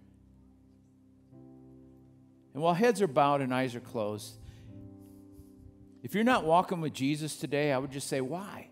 And 2.54 2.64
while 2.64 2.74
heads 2.74 3.02
are 3.02 3.08
bowed 3.08 3.42
and 3.42 3.54
eyes 3.54 3.76
are 3.76 3.82
closed, 3.82 4.32
if 6.04 6.16
you're 6.16 6.24
not 6.24 6.46
walking 6.46 6.80
with 6.80 6.94
Jesus 6.94 7.36
today, 7.36 7.74
I 7.74 7.78
would 7.78 7.92
just 7.92 8.08
say, 8.08 8.22
why? 8.22 8.70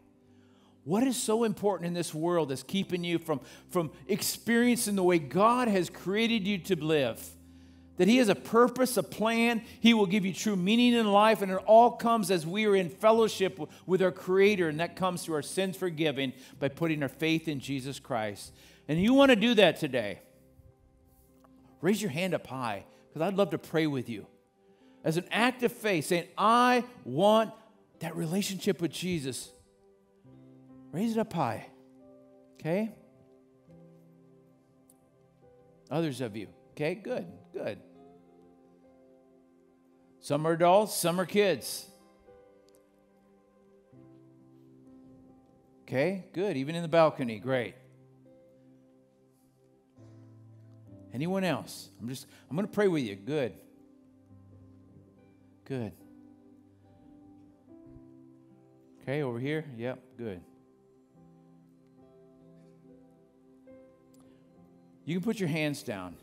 What 0.86 1.04
is 1.04 1.22
so 1.22 1.44
important 1.44 1.88
in 1.88 1.94
this 1.94 2.14
world 2.14 2.48
that's 2.48 2.64
keeping 2.64 3.04
you 3.04 3.20
from, 3.20 3.42
from 3.72 3.92
experiencing 4.08 4.96
the 4.96 5.04
way 5.04 5.20
God 5.20 5.68
has 5.68 5.90
created 5.90 6.48
you 6.48 6.60
to 6.60 6.82
live? 6.82 7.22
That 7.98 8.08
He 8.08 8.18
has 8.18 8.30
a 8.30 8.36
purpose, 8.36 8.98
a 8.98 9.04
plan. 9.04 9.62
He 9.80 9.94
will 9.94 10.06
give 10.06 10.26
you 10.26 10.34
true 10.34 10.56
meaning 10.56 10.94
in 10.94 11.12
life, 11.12 11.42
and 11.42 11.52
it 11.52 11.60
all 11.66 11.92
comes 11.92 12.32
as 12.32 12.46
we 12.46 12.66
are 12.66 12.76
in 12.76 12.90
fellowship 12.90 13.60
with 13.86 14.02
our 14.02 14.12
Creator, 14.12 14.68
and 14.70 14.80
that 14.80 14.96
comes 14.96 15.24
through 15.24 15.36
our 15.36 15.42
sins 15.42 15.78
forgiven 15.78 16.34
by 16.60 16.68
putting 16.68 17.02
our 17.04 17.10
faith 17.10 17.48
in 17.48 17.60
Jesus 17.60 18.00
Christ. 18.00 18.54
And 18.88 19.02
you 19.02 19.14
want 19.14 19.30
to 19.30 19.36
do 19.36 19.54
that 19.56 19.80
today? 19.80 20.20
Raise 21.82 22.02
your 22.02 22.12
hand 22.12 22.34
up 22.34 22.48
high, 22.48 22.84
because 23.08 23.22
I'd 23.22 23.36
love 23.36 23.52
to 23.52 23.58
pray 23.58 23.88
with 23.88 24.10
you. 24.10 24.28
As 25.04 25.18
an 25.18 25.26
act 25.32 25.64
of 25.64 25.72
faith, 25.72 26.08
saying, 26.08 26.26
I 26.38 26.84
want 27.04 27.52
that 28.00 28.16
relationship 28.16 28.82
with 28.82 28.92
Jesus. 28.92 29.52
Raise 30.92 31.12
it 31.12 31.20
up 31.20 31.32
high. 31.32 31.68
Okay? 32.60 32.92
Others 35.92 36.22
of 36.22 36.36
you. 36.36 36.48
Okay, 36.72 36.96
good. 36.96 37.26
Good. 37.56 37.80
Some 40.20 40.46
are 40.46 40.52
adults, 40.52 40.94
some 40.94 41.22
are 41.22 41.26
kids. 41.26 41.88
Okay, 45.84 46.26
good. 46.34 46.58
Even 46.58 46.76
in 46.76 46.82
the 46.82 46.90
balcony, 46.90 47.40
great. 47.40 47.76
Anyone 51.14 51.46
else? 51.46 51.90
I'm 52.02 52.10
just, 52.10 52.28
I'm 52.50 52.58
going 52.58 52.68
to 52.68 52.74
pray 52.74 52.90
with 52.90 53.04
you. 53.04 53.16
Good. 53.16 53.54
Good. 55.64 55.94
Okay, 59.02 59.22
over 59.22 59.40
here? 59.40 59.64
Yep, 59.78 60.00
good. 60.18 60.42
You 65.06 65.16
can 65.16 65.24
put 65.24 65.40
your 65.40 65.48
hands 65.48 65.84
down. 65.84 66.16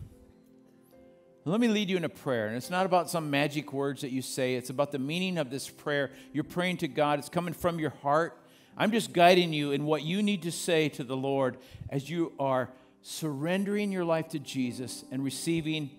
Let 1.45 1.61
me 1.61 1.67
lead 1.67 1.91
you 1.91 1.97
in 1.97 2.05
a 2.05 2.09
prayer. 2.09 2.47
And 2.47 2.57
it's 2.57 2.71
not 2.71 2.87
about 2.87 3.11
some 3.11 3.31
magic 3.31 3.73
words 3.73 4.03
that 4.03 4.13
you 4.13 4.23
say, 4.23 4.55
it's 4.55 4.71
about 4.71 4.93
the 4.93 4.99
meaning 4.99 5.39
of 5.39 5.51
this 5.51 5.69
prayer. 5.69 6.13
You're 6.33 6.45
praying 6.45 6.79
to 6.79 6.89
God, 6.89 7.19
it's 7.19 7.29
coming 7.29 7.53
from 7.55 7.81
your 7.81 7.91
heart. 7.91 8.39
I'm 8.77 8.93
just 8.93 9.13
guiding 9.13 9.53
you 9.53 9.73
in 9.73 9.85
what 9.85 10.03
you 10.03 10.23
need 10.23 10.43
to 10.43 10.53
say 10.53 10.89
to 10.91 11.05
the 11.05 11.17
Lord 11.17 11.59
as 11.91 12.09
you 12.09 12.33
are 12.39 12.71
surrendering 13.03 13.91
your 13.91 14.05
life 14.05 14.29
to 14.29 14.39
Jesus 14.39 15.05
and 15.11 15.25
receiving 15.25 15.91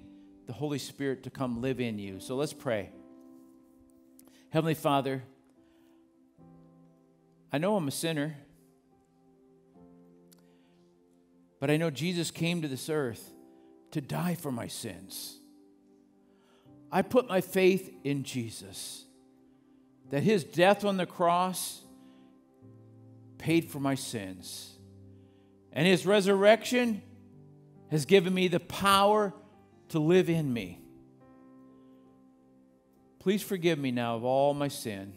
the 0.48 0.54
Holy 0.54 0.80
Spirit 0.80 1.24
to 1.24 1.30
come 1.30 1.62
live 1.62 1.80
in 1.80 2.00
you. 2.00 2.20
So 2.20 2.36
let's 2.36 2.54
pray. 2.54 2.90
Heavenly 4.50 4.74
Father, 4.74 5.24
I 7.52 7.58
know 7.58 7.76
I'm 7.76 7.88
a 7.88 7.92
sinner, 7.92 8.38
but 11.60 11.70
I 11.70 11.78
know 11.78 11.90
Jesus 11.90 12.32
came 12.32 12.62
to 12.62 12.68
this 12.68 12.90
earth 12.90 13.33
to 13.94 14.02
die 14.02 14.36
for 14.36 14.52
my 14.52 14.68
sins. 14.68 15.40
I 16.92 17.04
put 17.04 17.28
my 17.28 17.42
faith 17.42 17.92
in 18.04 18.24
Jesus, 18.24 19.06
that 20.10 20.24
his 20.24 20.44
death 20.44 20.84
on 20.84 20.98
the 20.98 21.06
cross 21.06 21.82
paid 23.38 23.70
for 23.70 23.80
my 23.80 23.96
sins, 23.96 24.74
and 25.72 25.88
his 25.88 26.06
resurrection 26.06 27.02
has 27.90 28.06
given 28.06 28.34
me 28.34 28.48
the 28.48 28.60
power 28.60 29.32
to 29.90 30.00
live 30.00 30.30
in 30.30 30.52
me. 30.52 30.80
Please 33.20 33.44
forgive 33.44 33.78
me 33.78 33.92
now 33.92 34.16
of 34.16 34.24
all 34.24 34.54
my 34.56 34.68
sin. 34.68 35.14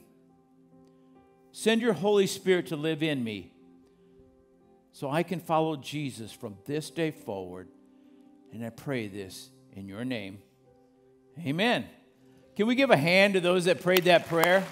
Send 1.53 1.81
your 1.81 1.95
Holy 1.95 2.27
Spirit 2.27 2.67
to 2.67 2.77
live 2.77 3.03
in 3.03 3.25
me 3.25 3.55
so 4.93 5.11
I 5.11 5.23
can 5.23 5.41
follow 5.41 5.77
Jesus 5.77 6.31
from 6.31 6.57
this 6.67 6.91
day 6.91 7.11
forward. 7.11 7.69
And 8.57 8.65
I 8.65 8.71
pray 8.71 9.07
this 9.07 9.51
in 9.75 9.87
your 9.87 10.03
name. 10.03 10.39
Amen. 11.39 11.85
Can 12.57 12.67
we 12.67 12.75
give 12.75 12.91
a 12.91 12.97
hand 12.97 13.35
to 13.35 13.41
those 13.41 13.67
that 13.67 13.83
prayed 13.83 14.05
that 14.05 14.29
prayer? 14.29 14.65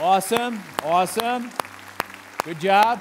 Awesome. 0.00 0.58
Awesome. 0.82 1.52
Good 2.42 2.58
job. 2.58 2.98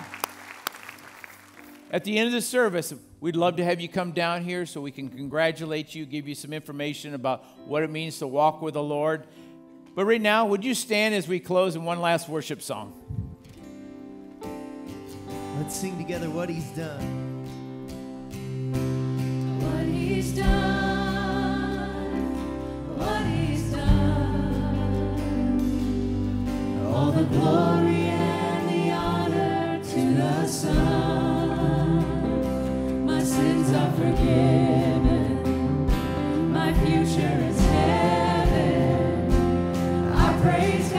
At 1.90 2.04
the 2.04 2.20
end 2.20 2.28
of 2.28 2.34
the 2.34 2.42
service, 2.44 2.94
we'd 3.20 3.36
love 3.36 3.56
to 3.56 3.64
have 3.64 3.82
you 3.82 3.90
come 3.90 4.12
down 4.12 4.44
here 4.44 4.68
so 4.68 4.80
we 4.80 4.92
can 4.92 5.10
congratulate 5.10 5.96
you, 5.96 6.06
give 6.06 6.28
you 6.28 6.36
some 6.36 6.54
information 6.54 7.16
about 7.16 7.44
what 7.68 7.82
it 7.82 7.90
means 7.90 8.20
to 8.20 8.28
walk 8.28 8.62
with 8.62 8.76
the 8.76 8.84
Lord. 8.84 9.26
But 9.96 10.06
right 10.06 10.22
now, 10.22 10.46
would 10.46 10.64
you 10.64 10.76
stand 10.76 11.16
as 11.16 11.28
we 11.28 11.40
close 11.40 11.76
in 11.76 11.84
one 11.84 12.00
last 12.00 12.30
worship 12.30 12.62
song? 12.62 12.94
Let's 15.58 15.76
sing 15.76 15.98
together 15.98 16.30
what 16.30 16.48
he's 16.48 16.70
done. 16.78 17.25
Forgiven, 33.96 35.32
my 36.52 36.74
future 36.74 37.38
is 37.50 37.60
heaven. 37.60 39.32
I 40.14 40.40
praise 40.42 40.95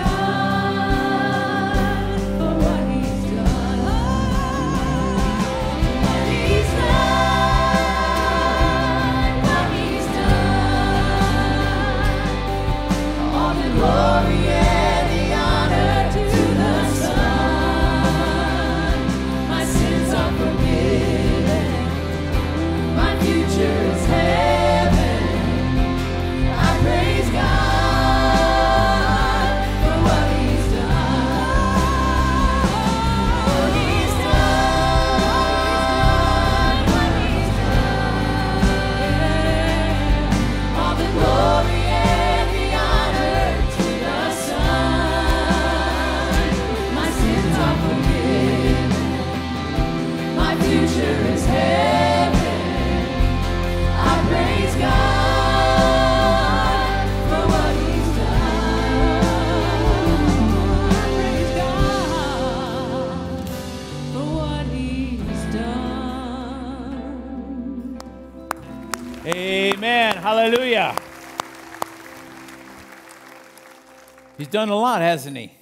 He's 74.39 74.49
done 74.49 74.69
a 74.69 74.77
lot, 74.77 75.01
hasn't 75.01 75.37
he? 75.37 75.53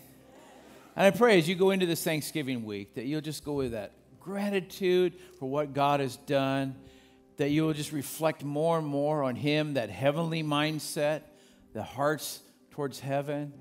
And 0.97 1.07
I 1.07 1.11
pray 1.11 1.39
as 1.39 1.49
you 1.49 1.55
go 1.55 1.71
into 1.71 1.87
this 1.87 2.03
Thanksgiving 2.03 2.65
week 2.65 2.95
that 2.95 3.05
you'll 3.05 3.21
just 3.21 3.45
go 3.45 3.53
with 3.53 3.73
that 3.73 3.93
gratitude 4.21 5.15
for 5.39 5.49
what 5.49 5.75
God 5.75 6.01
has 6.01 6.17
done, 6.17 6.75
that 7.37 7.51
you 7.51 7.65
will 7.65 7.73
just 7.73 7.93
reflect 7.93 8.43
more 8.43 8.79
and 8.79 8.87
more 8.87 9.23
on 9.23 9.37
Him, 9.37 9.75
that 9.75 9.91
heavenly 9.91 10.43
mindset, 10.43 11.23
the 11.73 11.83
hearts 11.83 12.41
towards 12.71 13.01
heaven, 13.01 13.53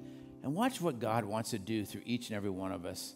and 0.41 0.55
watch 0.55 0.81
what 0.81 0.99
God 0.99 1.25
wants 1.25 1.51
to 1.51 1.59
do 1.59 1.85
through 1.85 2.01
each 2.05 2.29
and 2.29 2.37
every 2.37 2.49
one 2.49 2.71
of 2.71 2.85
us. 2.85 3.13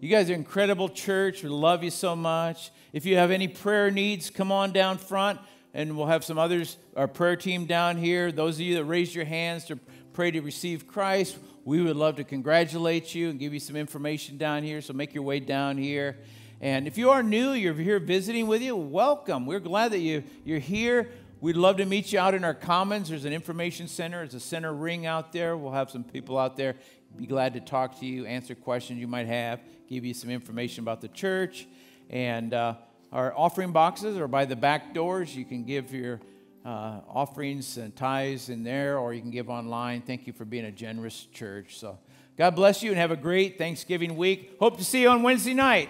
You 0.00 0.08
guys 0.08 0.30
are 0.30 0.34
incredible 0.34 0.88
church. 0.88 1.42
We 1.42 1.48
love 1.48 1.82
you 1.82 1.90
so 1.90 2.14
much. 2.14 2.70
If 2.92 3.06
you 3.06 3.16
have 3.16 3.30
any 3.30 3.48
prayer 3.48 3.90
needs, 3.90 4.30
come 4.30 4.52
on 4.52 4.72
down 4.72 4.98
front 4.98 5.40
and 5.72 5.96
we'll 5.96 6.06
have 6.06 6.24
some 6.24 6.38
others, 6.38 6.76
our 6.96 7.08
prayer 7.08 7.36
team 7.36 7.66
down 7.66 7.96
here. 7.96 8.30
Those 8.30 8.56
of 8.56 8.60
you 8.60 8.76
that 8.76 8.84
raised 8.84 9.14
your 9.14 9.24
hands 9.24 9.64
to 9.66 9.78
pray 10.14 10.30
to 10.30 10.40
receive 10.40 10.86
Christ, 10.86 11.36
we 11.64 11.82
would 11.82 11.96
love 11.96 12.16
to 12.16 12.24
congratulate 12.24 13.16
you 13.16 13.30
and 13.30 13.38
give 13.38 13.52
you 13.52 13.58
some 13.58 13.74
information 13.74 14.38
down 14.38 14.62
here. 14.62 14.80
So 14.80 14.92
make 14.92 15.12
your 15.12 15.24
way 15.24 15.40
down 15.40 15.76
here. 15.76 16.18
And 16.60 16.86
if 16.86 16.96
you 16.96 17.10
are 17.10 17.22
new, 17.22 17.50
you're 17.50 17.74
here 17.74 17.98
visiting 17.98 18.46
with 18.46 18.62
you, 18.62 18.76
welcome. 18.76 19.44
We're 19.44 19.58
glad 19.58 19.90
that 19.90 19.98
you, 19.98 20.22
you're 20.44 20.60
here. 20.60 21.10
We'd 21.40 21.56
love 21.56 21.78
to 21.78 21.84
meet 21.84 22.12
you 22.12 22.20
out 22.20 22.32
in 22.32 22.44
our 22.44 22.54
commons. 22.54 23.08
There's 23.08 23.24
an 23.24 23.32
information 23.32 23.88
center, 23.88 24.18
there's 24.18 24.34
a 24.34 24.40
center 24.40 24.72
ring 24.72 25.04
out 25.04 25.32
there. 25.32 25.56
We'll 25.56 25.72
have 25.72 25.90
some 25.90 26.04
people 26.04 26.38
out 26.38 26.56
there. 26.56 26.76
Be 27.16 27.26
glad 27.26 27.54
to 27.54 27.60
talk 27.60 27.98
to 27.98 28.06
you, 28.06 28.24
answer 28.24 28.54
questions 28.54 29.00
you 29.00 29.08
might 29.08 29.26
have, 29.26 29.60
give 29.88 30.04
you 30.04 30.14
some 30.14 30.30
information 30.30 30.84
about 30.84 31.00
the 31.00 31.08
church. 31.08 31.66
And 32.08 32.54
uh, 32.54 32.74
our 33.12 33.36
offering 33.36 33.72
boxes 33.72 34.16
are 34.16 34.28
by 34.28 34.44
the 34.44 34.56
back 34.56 34.94
doors. 34.94 35.36
You 35.36 35.44
can 35.44 35.64
give 35.64 35.92
your 35.92 36.20
uh, 36.64 37.00
offerings 37.08 37.76
and 37.76 37.94
tithes 37.94 38.48
in 38.48 38.62
there, 38.62 38.98
or 38.98 39.12
you 39.12 39.20
can 39.20 39.30
give 39.30 39.50
online. 39.50 40.00
Thank 40.02 40.26
you 40.26 40.32
for 40.32 40.44
being 40.44 40.64
a 40.64 40.72
generous 40.72 41.26
church. 41.32 41.76
So, 41.78 41.98
God 42.36 42.56
bless 42.56 42.82
you 42.82 42.90
and 42.90 42.98
have 42.98 43.10
a 43.10 43.16
great 43.16 43.58
Thanksgiving 43.58 44.16
week. 44.16 44.56
Hope 44.58 44.78
to 44.78 44.84
see 44.84 45.02
you 45.02 45.08
on 45.08 45.22
Wednesday 45.22 45.54
night. 45.54 45.88